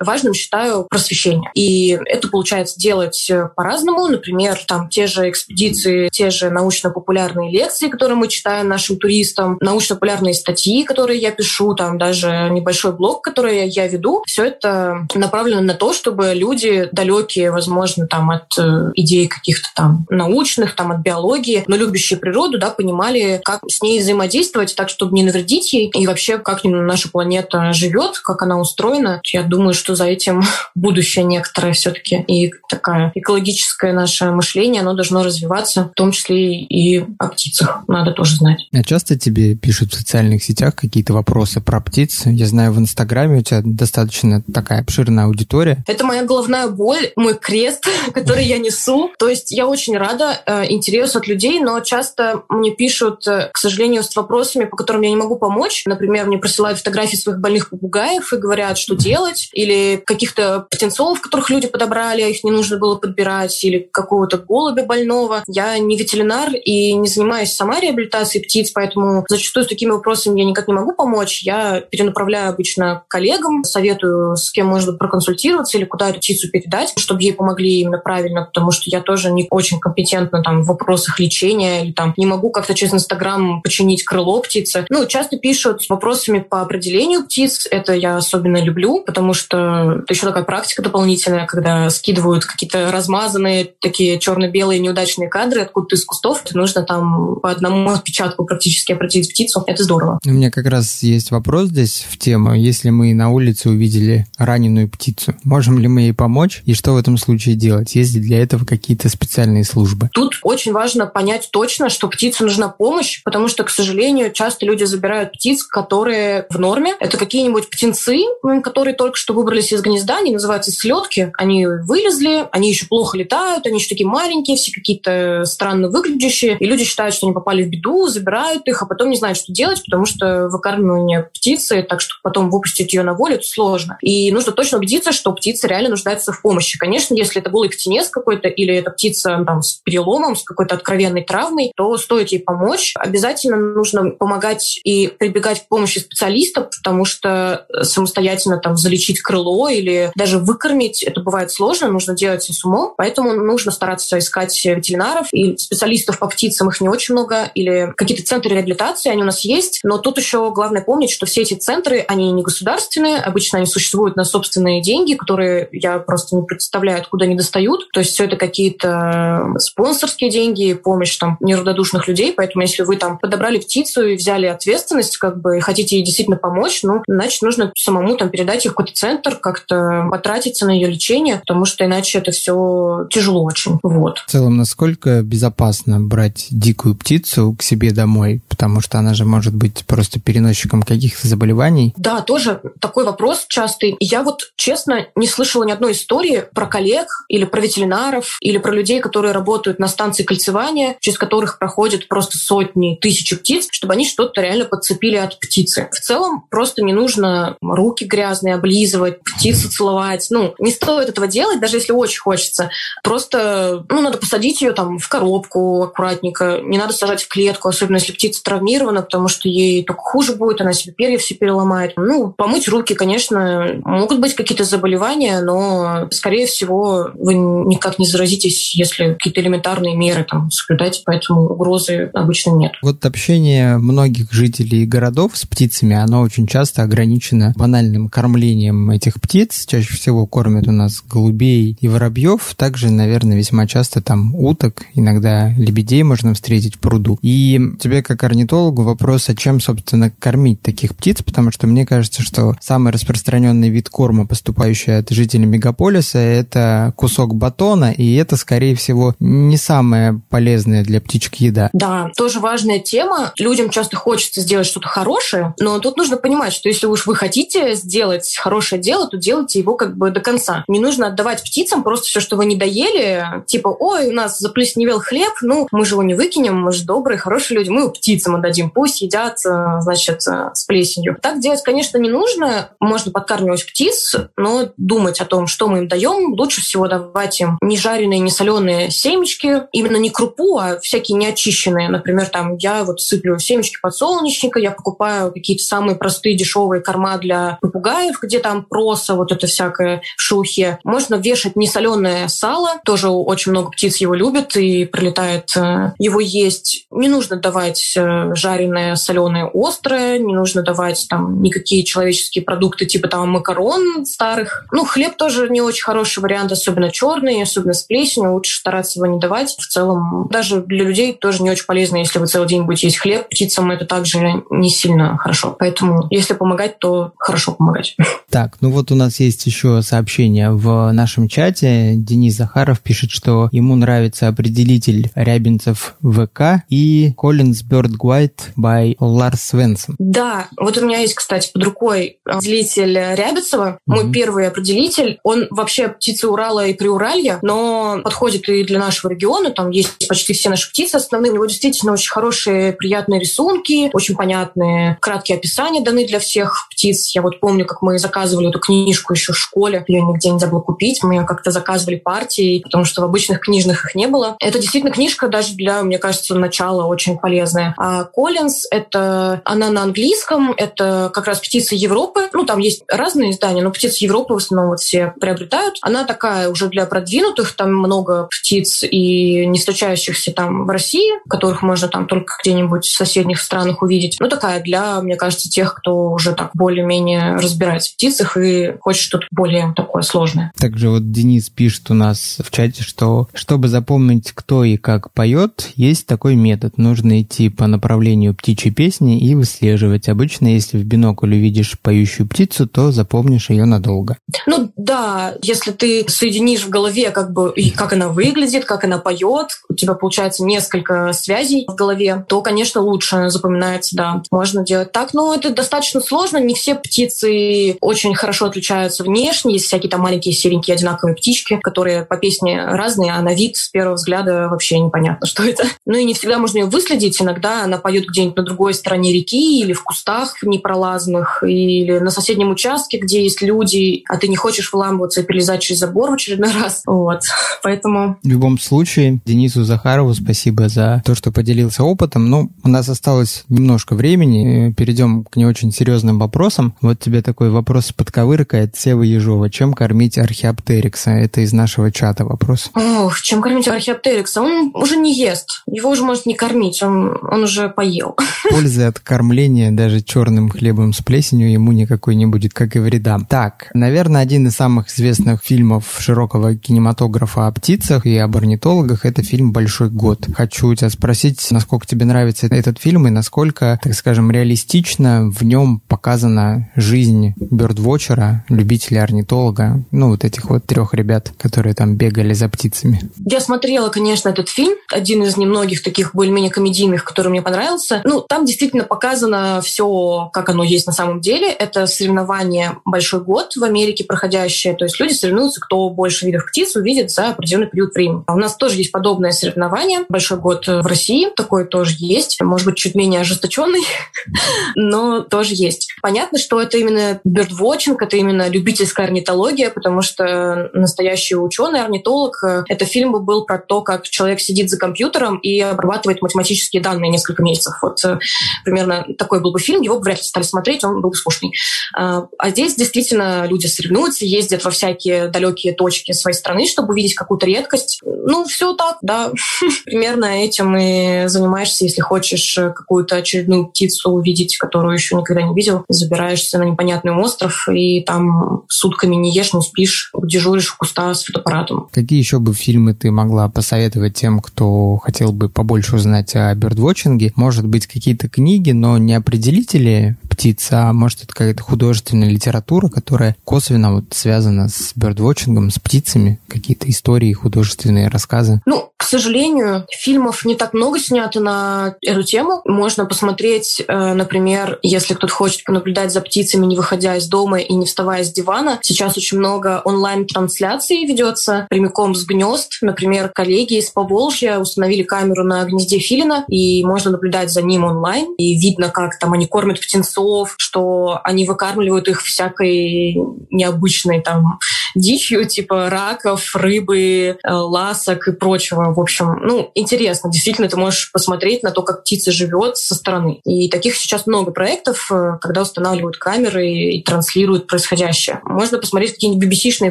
важным 0.00 0.34
считаю 0.34 0.86
просвещение. 0.88 1.50
И 1.54 1.98
это 2.06 2.28
получается 2.28 2.78
делать 2.78 3.30
по-разному. 3.54 4.06
Например, 4.06 4.58
там 4.66 4.88
те 4.88 5.06
же 5.06 5.28
экспедиции, 5.28 6.08
те 6.10 6.30
же 6.30 6.50
научно-популярные 6.50 7.50
лекции, 7.50 7.88
которые 7.88 8.16
мы 8.16 8.28
читаем 8.28 8.68
нашим 8.68 8.98
туристам, 8.98 9.58
научно-популярные 9.60 10.34
статьи, 10.34 10.84
которые 10.84 11.20
я 11.20 11.30
пишу, 11.30 11.74
там 11.74 11.98
даже 11.98 12.48
небольшой 12.50 12.92
блог, 12.92 13.22
который 13.22 13.68
я 13.68 13.86
веду. 13.86 14.22
Все 14.26 14.46
это 14.46 15.06
направлено 15.14 15.60
на 15.60 15.74
то, 15.74 15.92
чтобы 15.92 16.32
люди 16.34 16.88
далекие, 16.92 17.50
возможно, 17.50 18.06
там 18.06 18.30
от 18.30 18.58
э, 18.58 18.90
идей 18.94 19.28
каких-то 19.28 19.68
там 19.74 20.06
научных, 20.10 20.74
там 20.74 20.92
от 20.92 21.00
биологии, 21.00 21.64
но 21.66 21.76
любящие 21.76 22.18
природу, 22.18 22.58
да, 22.58 22.70
понимали, 22.70 23.40
как 23.44 23.60
с 23.68 23.82
ней 23.82 24.00
взаимодействовать 24.00 24.74
так, 24.76 24.88
чтобы 24.88 25.14
не 25.14 25.22
навредить 25.22 25.72
ей, 25.72 25.90
и 25.94 26.06
вообще, 26.06 26.38
как 26.38 26.64
наша 26.64 27.10
планета 27.10 27.72
живет, 27.72 28.18
как 28.18 28.42
она 28.42 28.60
устроена. 28.60 29.20
Я 29.34 29.42
думаю, 29.42 29.74
что 29.74 29.94
за 29.94 30.04
этим 30.04 30.42
будущее 30.74 31.24
некоторое 31.24 31.72
все-таки. 31.72 32.24
И 32.28 32.52
такая 32.68 33.12
экологическое 33.14 33.92
наше 33.92 34.30
мышление, 34.30 34.82
оно 34.82 34.94
должно 34.94 35.22
развиваться, 35.22 35.84
в 35.84 35.94
том 35.94 36.12
числе 36.12 36.60
и 36.60 37.04
о 37.18 37.28
птицах. 37.28 37.84
Надо 37.88 38.12
тоже 38.12 38.36
знать. 38.36 38.68
А 38.72 38.82
часто 38.82 39.18
тебе 39.18 39.54
пишут 39.54 39.92
в 39.92 39.96
социальных 39.98 40.42
сетях 40.42 40.74
какие-то 40.74 41.12
вопросы 41.12 41.60
про 41.60 41.80
птиц? 41.80 42.22
Я 42.26 42.46
знаю, 42.46 42.72
в 42.72 42.78
Инстаграме 42.78 43.38
у 43.38 43.42
тебя 43.42 43.60
достаточно 43.64 44.42
такая 44.52 44.80
обширная 44.80 45.24
аудитория. 45.24 45.84
Это 45.86 46.04
моя 46.04 46.24
головная 46.24 46.68
боль, 46.68 47.12
мой 47.16 47.34
крест, 47.34 47.86
который 48.14 48.44
я 48.44 48.58
несу. 48.58 49.12
То 49.18 49.28
есть 49.28 49.50
я 49.50 49.66
очень 49.66 49.96
рада 49.96 50.40
э, 50.46 50.70
интересу 50.70 51.18
от 51.18 51.26
людей, 51.26 51.60
но 51.60 51.80
часто 51.80 52.42
мне 52.48 52.74
пишут, 52.74 53.26
э, 53.26 53.50
к 53.52 53.58
сожалению, 53.58 54.02
с 54.02 54.14
вопросами, 54.16 54.64
по 54.64 54.76
которым 54.76 55.02
я 55.02 55.10
не 55.10 55.16
могу 55.16 55.36
помочь. 55.36 55.82
Например, 55.86 56.26
мне 56.26 56.38
присылают 56.38 56.78
фотографии 56.78 57.16
своих 57.16 57.40
больных 57.40 57.70
попугаев 57.70 58.32
и 58.32 58.36
говорят, 58.36 58.78
что 58.78 58.94
делать, 58.94 59.15
или 59.52 60.02
каких-то 60.04 60.66
птенцов, 60.70 61.20
которых 61.20 61.50
люди 61.50 61.66
подобрали, 61.66 62.22
а 62.22 62.28
их 62.28 62.44
не 62.44 62.50
нужно 62.50 62.78
было 62.78 62.96
подбирать, 62.96 63.64
или 63.64 63.88
какого-то 63.92 64.38
голубя 64.38 64.84
больного. 64.84 65.42
Я 65.46 65.78
не 65.78 65.96
ветеринар 65.96 66.54
и 66.54 66.92
не 66.94 67.08
занимаюсь 67.08 67.54
сама 67.54 67.80
реабилитацией 67.80 68.44
птиц, 68.44 68.70
поэтому 68.70 69.24
зачастую 69.28 69.64
с 69.64 69.68
такими 69.68 69.90
вопросами 69.90 70.40
я 70.40 70.46
никак 70.46 70.68
не 70.68 70.74
могу 70.74 70.92
помочь. 70.92 71.42
Я 71.42 71.80
перенаправляю 71.80 72.50
обычно 72.50 73.04
коллегам, 73.08 73.64
советую, 73.64 74.36
с 74.36 74.50
кем 74.50 74.66
можно 74.66 74.92
проконсультироваться 74.92 75.78
или 75.78 75.84
куда 75.84 76.10
эту 76.10 76.18
птицу 76.18 76.50
передать, 76.50 76.92
чтобы 76.96 77.22
ей 77.22 77.32
помогли 77.32 77.80
именно 77.80 77.98
правильно, 77.98 78.42
потому 78.44 78.70
что 78.70 78.90
я 78.90 79.00
тоже 79.00 79.30
не 79.30 79.46
очень 79.50 79.80
компетентна 79.80 80.42
там 80.42 80.62
в 80.62 80.66
вопросах 80.66 81.18
лечения 81.18 81.84
или 81.84 81.92
там 81.92 82.14
не 82.16 82.26
могу 82.26 82.50
как-то 82.50 82.74
через 82.74 82.94
Инстаграм 82.94 83.62
починить 83.62 84.04
крыло 84.04 84.40
птицы. 84.40 84.86
Ну, 84.88 85.06
часто 85.06 85.38
пишут 85.38 85.82
с 85.82 85.88
вопросами 85.88 86.40
по 86.40 86.60
определению 86.60 87.24
птиц. 87.24 87.66
Это 87.70 87.94
я 87.94 88.16
особенно 88.16 88.62
люблю, 88.62 88.95
потому 89.04 89.34
что 89.34 90.02
это 90.02 90.12
еще 90.12 90.26
такая 90.26 90.44
практика 90.44 90.82
дополнительная, 90.82 91.46
когда 91.46 91.90
скидывают 91.90 92.44
какие-то 92.44 92.90
размазанные 92.90 93.72
такие 93.80 94.18
черно-белые 94.18 94.80
неудачные 94.80 95.28
кадры 95.28 95.62
откуда-то 95.62 95.96
из 95.96 96.04
кустов. 96.04 96.42
Нужно 96.52 96.82
там 96.82 97.36
по 97.40 97.50
одному 97.50 97.90
отпечатку 97.90 98.44
практически 98.44 98.92
определить 98.92 99.30
птицу. 99.30 99.64
Это 99.66 99.82
здорово. 99.82 100.18
У 100.24 100.30
меня 100.30 100.50
как 100.50 100.66
раз 100.66 101.02
есть 101.02 101.30
вопрос 101.30 101.68
здесь 101.68 102.06
в 102.08 102.18
тему. 102.18 102.54
Если 102.54 102.90
мы 102.90 103.14
на 103.14 103.30
улице 103.30 103.70
увидели 103.70 104.26
раненую 104.38 104.88
птицу, 104.88 105.34
можем 105.44 105.78
ли 105.78 105.88
мы 105.88 106.02
ей 106.02 106.12
помочь? 106.12 106.62
И 106.64 106.74
что 106.74 106.92
в 106.92 106.96
этом 106.96 107.16
случае 107.18 107.54
делать? 107.54 107.94
Есть 107.94 108.14
ли 108.14 108.20
для 108.20 108.42
этого 108.42 108.64
какие-то 108.64 109.08
специальные 109.08 109.64
службы? 109.64 110.10
Тут 110.12 110.38
очень 110.42 110.72
важно 110.72 111.06
понять 111.06 111.48
точно, 111.52 111.88
что 111.88 112.08
птице 112.08 112.44
нужна 112.44 112.68
помощь, 112.68 113.22
потому 113.24 113.48
что, 113.48 113.64
к 113.64 113.70
сожалению, 113.70 114.32
часто 114.32 114.66
люди 114.66 114.84
забирают 114.84 115.32
птиц, 115.32 115.64
которые 115.64 116.46
в 116.50 116.58
норме. 116.58 116.94
Это 117.00 117.16
какие-нибудь 117.16 117.68
птенцы, 117.70 118.18
которые 118.62 118.85
только 118.92 119.16
что 119.16 119.34
выбрались 119.34 119.72
из 119.72 119.80
гнезда, 119.80 120.18
они 120.18 120.32
называются 120.32 120.70
слетки. 120.70 121.32
Они 121.36 121.66
вылезли, 121.66 122.48
они 122.52 122.68
еще 122.68 122.86
плохо 122.86 123.18
летают, 123.18 123.66
они 123.66 123.78
еще 123.78 123.88
такие 123.88 124.06
маленькие, 124.06 124.56
все 124.56 124.72
какие-то 124.72 125.44
странно 125.44 125.88
выглядящие. 125.88 126.56
И 126.58 126.66
люди 126.66 126.84
считают, 126.84 127.14
что 127.14 127.26
они 127.26 127.34
попали 127.34 127.62
в 127.62 127.68
беду, 127.68 128.06
забирают 128.08 128.66
их, 128.66 128.82
а 128.82 128.86
потом 128.86 129.10
не 129.10 129.16
знают, 129.16 129.38
что 129.38 129.52
делать, 129.52 129.82
потому 129.84 130.06
что 130.06 130.48
выкармливание 130.48 131.30
птицы, 131.34 131.82
так 131.82 132.00
что 132.00 132.14
потом 132.22 132.50
выпустить 132.50 132.92
ее 132.92 133.02
на 133.02 133.14
волю, 133.14 133.36
это 133.36 133.46
сложно. 133.46 133.98
И 134.00 134.30
нужно 134.32 134.52
точно 134.52 134.78
убедиться, 134.78 135.12
что 135.12 135.32
птица 135.32 135.66
реально 135.66 135.90
нуждается 135.90 136.32
в 136.32 136.42
помощи. 136.42 136.78
Конечно, 136.78 137.14
если 137.14 137.40
это 137.40 137.50
голый 137.50 137.70
птенец 137.70 138.08
какой-то 138.08 138.48
или 138.48 138.74
эта 138.74 138.90
птица 138.90 139.42
там, 139.46 139.62
с 139.62 139.74
переломом, 139.74 140.36
с 140.36 140.42
какой-то 140.42 140.74
откровенной 140.74 141.24
травмой, 141.24 141.72
то 141.76 141.96
стоит 141.96 142.28
ей 142.28 142.40
помочь. 142.40 142.94
Обязательно 142.96 143.56
нужно 143.56 144.10
помогать 144.10 144.80
и 144.84 145.08
прибегать 145.08 145.64
к 145.64 145.68
помощи 145.68 145.98
специалистов, 145.98 146.68
потому 146.76 147.04
что 147.04 147.66
самостоятельно 147.82 148.58
там 148.58 148.75
залечить 148.76 149.20
крыло 149.20 149.68
или 149.68 150.12
даже 150.14 150.38
выкормить, 150.38 151.02
это 151.02 151.20
бывает 151.20 151.50
сложно, 151.50 151.88
нужно 151.88 152.14
делать 152.14 152.44
с 152.44 152.64
умом, 152.64 152.94
поэтому 152.96 153.32
нужно 153.32 153.72
стараться 153.72 154.18
искать 154.18 154.64
ветеринаров 154.64 155.28
и 155.32 155.56
специалистов 155.56 156.18
по 156.18 156.26
птицам, 156.28 156.68
их 156.68 156.80
не 156.80 156.88
очень 156.88 157.14
много, 157.14 157.50
или 157.54 157.92
какие-то 157.96 158.24
центры 158.24 158.54
реабилитации, 158.54 159.10
они 159.10 159.22
у 159.22 159.26
нас 159.26 159.44
есть, 159.44 159.80
но 159.82 159.98
тут 159.98 160.18
еще 160.18 160.50
главное 160.52 160.82
помнить, 160.82 161.10
что 161.10 161.26
все 161.26 161.42
эти 161.42 161.54
центры, 161.54 162.04
они 162.06 162.32
не 162.32 162.42
государственные, 162.42 163.18
обычно 163.18 163.58
они 163.58 163.66
существуют 163.66 164.16
на 164.16 164.24
собственные 164.24 164.82
деньги, 164.82 165.14
которые 165.14 165.68
я 165.72 165.98
просто 165.98 166.36
не 166.36 166.42
представляю, 166.42 167.00
откуда 167.00 167.24
они 167.24 167.34
достают, 167.34 167.90
то 167.92 168.00
есть 168.00 168.12
все 168.12 168.24
это 168.24 168.36
какие-то 168.36 169.54
спонсорские 169.58 170.30
деньги, 170.30 170.74
помощь 170.74 171.16
там 171.16 171.36
неравнодушных 171.40 172.08
людей, 172.08 172.32
поэтому 172.32 172.62
если 172.62 172.82
вы 172.82 172.96
там 172.96 173.18
подобрали 173.18 173.58
птицу 173.58 174.06
и 174.06 174.16
взяли 174.16 174.46
ответственность, 174.46 175.16
как 175.16 175.40
бы, 175.40 175.58
и 175.58 175.60
хотите 175.60 175.96
ей 175.96 176.04
действительно 176.04 176.36
помочь, 176.36 176.82
ну, 176.82 177.02
значит, 177.06 177.42
нужно 177.42 177.72
самому 177.76 178.16
там 178.16 178.30
передать 178.30 178.65
в 178.68 178.70
какой-то 178.70 178.92
центр, 178.92 179.36
как-то 179.36 180.08
потратиться 180.10 180.66
на 180.66 180.70
ее 180.70 180.88
лечение, 180.88 181.36
потому 181.36 181.64
что 181.64 181.84
иначе 181.84 182.18
это 182.18 182.30
все 182.30 183.06
тяжело 183.10 183.44
очень. 183.44 183.78
Вот. 183.82 184.18
В 184.26 184.30
целом, 184.30 184.56
насколько 184.56 185.22
безопасно 185.22 186.00
брать 186.00 186.46
дикую 186.50 186.94
птицу 186.94 187.54
к 187.58 187.62
себе 187.62 187.92
домой? 187.92 188.40
Потому 188.48 188.80
что 188.80 188.98
она 188.98 189.14
же 189.14 189.24
может 189.24 189.54
быть 189.54 189.84
просто 189.86 190.20
переносчиком 190.20 190.82
каких-то 190.82 191.28
заболеваний. 191.28 191.94
Да, 191.96 192.20
тоже 192.20 192.60
такой 192.80 193.04
вопрос 193.04 193.46
частый. 193.48 193.96
Я 194.00 194.22
вот, 194.22 194.52
честно, 194.56 195.06
не 195.14 195.26
слышала 195.26 195.64
ни 195.64 195.72
одной 195.72 195.92
истории 195.92 196.44
про 196.54 196.66
коллег 196.66 197.06
или 197.28 197.44
про 197.44 197.60
ветеринаров, 197.60 198.36
или 198.40 198.58
про 198.58 198.72
людей, 198.72 199.00
которые 199.00 199.32
работают 199.32 199.78
на 199.78 199.88
станции 199.88 200.22
кольцевания, 200.22 200.96
через 201.00 201.18
которых 201.18 201.58
проходят 201.58 202.08
просто 202.08 202.38
сотни, 202.38 202.98
тысячи 203.00 203.36
птиц, 203.36 203.68
чтобы 203.70 203.94
они 203.94 204.06
что-то 204.06 204.40
реально 204.40 204.64
подцепили 204.64 205.16
от 205.16 205.38
птицы. 205.38 205.88
В 205.92 206.00
целом 206.00 206.44
просто 206.50 206.82
не 206.82 206.92
нужно 206.92 207.56
руки 207.60 208.04
грязные 208.04 208.54
облизывать, 208.56 209.20
птицу 209.22 209.70
целовать. 209.70 210.26
Ну, 210.30 210.54
не 210.58 210.70
стоит 210.70 211.08
этого 211.08 211.26
делать, 211.26 211.60
даже 211.60 211.76
если 211.76 211.92
очень 211.92 212.20
хочется. 212.20 212.70
Просто, 213.02 213.84
ну, 213.88 214.02
надо 214.02 214.18
посадить 214.18 214.60
ее 214.60 214.72
там 214.72 214.98
в 214.98 215.08
коробку 215.08 215.82
аккуратненько. 215.84 216.60
Не 216.62 216.78
надо 216.78 216.92
сажать 216.92 217.22
в 217.22 217.28
клетку, 217.28 217.68
особенно 217.68 217.96
если 217.96 218.12
птица 218.12 218.42
травмирована, 218.42 219.02
потому 219.02 219.28
что 219.28 219.48
ей 219.48 219.84
только 219.84 220.02
хуже 220.02 220.34
будет, 220.34 220.60
она 220.60 220.72
себе 220.72 220.92
перья 220.92 221.18
все 221.18 221.34
переломает. 221.34 221.92
Ну, 221.96 222.32
помыть 222.32 222.68
руки, 222.68 222.94
конечно, 222.94 223.80
могут 223.84 224.20
быть 224.20 224.34
какие-то 224.34 224.64
заболевания, 224.64 225.40
но, 225.40 226.08
скорее 226.10 226.46
всего, 226.46 227.10
вы 227.14 227.34
никак 227.34 227.98
не 227.98 228.06
заразитесь, 228.06 228.74
если 228.74 229.14
какие-то 229.14 229.40
элементарные 229.40 229.96
меры 229.96 230.24
там 230.24 230.50
соблюдать, 230.50 231.02
поэтому 231.04 231.42
угрозы 231.48 232.10
обычно 232.14 232.50
нет. 232.52 232.72
Вот 232.82 233.04
общение 233.04 233.78
многих 233.78 234.32
жителей 234.32 234.86
городов 234.86 235.32
с 235.34 235.46
птицами, 235.46 235.96
оно 235.96 236.20
очень 236.20 236.46
часто 236.46 236.82
ограничено 236.82 237.52
банальным 237.56 238.08
кормлением 238.08 238.45
этих 238.52 239.20
птиц. 239.20 239.66
Чаще 239.66 239.94
всего 239.94 240.26
кормят 240.26 240.68
у 240.68 240.72
нас 240.72 241.02
голубей 241.02 241.76
и 241.80 241.88
воробьев. 241.88 242.54
Также, 242.56 242.90
наверное, 242.90 243.36
весьма 243.36 243.66
часто 243.66 244.00
там 244.02 244.34
уток, 244.34 244.84
иногда 244.94 245.50
лебедей 245.50 246.02
можно 246.02 246.34
встретить 246.34 246.76
в 246.76 246.78
пруду. 246.78 247.18
И 247.22 247.60
тебе, 247.80 248.02
как 248.02 248.22
орнитологу, 248.24 248.82
вопрос, 248.82 249.28
а 249.28 249.34
чем, 249.34 249.60
собственно, 249.60 250.10
кормить 250.10 250.62
таких 250.62 250.94
птиц? 250.94 251.22
Потому 251.22 251.50
что 251.50 251.66
мне 251.66 251.86
кажется, 251.86 252.22
что 252.22 252.54
самый 252.60 252.92
распространенный 252.92 253.68
вид 253.68 253.88
корма, 253.88 254.26
поступающий 254.26 254.98
от 254.98 255.10
жителей 255.10 255.46
мегаполиса, 255.46 256.18
это 256.18 256.92
кусок 256.96 257.34
батона, 257.34 257.92
и 257.92 258.14
это, 258.14 258.36
скорее 258.36 258.74
всего, 258.74 259.14
не 259.18 259.56
самое 259.56 260.20
полезное 260.28 260.84
для 260.84 261.00
птичек 261.00 261.36
еда. 261.36 261.70
Да, 261.72 262.10
тоже 262.16 262.40
важная 262.40 262.78
тема. 262.78 263.32
Людям 263.38 263.70
часто 263.70 263.96
хочется 263.96 264.40
сделать 264.40 264.66
что-то 264.66 264.88
хорошее, 264.88 265.54
но 265.60 265.78
тут 265.78 265.96
нужно 265.96 266.16
понимать, 266.16 266.52
что 266.52 266.68
если 266.68 266.86
уж 266.86 267.06
вы 267.06 267.14
хотите 267.16 267.74
сделать 267.74 268.35
хорошее 268.40 268.80
дело, 268.80 269.08
то 269.08 269.16
делайте 269.16 269.58
его 269.58 269.74
как 269.74 269.96
бы 269.96 270.10
до 270.10 270.20
конца. 270.20 270.64
Не 270.68 270.80
нужно 270.80 271.08
отдавать 271.08 271.42
птицам 271.42 271.82
просто 271.82 272.06
все, 272.06 272.20
что 272.20 272.36
вы 272.36 272.46
не 272.46 272.56
доели, 272.56 273.24
типа, 273.46 273.68
ой, 273.68 274.08
у 274.08 274.12
нас 274.12 274.38
заплесневел 274.38 275.00
хлеб, 275.00 275.32
ну, 275.42 275.68
мы 275.70 275.84
же 275.84 275.94
его 275.94 276.02
не 276.02 276.14
выкинем, 276.14 276.58
мы 276.60 276.72
же 276.72 276.84
добрые, 276.84 277.18
хорошие 277.18 277.58
люди, 277.58 277.70
мы 277.70 277.82
его 277.82 277.90
птицам 277.90 278.36
отдадим, 278.36 278.70
пусть 278.70 279.00
едят, 279.00 279.38
э, 279.46 279.80
значит, 279.80 280.26
э, 280.28 280.50
с 280.54 280.64
плесенью. 280.64 281.16
Так 281.20 281.40
делать, 281.40 281.62
конечно, 281.62 281.98
не 281.98 282.10
нужно. 282.10 282.70
Можно 282.80 283.12
подкармливать 283.12 283.66
птиц, 283.66 284.14
но 284.36 284.70
думать 284.76 285.20
о 285.20 285.24
том, 285.24 285.46
что 285.46 285.68
мы 285.68 285.78
им 285.78 285.88
даем, 285.88 286.34
лучше 286.34 286.60
всего 286.60 286.88
давать 286.88 287.40
им 287.40 287.58
не 287.60 287.76
жареные, 287.76 288.20
не 288.20 288.30
соленые 288.30 288.90
семечки, 288.90 289.62
именно 289.72 289.96
не 289.96 290.10
крупу, 290.10 290.58
а 290.58 290.78
всякие 290.80 291.16
неочищенные. 291.18 291.88
Например, 291.88 292.26
там 292.26 292.56
я 292.56 292.84
вот 292.84 293.00
сыплю 293.00 293.38
семечки 293.38 293.78
подсолнечника, 293.80 294.58
я 294.58 294.70
покупаю 294.70 295.32
какие-то 295.32 295.64
самые 295.64 295.96
простые 295.96 296.36
дешевые 296.36 296.82
корма 296.82 297.18
для 297.18 297.58
попугаев, 297.60 298.18
где 298.26 298.38
там 298.38 298.64
проса, 298.64 299.14
вот 299.14 299.32
это 299.32 299.46
всякое 299.46 300.02
в 300.16 300.20
шелухе. 300.20 300.78
Можно 300.84 301.16
вешать 301.16 301.56
несоленое 301.56 302.28
сало, 302.28 302.80
тоже 302.84 303.08
очень 303.08 303.52
много 303.52 303.70
птиц 303.70 303.96
его 303.98 304.14
любят 304.14 304.56
и 304.56 304.84
прилетает 304.84 305.56
э, 305.56 305.92
его 305.98 306.20
есть. 306.20 306.86
Не 306.90 307.08
нужно 307.08 307.36
давать 307.36 307.94
э, 307.96 308.34
жареное, 308.34 308.96
соленое, 308.96 309.50
острое, 309.52 310.18
не 310.18 310.34
нужно 310.34 310.62
давать 310.62 311.06
там 311.08 311.42
никакие 311.42 311.84
человеческие 311.84 312.44
продукты 312.44 312.86
типа 312.86 313.08
там 313.08 313.28
макарон 313.30 314.04
старых. 314.06 314.66
Ну, 314.72 314.84
хлеб 314.84 315.16
тоже 315.16 315.48
не 315.48 315.60
очень 315.60 315.84
хороший 315.84 316.20
вариант, 316.22 316.52
особенно 316.52 316.90
черный, 316.90 317.42
особенно 317.42 317.72
с 317.72 317.82
плесенью. 317.82 318.32
Лучше 318.32 318.58
стараться 318.58 318.98
его 318.98 319.06
не 319.06 319.18
давать. 319.18 319.56
В 319.58 319.66
целом, 319.66 320.28
даже 320.30 320.60
для 320.60 320.84
людей 320.84 321.12
тоже 321.12 321.42
не 321.42 321.50
очень 321.50 321.66
полезно, 321.66 321.96
если 321.96 322.18
вы 322.18 322.26
целый 322.26 322.48
день 322.48 322.62
будете 322.62 322.88
есть 322.88 322.98
хлеб. 322.98 323.28
Птицам 323.28 323.70
это 323.70 323.84
также 323.84 324.42
не 324.50 324.70
сильно 324.70 325.16
хорошо. 325.18 325.56
Поэтому, 325.58 326.06
если 326.10 326.34
помогать, 326.34 326.78
то 326.78 327.12
хорошо 327.18 327.52
помогать. 327.52 327.96
Так, 328.36 328.56
ну 328.60 328.70
вот 328.70 328.92
у 328.92 328.96
нас 328.96 329.20
есть 329.20 329.46
еще 329.46 329.80
сообщение 329.82 330.50
в 330.50 330.90
нашем 330.92 331.26
чате. 331.28 331.94
Денис 331.96 332.36
Захаров 332.36 332.80
пишет, 332.80 333.10
что 333.10 333.48
ему 333.52 333.76
нравится 333.76 334.28
определитель 334.28 335.10
рябинцев 335.14 335.94
ВК 336.02 336.62
и 336.68 337.14
Collins 337.16 337.62
Bird 337.66 337.92
Guide 337.98 338.52
by 338.58 338.96
Lars 338.98 339.38
Svensson. 339.52 339.94
Да, 339.98 340.48
вот 340.58 340.76
у 340.76 340.84
меня 340.84 340.98
есть, 340.98 341.14
кстати, 341.14 341.50
под 341.52 341.64
рукой 341.64 342.18
определитель 342.26 342.92
Рябицева, 342.92 343.78
mm-hmm. 343.78 343.78
мой 343.86 344.12
первый 344.12 344.48
определитель. 344.48 345.18
Он 345.22 345.46
вообще 345.50 345.88
птица 345.88 346.28
Урала 346.28 346.66
и 346.66 346.74
Приуралья, 346.74 347.38
но 347.42 348.00
подходит 348.04 348.48
и 348.48 348.64
для 348.64 348.78
нашего 348.78 349.12
региона. 349.12 349.50
Там 349.50 349.70
есть 349.70 350.08
почти 350.08 350.34
все 350.34 350.50
наши 350.50 350.68
птицы 350.68 350.96
основные. 350.96 351.32
У 351.32 351.36
него 351.36 351.46
действительно 351.46 351.92
очень 351.92 352.10
хорошие, 352.10 352.72
приятные 352.72 353.20
рисунки, 353.20 353.88
очень 353.94 354.14
понятные, 354.14 354.98
краткие 355.00 355.38
описания 355.38 355.80
даны 355.80 356.06
для 356.06 356.18
всех 356.18 356.66
птиц. 356.70 357.14
Я 357.14 357.22
вот 357.22 357.40
помню, 357.40 357.64
как 357.64 357.80
мы 357.82 357.95
заказывали 357.98 358.48
эту 358.48 358.58
книжку 358.58 359.12
еще 359.12 359.32
в 359.32 359.38
школе. 359.38 359.84
Ее 359.88 360.02
нигде 360.02 360.30
не 360.30 360.38
забыла 360.38 360.60
купить. 360.60 361.02
Мы 361.02 361.24
как-то 361.24 361.50
заказывали 361.50 361.96
партии, 361.96 362.60
потому 362.60 362.84
что 362.84 363.02
в 363.02 363.04
обычных 363.04 363.40
книжных 363.40 363.84
их 363.84 363.94
не 363.94 364.06
было. 364.06 364.36
Это 364.40 364.58
действительно 364.58 364.92
книжка 364.92 365.28
даже 365.28 365.54
для, 365.54 365.82
мне 365.82 365.98
кажется, 365.98 366.34
начала 366.34 366.84
очень 366.84 367.18
полезная. 367.18 367.74
А 367.76 368.04
Коллинз— 368.04 368.66
это 368.70 369.40
она 369.44 369.70
на 369.70 369.82
английском, 369.82 370.52
это 370.56 371.10
как 371.12 371.26
раз 371.26 371.40
птица 371.40 371.74
Европы. 371.74 372.28
Ну, 372.32 372.44
там 372.44 372.58
есть 372.58 372.84
разные 372.88 373.30
издания, 373.30 373.62
но 373.62 373.70
птиц 373.70 373.98
Европы 373.98 374.34
в 374.34 374.38
основном 374.38 374.70
вот 374.70 374.80
все 374.80 375.14
приобретают. 375.20 375.76
Она 375.80 376.04
такая 376.04 376.48
уже 376.48 376.68
для 376.68 376.86
продвинутых, 376.86 377.52
там 377.52 377.74
много 377.74 378.28
птиц 378.30 378.82
и 378.82 379.46
не 379.46 379.58
встречающихся 379.58 380.32
там 380.32 380.66
в 380.66 380.70
России, 380.70 381.12
которых 381.28 381.62
можно 381.62 381.88
там 381.88 382.06
только 382.06 382.34
где-нибудь 382.42 382.86
в 382.86 382.96
соседних 382.96 383.40
странах 383.40 383.82
увидеть. 383.82 384.16
Ну, 384.20 384.28
такая 384.28 384.60
для, 384.60 385.00
мне 385.00 385.16
кажется, 385.16 385.48
тех, 385.48 385.74
кто 385.74 386.10
уже 386.10 386.32
так 386.32 386.50
более-менее 386.54 387.36
разбирается 387.36 387.85
птицах 387.94 388.36
и 388.36 388.74
хочет 388.80 389.02
что-то 389.02 389.26
более 389.30 389.72
такое 389.74 390.02
сложное. 390.02 390.52
Также 390.58 390.90
вот 390.90 391.10
Денис 391.10 391.48
пишет 391.50 391.90
у 391.90 391.94
нас 391.94 392.38
в 392.42 392.50
чате, 392.50 392.82
что 392.82 393.28
чтобы 393.34 393.68
запомнить, 393.68 394.32
кто 394.32 394.64
и 394.64 394.76
как 394.76 395.12
поет, 395.12 395.70
есть 395.76 396.06
такой 396.06 396.34
метод. 396.34 396.78
Нужно 396.78 397.22
идти 397.22 397.48
по 397.48 397.66
направлению 397.66 398.34
птичьей 398.34 398.72
песни 398.72 399.18
и 399.18 399.34
выслеживать. 399.34 400.08
Обычно, 400.08 400.48
если 400.48 400.78
в 400.78 400.84
бинокль 400.84 401.34
увидишь 401.34 401.78
поющую 401.80 402.28
птицу, 402.28 402.66
то 402.66 402.92
запомнишь 402.92 403.50
ее 403.50 403.64
надолго. 403.64 404.16
Ну 404.46 404.72
да, 404.76 405.34
если 405.42 405.72
ты 405.72 406.04
соединишь 406.08 406.64
в 406.64 406.68
голове 406.68 407.10
как 407.10 407.32
бы 407.32 407.52
и 407.54 407.70
как 407.70 407.92
она 407.92 408.08
выглядит, 408.08 408.64
как 408.64 408.84
она 408.84 408.98
поет, 408.98 409.48
у 409.68 409.74
тебя 409.74 409.94
получается 409.94 410.44
несколько 410.44 411.12
связей 411.12 411.64
в 411.68 411.74
голове, 411.74 412.24
то, 412.28 412.42
конечно, 412.42 412.80
лучше 412.80 413.30
запоминается, 413.30 413.96
да. 413.96 414.22
Можно 414.30 414.64
делать 414.64 414.92
так, 414.92 415.14
но 415.14 415.34
это 415.34 415.50
достаточно 415.50 416.00
сложно. 416.00 416.38
Не 416.38 416.54
все 416.54 416.74
птицы 416.74 417.75
очень 417.80 418.14
хорошо 418.14 418.46
отличаются 418.46 419.04
внешне. 419.04 419.54
Есть 419.54 419.66
всякие 419.66 419.90
там 419.90 420.00
маленькие 420.00 420.34
серенькие 420.34 420.74
одинаковые 420.74 421.16
птички, 421.16 421.58
которые 421.62 422.04
по 422.04 422.16
песне 422.16 422.64
разные, 422.64 423.12
а 423.12 423.22
на 423.22 423.34
вид 423.34 423.56
с 423.56 423.68
первого 423.68 423.94
взгляда 423.94 424.48
вообще 424.48 424.78
непонятно, 424.78 425.26
что 425.26 425.42
это. 425.42 425.64
Ну 425.84 425.96
и 425.96 426.04
не 426.04 426.14
всегда 426.14 426.38
можно 426.38 426.58
ее 426.58 426.66
выследить. 426.66 427.20
Иногда 427.20 427.64
она 427.64 427.78
поет 427.78 428.06
где-нибудь 428.06 428.36
на 428.36 428.42
другой 428.42 428.74
стороне 428.74 429.12
реки 429.12 429.60
или 429.60 429.72
в 429.72 429.82
кустах 429.82 430.36
непролазных, 430.42 431.42
или 431.42 431.98
на 431.98 432.10
соседнем 432.10 432.50
участке, 432.50 432.98
где 432.98 433.22
есть 433.22 433.42
люди, 433.42 434.04
а 434.08 434.16
ты 434.16 434.28
не 434.28 434.36
хочешь 434.36 434.72
вламываться 434.72 435.20
и 435.20 435.24
перелезать 435.24 435.62
через 435.62 435.80
забор 435.80 436.10
в 436.10 436.14
очередной 436.14 436.52
раз. 436.60 436.82
Вот. 436.86 437.22
Поэтому... 437.62 438.18
В 438.22 438.28
любом 438.28 438.58
случае, 438.58 439.20
Денису 439.24 439.64
Захарову 439.64 440.14
спасибо 440.14 440.68
за 440.68 441.02
то, 441.04 441.14
что 441.14 441.32
поделился 441.32 441.84
опытом. 441.84 442.30
Ну, 442.30 442.50
у 442.62 442.68
нас 442.68 442.88
осталось 442.88 443.44
немножко 443.48 443.94
времени. 443.94 444.72
Перейдем 444.72 445.24
к 445.24 445.36
не 445.36 445.46
очень 445.46 445.72
серьезным 445.72 446.18
вопросам. 446.18 446.74
Вот 446.80 446.98
тебе 447.00 447.22
такой 447.22 447.50
вопрос 447.50 447.65
подковыркает 447.66 448.76
Сева 448.76 449.02
Ежова. 449.02 449.50
Чем 449.50 449.74
кормить 449.74 450.18
археоптерикса? 450.18 451.10
Это 451.10 451.40
из 451.40 451.52
нашего 451.52 451.90
чата 451.90 452.24
вопрос. 452.24 452.70
Ох, 452.74 453.20
чем 453.20 453.42
кормить 453.42 453.68
археоптерикса? 453.68 454.42
Он 454.42 454.70
уже 454.74 454.96
не 454.96 455.14
ест. 455.14 455.62
Его 455.66 455.90
уже 455.90 456.02
может 456.02 456.26
не 456.26 456.34
кормить. 456.34 456.82
Он, 456.82 457.18
он 457.22 457.42
уже 457.44 457.68
поел. 457.68 458.16
Пользы 458.50 458.82
от 458.82 459.00
кормления 459.00 459.70
даже 459.72 460.00
черным 460.00 460.48
хлебом 460.48 460.92
с 460.92 461.02
плесенью 461.02 461.50
ему 461.50 461.72
никакой 461.72 462.14
не 462.14 462.26
будет, 462.26 462.54
как 462.54 462.76
и 462.76 462.78
вреда. 462.78 463.18
Так, 463.28 463.70
наверное, 463.74 464.22
один 464.22 464.46
из 464.46 464.54
самых 464.54 464.88
известных 464.88 465.42
фильмов 465.42 465.96
широкого 465.98 466.54
кинематографа 466.56 467.46
о 467.46 467.52
птицах 467.52 468.06
и 468.06 468.16
об 468.16 468.36
орнитологах– 468.36 469.04
это 469.04 469.22
фильм 469.22 469.52
«Большой 469.52 469.90
год». 469.90 470.26
Хочу 470.34 470.74
тебя 470.74 470.90
спросить, 470.90 471.46
насколько 471.50 471.86
тебе 471.86 472.04
нравится 472.04 472.46
этот 472.46 472.78
фильм 472.78 473.06
и 473.06 473.10
насколько, 473.10 473.78
так 473.82 473.94
скажем, 473.94 474.30
реалистично 474.30 475.30
в 475.30 475.42
нем 475.42 475.80
показана 475.88 476.70
жизнь 476.76 477.34
бёрдвотчера, 477.56 478.44
любителя 478.48 479.02
орнитолога, 479.02 479.82
ну, 479.90 480.10
вот 480.10 480.24
этих 480.24 480.50
вот 480.50 480.66
трех 480.66 480.94
ребят, 480.94 481.32
которые 481.38 481.74
там 481.74 481.96
бегали 481.96 482.32
за 482.32 482.48
птицами. 482.48 483.10
Я 483.24 483.40
смотрела, 483.40 483.88
конечно, 483.88 484.28
этот 484.28 484.48
фильм, 484.48 484.76
один 484.90 485.22
из 485.22 485.36
немногих 485.36 485.82
таких 485.82 486.14
более-менее 486.14 486.50
комедийных, 486.50 487.04
который 487.04 487.28
мне 487.28 487.42
понравился. 487.42 488.02
Ну, 488.04 488.20
там 488.20 488.44
действительно 488.44 488.84
показано 488.84 489.60
все, 489.62 490.30
как 490.32 490.48
оно 490.48 490.62
есть 490.62 490.86
на 490.86 490.92
самом 490.92 491.20
деле. 491.20 491.50
Это 491.50 491.86
соревнование 491.86 492.78
«Большой 492.84 493.20
год» 493.22 493.56
в 493.56 493.64
Америке 493.64 494.04
проходящее, 494.04 494.74
то 494.74 494.84
есть 494.84 494.98
люди 495.00 495.12
соревнуются, 495.12 495.60
кто 495.60 495.88
больше 495.90 496.26
видов 496.26 496.46
птиц 496.46 496.76
увидит 496.76 497.10
за 497.10 497.30
определенный 497.30 497.68
период 497.68 497.94
времени. 497.94 498.22
А 498.26 498.34
у 498.34 498.38
нас 498.38 498.56
тоже 498.56 498.76
есть 498.76 498.92
подобное 498.92 499.32
соревнование 499.32 500.00
«Большой 500.08 500.38
год» 500.38 500.66
в 500.66 500.86
России, 500.86 501.28
такое 501.34 501.64
тоже 501.64 501.94
есть, 501.98 502.40
может 502.40 502.66
быть, 502.66 502.76
чуть 502.76 502.94
менее 502.94 503.20
ожесточенный, 503.20 503.82
но 504.74 505.20
тоже 505.20 505.54
есть. 505.54 505.88
Понятно, 506.02 506.38
что 506.38 506.60
это 506.60 506.78
именно 506.78 507.20
birdwatching, 507.46 507.96
это 508.00 508.16
именно 508.16 508.48
любительская 508.48 509.06
орнитология, 509.06 509.70
потому 509.70 510.02
что 510.02 510.70
настоящий 510.72 511.36
ученый, 511.36 511.82
орнитолог, 511.82 512.42
э, 512.44 512.64
это 512.68 512.84
фильм 512.84 513.12
был 513.24 513.44
про 513.44 513.58
то, 513.58 513.82
как 513.82 514.08
человек 514.08 514.40
сидит 514.40 514.70
за 514.70 514.78
компьютером 514.78 515.38
и 515.38 515.60
обрабатывает 515.60 516.22
математические 516.22 516.82
данные 516.82 517.10
несколько 517.10 517.42
месяцев. 517.42 517.74
Вот 517.82 518.04
э, 518.04 518.18
примерно 518.64 519.06
такой 519.18 519.40
был 519.40 519.52
бы 519.52 519.60
фильм, 519.60 519.82
его 519.82 519.98
бы 519.98 520.04
вряд 520.04 520.18
ли 520.18 520.24
стали 520.24 520.44
смотреть, 520.44 520.84
он 520.84 521.00
был 521.00 521.10
бы 521.10 521.16
скучный. 521.16 521.52
А, 521.94 522.26
а 522.38 522.50
здесь 522.50 522.74
действительно 522.74 523.46
люди 523.46 523.66
соревнуются, 523.66 524.24
ездят 524.24 524.64
во 524.64 524.70
всякие 524.70 525.28
далекие 525.28 525.74
точки 525.74 526.12
своей 526.12 526.36
страны, 526.36 526.66
чтобы 526.66 526.92
увидеть 526.92 527.14
какую-то 527.14 527.46
редкость. 527.46 528.00
Ну, 528.04 528.44
все 528.44 528.74
так, 528.74 528.98
да. 529.02 529.32
Примерно 529.84 530.26
этим 530.26 530.76
и 530.76 531.28
занимаешься, 531.28 531.84
если 531.84 532.00
хочешь 532.00 532.54
какую-то 532.54 533.16
очередную 533.16 533.66
птицу 533.66 534.10
увидеть, 534.10 534.56
которую 534.58 534.94
еще 534.94 535.16
никогда 535.16 535.42
не 535.42 535.54
видел. 535.54 535.84
Забираешься 535.88 536.58
на 536.58 536.64
непонятный 536.64 537.12
остров 537.36 537.68
и 537.72 538.02
там 538.02 538.62
сутками 538.68 539.14
не 539.16 539.32
ешь, 539.32 539.52
не 539.52 539.62
спишь, 539.62 540.10
дежуришь 540.22 540.68
в 540.68 540.76
куста 540.76 541.14
с 541.14 541.24
фотоаппаратом. 541.24 541.88
Какие 541.92 542.18
еще 542.18 542.38
бы 542.38 542.54
фильмы 542.54 542.94
ты 542.94 543.10
могла 543.10 543.48
посоветовать 543.48 544.14
тем, 544.14 544.40
кто 544.40 544.96
хотел 544.96 545.32
бы 545.32 545.48
побольше 545.48 545.96
узнать 545.96 546.34
о 546.34 546.54
бердвотчинге? 546.54 547.32
Может 547.36 547.66
быть, 547.66 547.86
какие-то 547.86 548.28
книги, 548.28 548.72
но 548.72 548.98
не 548.98 549.14
определите 549.14 550.16
ли 550.44 550.52
птиц, 550.52 550.68
а 550.70 550.92
может, 550.92 551.24
это 551.24 551.28
какая-то 551.28 551.62
художественная 551.62 552.28
литература, 552.28 552.88
которая 552.88 553.36
косвенно 553.44 553.94
вот 553.94 554.04
связана 554.10 554.68
с 554.68 554.92
бердвотчингом, 554.94 555.70
с 555.70 555.78
птицами, 555.78 556.38
какие-то 556.48 556.88
истории, 556.90 557.32
художественные 557.32 558.08
рассказы? 558.08 558.60
Ну, 558.66 558.90
к 558.96 559.04
сожалению, 559.04 559.86
фильмов 559.90 560.44
не 560.44 560.54
так 560.54 560.74
много 560.74 560.98
снято 560.98 561.40
на 561.40 561.94
эту 562.02 562.22
тему. 562.22 562.60
Можно 562.64 563.06
посмотреть, 563.06 563.82
э, 563.86 564.14
например, 564.14 564.78
если 564.82 565.14
кто-то 565.14 565.32
хочет 565.32 565.64
понаблюдать 565.64 566.12
за 566.12 566.20
птицами, 566.20 566.66
не 566.66 566.76
выходя 566.76 567.16
из 567.16 567.28
дома 567.28 567.58
и 567.58 567.74
не 567.74 567.86
вставая 567.86 568.24
с 568.24 568.32
дивана. 568.32 568.78
Сейчас 568.82 569.16
очень 569.16 569.38
много 569.38 569.80
онлайн-трансляций 569.84 571.04
ведется 571.04 571.66
прямиком 571.70 572.14
с 572.14 572.24
гнезд. 572.24 572.78
Например, 572.80 573.30
коллеги 573.34 573.78
из 573.78 573.90
Поволжья 573.90 574.58
установили 574.58 575.02
камеру 575.02 575.44
на 575.44 575.64
гнезде 575.64 575.98
филина, 575.98 576.44
и 576.48 576.84
можно 576.84 577.12
наблюдать 577.12 577.50
за 577.50 577.62
ним 577.62 577.84
онлайн. 577.84 578.34
И 578.38 578.58
видно, 578.58 578.88
как 578.88 579.18
там 579.18 579.32
они 579.32 579.46
кормят 579.46 579.80
птенцов, 579.80 580.25
что 580.58 581.20
они 581.24 581.46
выкармливают 581.46 582.08
их 582.08 582.22
всякой 582.22 583.16
необычной 583.50 584.20
там 584.20 584.58
дичью, 584.96 585.46
типа 585.46 585.90
раков, 585.90 586.54
рыбы, 586.54 587.36
э, 587.42 587.52
ласок 587.52 588.28
и 588.28 588.32
прочего. 588.32 588.92
В 588.92 589.00
общем, 589.00 589.40
ну, 589.42 589.70
интересно. 589.74 590.30
Действительно, 590.30 590.68
ты 590.68 590.76
можешь 590.76 591.12
посмотреть 591.12 591.62
на 591.62 591.70
то, 591.70 591.82
как 591.82 592.02
птица 592.02 592.32
живет 592.32 592.76
со 592.76 592.94
стороны. 592.94 593.40
И 593.44 593.68
таких 593.68 593.96
сейчас 593.96 594.26
много 594.26 594.50
проектов, 594.50 595.10
э, 595.10 595.38
когда 595.40 595.62
устанавливают 595.62 596.16
камеры 596.16 596.68
и 596.68 597.02
транслируют 597.02 597.66
происходящее. 597.66 598.40
Можно 598.44 598.78
посмотреть 598.78 599.12
какие-нибудь 599.12 599.48
BBC-шные 599.48 599.90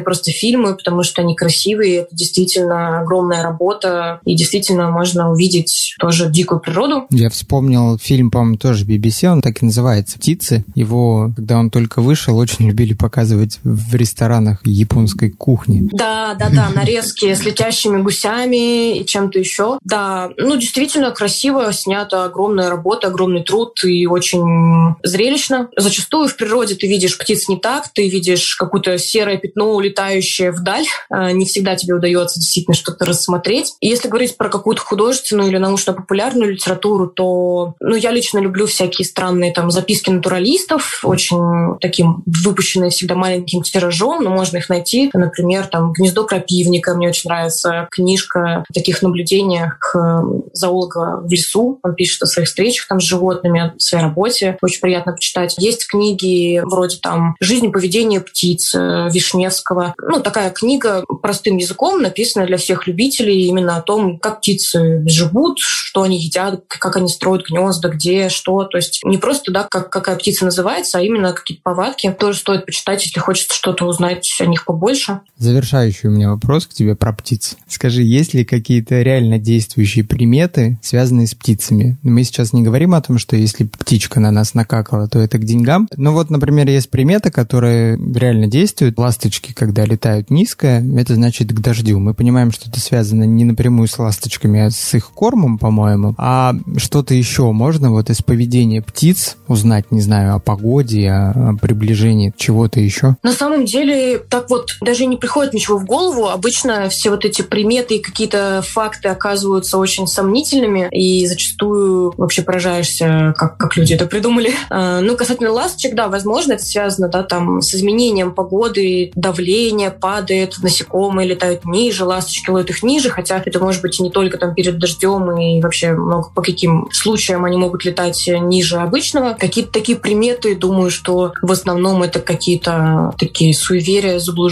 просто 0.00 0.30
фильмы, 0.30 0.76
потому 0.76 1.02
что 1.02 1.22
они 1.22 1.34
красивые. 1.34 2.02
Это 2.02 2.14
действительно 2.14 3.00
огромная 3.00 3.42
работа. 3.42 4.20
И 4.24 4.34
действительно 4.34 4.90
можно 4.90 5.30
увидеть 5.30 5.94
тоже 5.98 6.30
дикую 6.30 6.60
природу. 6.60 7.06
Я 7.10 7.30
вспомнил 7.30 7.98
фильм, 7.98 8.30
по-моему, 8.30 8.56
тоже 8.56 8.84
BBC, 8.84 9.28
он 9.28 9.42
так 9.42 9.62
и 9.62 9.66
называется 9.66 10.18
«Птицы». 10.18 10.64
Его, 10.74 11.30
когда 11.36 11.58
он 11.58 11.70
только 11.70 12.00
вышел, 12.00 12.36
очень 12.38 12.66
любили 12.66 12.94
показывать 12.94 13.58
в 13.62 13.94
ресторанах 13.94 14.66
японской 14.96 15.30
кухни. 15.30 15.88
Да, 15.92 16.34
да, 16.38 16.48
да, 16.48 16.70
нарезки 16.74 17.34
с 17.34 17.44
летящими 17.44 18.00
гусями 18.00 18.98
и 18.98 19.06
чем-то 19.06 19.38
еще. 19.38 19.78
Да, 19.84 20.30
ну, 20.38 20.56
действительно 20.56 21.10
красиво 21.10 21.70
снята 21.72 22.24
огромная 22.24 22.70
работа, 22.70 23.08
огромный 23.08 23.42
труд 23.42 23.84
и 23.84 24.06
очень 24.06 24.94
зрелищно. 25.02 25.68
Зачастую 25.76 26.28
в 26.28 26.36
природе 26.36 26.74
ты 26.74 26.86
видишь 26.86 27.18
птиц 27.18 27.48
не 27.48 27.58
так, 27.58 27.90
ты 27.92 28.08
видишь 28.08 28.56
какое-то 28.56 28.96
серое 28.98 29.36
пятно, 29.36 29.74
улетающее 29.74 30.50
вдаль. 30.50 30.86
А, 31.10 31.32
не 31.32 31.44
всегда 31.44 31.76
тебе 31.76 31.94
удается 31.94 32.40
действительно 32.40 32.74
что-то 32.74 33.04
рассмотреть. 33.04 33.74
И 33.80 33.88
если 33.88 34.08
говорить 34.08 34.36
про 34.38 34.48
какую-то 34.48 34.80
художественную 34.80 35.50
или 35.50 35.58
научно-популярную 35.58 36.52
литературу, 36.52 37.06
то 37.06 37.74
ну, 37.80 37.94
я 37.96 38.10
лично 38.10 38.38
люблю 38.38 38.66
всякие 38.66 39.04
странные 39.04 39.52
там 39.52 39.70
записки 39.70 40.08
натуралистов, 40.08 41.00
очень 41.02 41.78
таким 41.80 42.22
выпущенные 42.24 42.90
всегда 42.90 43.14
маленьким 43.14 43.62
тиражом, 43.62 44.24
но 44.24 44.30
можно 44.30 44.56
их 44.56 44.68
найти. 44.70 44.85
Например, 45.14 45.66
там 45.66 45.92
«Гнездо 45.92 46.24
крапивника» 46.24 46.94
мне 46.94 47.08
очень 47.08 47.28
нравится, 47.28 47.88
книжка 47.90 48.64
о 48.68 48.72
таких 48.72 49.02
наблюдениях 49.02 49.94
э, 49.94 50.20
зоолога 50.52 51.20
в 51.22 51.30
лесу. 51.30 51.78
Он 51.82 51.94
пишет 51.94 52.22
о 52.22 52.26
своих 52.26 52.48
встречах 52.48 52.86
там 52.88 53.00
с 53.00 53.04
животными, 53.04 53.60
о 53.60 53.74
своей 53.78 54.04
работе. 54.04 54.58
Очень 54.62 54.80
приятно 54.80 55.12
почитать. 55.12 55.54
Есть 55.58 55.86
книги 55.86 56.60
вроде 56.64 56.98
там 56.98 57.36
«Жизнь 57.40 57.66
и 57.66 57.70
поведение 57.70 58.20
птиц» 58.20 58.74
э, 58.74 59.08
Вишневского. 59.10 59.94
Ну, 59.98 60.20
такая 60.20 60.50
книга 60.50 61.04
простым 61.22 61.56
языком, 61.56 62.02
написанная 62.02 62.46
для 62.46 62.56
всех 62.56 62.86
любителей 62.86 63.46
именно 63.46 63.76
о 63.76 63.82
том, 63.82 64.18
как 64.18 64.38
птицы 64.38 65.02
живут, 65.06 65.58
что 65.58 66.02
они 66.02 66.18
едят, 66.18 66.64
как 66.68 66.96
они 66.96 67.08
строят 67.08 67.46
гнезда, 67.48 67.88
где, 67.88 68.28
что. 68.28 68.64
То 68.64 68.76
есть 68.76 69.00
не 69.04 69.18
просто, 69.18 69.52
да, 69.52 69.66
как, 69.70 69.90
какая 69.90 70.16
птица 70.16 70.44
называется, 70.44 70.98
а 70.98 71.02
именно 71.02 71.32
какие-то 71.32 71.62
повадки. 71.62 72.14
Тоже 72.18 72.38
стоит 72.38 72.66
почитать, 72.66 73.04
если 73.04 73.20
хочется 73.20 73.54
что-то 73.54 73.86
узнать 73.86 74.28
о 74.40 74.46
них 74.46 74.64
побольше. 74.66 75.20
Завершающий 75.38 76.08
у 76.08 76.12
меня 76.12 76.30
вопрос 76.30 76.66
к 76.66 76.74
тебе 76.74 76.94
про 76.96 77.12
птиц. 77.12 77.56
Скажи, 77.68 78.02
есть 78.02 78.34
ли 78.34 78.44
какие-то 78.44 79.00
реально 79.02 79.38
действующие 79.38 80.04
приметы, 80.04 80.78
связанные 80.82 81.26
с 81.26 81.34
птицами? 81.34 81.96
Мы 82.02 82.24
сейчас 82.24 82.52
не 82.52 82.62
говорим 82.62 82.94
о 82.94 83.00
том, 83.00 83.18
что 83.18 83.36
если 83.36 83.64
птичка 83.64 84.20
на 84.20 84.30
нас 84.30 84.54
накакала, 84.54 85.08
то 85.08 85.18
это 85.20 85.38
к 85.38 85.44
деньгам. 85.44 85.88
Но 85.96 86.12
вот, 86.12 86.30
например, 86.30 86.68
есть 86.68 86.90
примета, 86.90 87.30
которая 87.30 87.96
реально 87.96 88.48
действует. 88.48 88.98
Ласточки, 88.98 89.52
когда 89.52 89.84
летают 89.84 90.30
низко, 90.30 90.82
это 90.96 91.14
значит 91.14 91.52
к 91.52 91.60
дождю. 91.60 91.98
Мы 92.00 92.14
понимаем, 92.14 92.50
что 92.50 92.68
это 92.68 92.80
связано 92.80 93.24
не 93.24 93.44
напрямую 93.44 93.86
с 93.86 93.98
ласточками, 93.98 94.60
а 94.60 94.70
с 94.70 94.94
их 94.94 95.10
кормом, 95.10 95.58
по-моему. 95.58 96.14
А 96.18 96.54
что-то 96.76 97.14
еще 97.14 97.52
можно 97.52 97.90
вот 97.90 98.10
из 98.10 98.22
поведения 98.22 98.82
птиц 98.82 99.36
узнать, 99.46 99.92
не 99.92 100.00
знаю, 100.00 100.34
о 100.34 100.40
погоде, 100.40 101.08
о 101.10 101.54
приближении 101.60 102.32
чего-то 102.36 102.80
еще? 102.80 103.16
На 103.22 103.32
самом 103.32 103.64
деле, 103.64 104.18
так 104.18 104.50
вот 104.50 104.55
даже 104.80 105.06
не 105.06 105.16
приходит 105.16 105.54
ничего 105.54 105.78
в 105.78 105.84
голову. 105.84 106.28
Обычно 106.28 106.88
все 106.88 107.10
вот 107.10 107.24
эти 107.24 107.42
приметы 107.42 107.96
и 107.96 108.02
какие-то 108.02 108.62
факты 108.66 109.08
оказываются 109.08 109.78
очень 109.78 110.06
сомнительными, 110.06 110.88
и 110.90 111.26
зачастую 111.26 112.14
вообще 112.16 112.42
поражаешься, 112.42 113.34
как, 113.36 113.56
как 113.56 113.76
люди 113.76 113.94
это 113.94 114.06
придумали. 114.06 114.52
А, 114.70 115.00
ну, 115.00 115.16
касательно 115.16 115.52
ласточек, 115.52 115.94
да, 115.94 116.08
возможно, 116.08 116.54
это 116.54 116.64
связано, 116.64 117.08
да, 117.08 117.22
там, 117.22 117.60
с 117.60 117.74
изменением 117.74 118.34
погоды, 118.34 119.10
давление 119.14 119.90
падает, 119.90 120.56
насекомые 120.62 121.28
летают 121.28 121.64
ниже, 121.64 122.04
ласточки 122.04 122.50
ловят 122.50 122.70
их 122.70 122.82
ниже, 122.82 123.10
хотя 123.10 123.42
это 123.44 123.58
может 123.60 123.82
быть 123.82 123.98
и 123.98 124.02
не 124.02 124.10
только 124.10 124.38
там 124.38 124.54
перед 124.54 124.78
дождем, 124.78 125.30
и 125.38 125.60
вообще 125.60 125.92
много 125.92 126.30
по 126.34 126.42
каким 126.42 126.88
случаям 126.92 127.44
они 127.44 127.56
могут 127.56 127.84
летать 127.84 128.28
ниже 128.40 128.76
обычного. 128.76 129.34
Какие-то 129.38 129.72
такие 129.72 129.98
приметы, 129.98 130.54
думаю, 130.54 130.90
что 130.90 131.32
в 131.42 131.50
основном 131.50 132.02
это 132.02 132.20
какие-то 132.20 133.14
такие 133.18 133.54
суеверия, 133.54 134.18
заблуждения. 134.18 134.45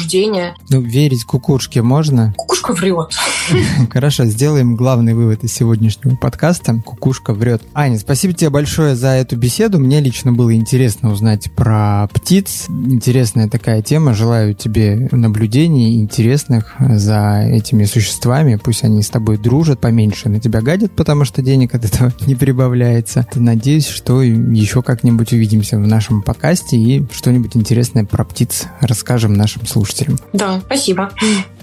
Ну, 0.70 0.80
верить 0.80 1.24
кукушке 1.24 1.82
можно? 1.82 2.34
Кукушка 2.36 2.72
врет. 2.72 3.11
Хорошо, 3.90 4.24
сделаем 4.24 4.76
главный 4.76 5.14
вывод 5.14 5.45
из 5.45 5.53
сегодняшнего 5.53 6.16
подкаста. 6.16 6.80
Кукушка 6.84 7.34
врет. 7.34 7.62
Аня, 7.74 7.99
спасибо 7.99 8.34
тебе 8.34 8.51
большое 8.51 8.97
за 8.97 9.09
эту 9.09 9.36
беседу. 9.36 9.78
Мне 9.78 10.01
лично 10.01 10.32
было 10.32 10.55
интересно 10.55 11.12
узнать 11.12 11.51
про 11.53 12.09
птиц. 12.12 12.66
Интересная 12.68 13.49
такая 13.49 13.82
тема. 13.82 14.14
Желаю 14.14 14.55
тебе 14.55 15.09
наблюдений 15.12 16.01
интересных 16.01 16.74
за 16.78 17.42
этими 17.47 17.84
существами. 17.84 18.59
Пусть 18.62 18.84
они 18.84 19.03
с 19.03 19.11
тобой 19.11 19.36
дружат, 19.36 19.80
поменьше 19.80 20.28
на 20.28 20.40
тебя 20.40 20.61
гадят, 20.61 20.92
потому 20.92 21.24
что 21.24 21.42
денег 21.42 21.74
от 21.74 21.84
этого 21.84 22.12
не 22.26 22.34
прибавляется. 22.34 23.26
Надеюсь, 23.34 23.86
что 23.86 24.22
еще 24.22 24.82
как-нибудь 24.82 25.32
увидимся 25.32 25.76
в 25.76 25.86
нашем 25.86 26.22
подкасте 26.22 26.76
и 26.76 27.07
что-нибудь 27.12 27.57
интересное 27.57 28.05
про 28.05 28.24
птиц 28.24 28.66
расскажем 28.80 29.34
нашим 29.34 29.66
слушателям. 29.85 30.18
Да, 30.32 30.61
спасибо. 30.61 31.11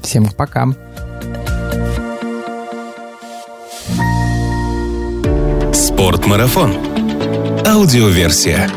Всем 0.01 0.29
пока. 0.29 0.67
Спортмарафон. 5.73 6.75
Аудиоверсия. 7.65 8.69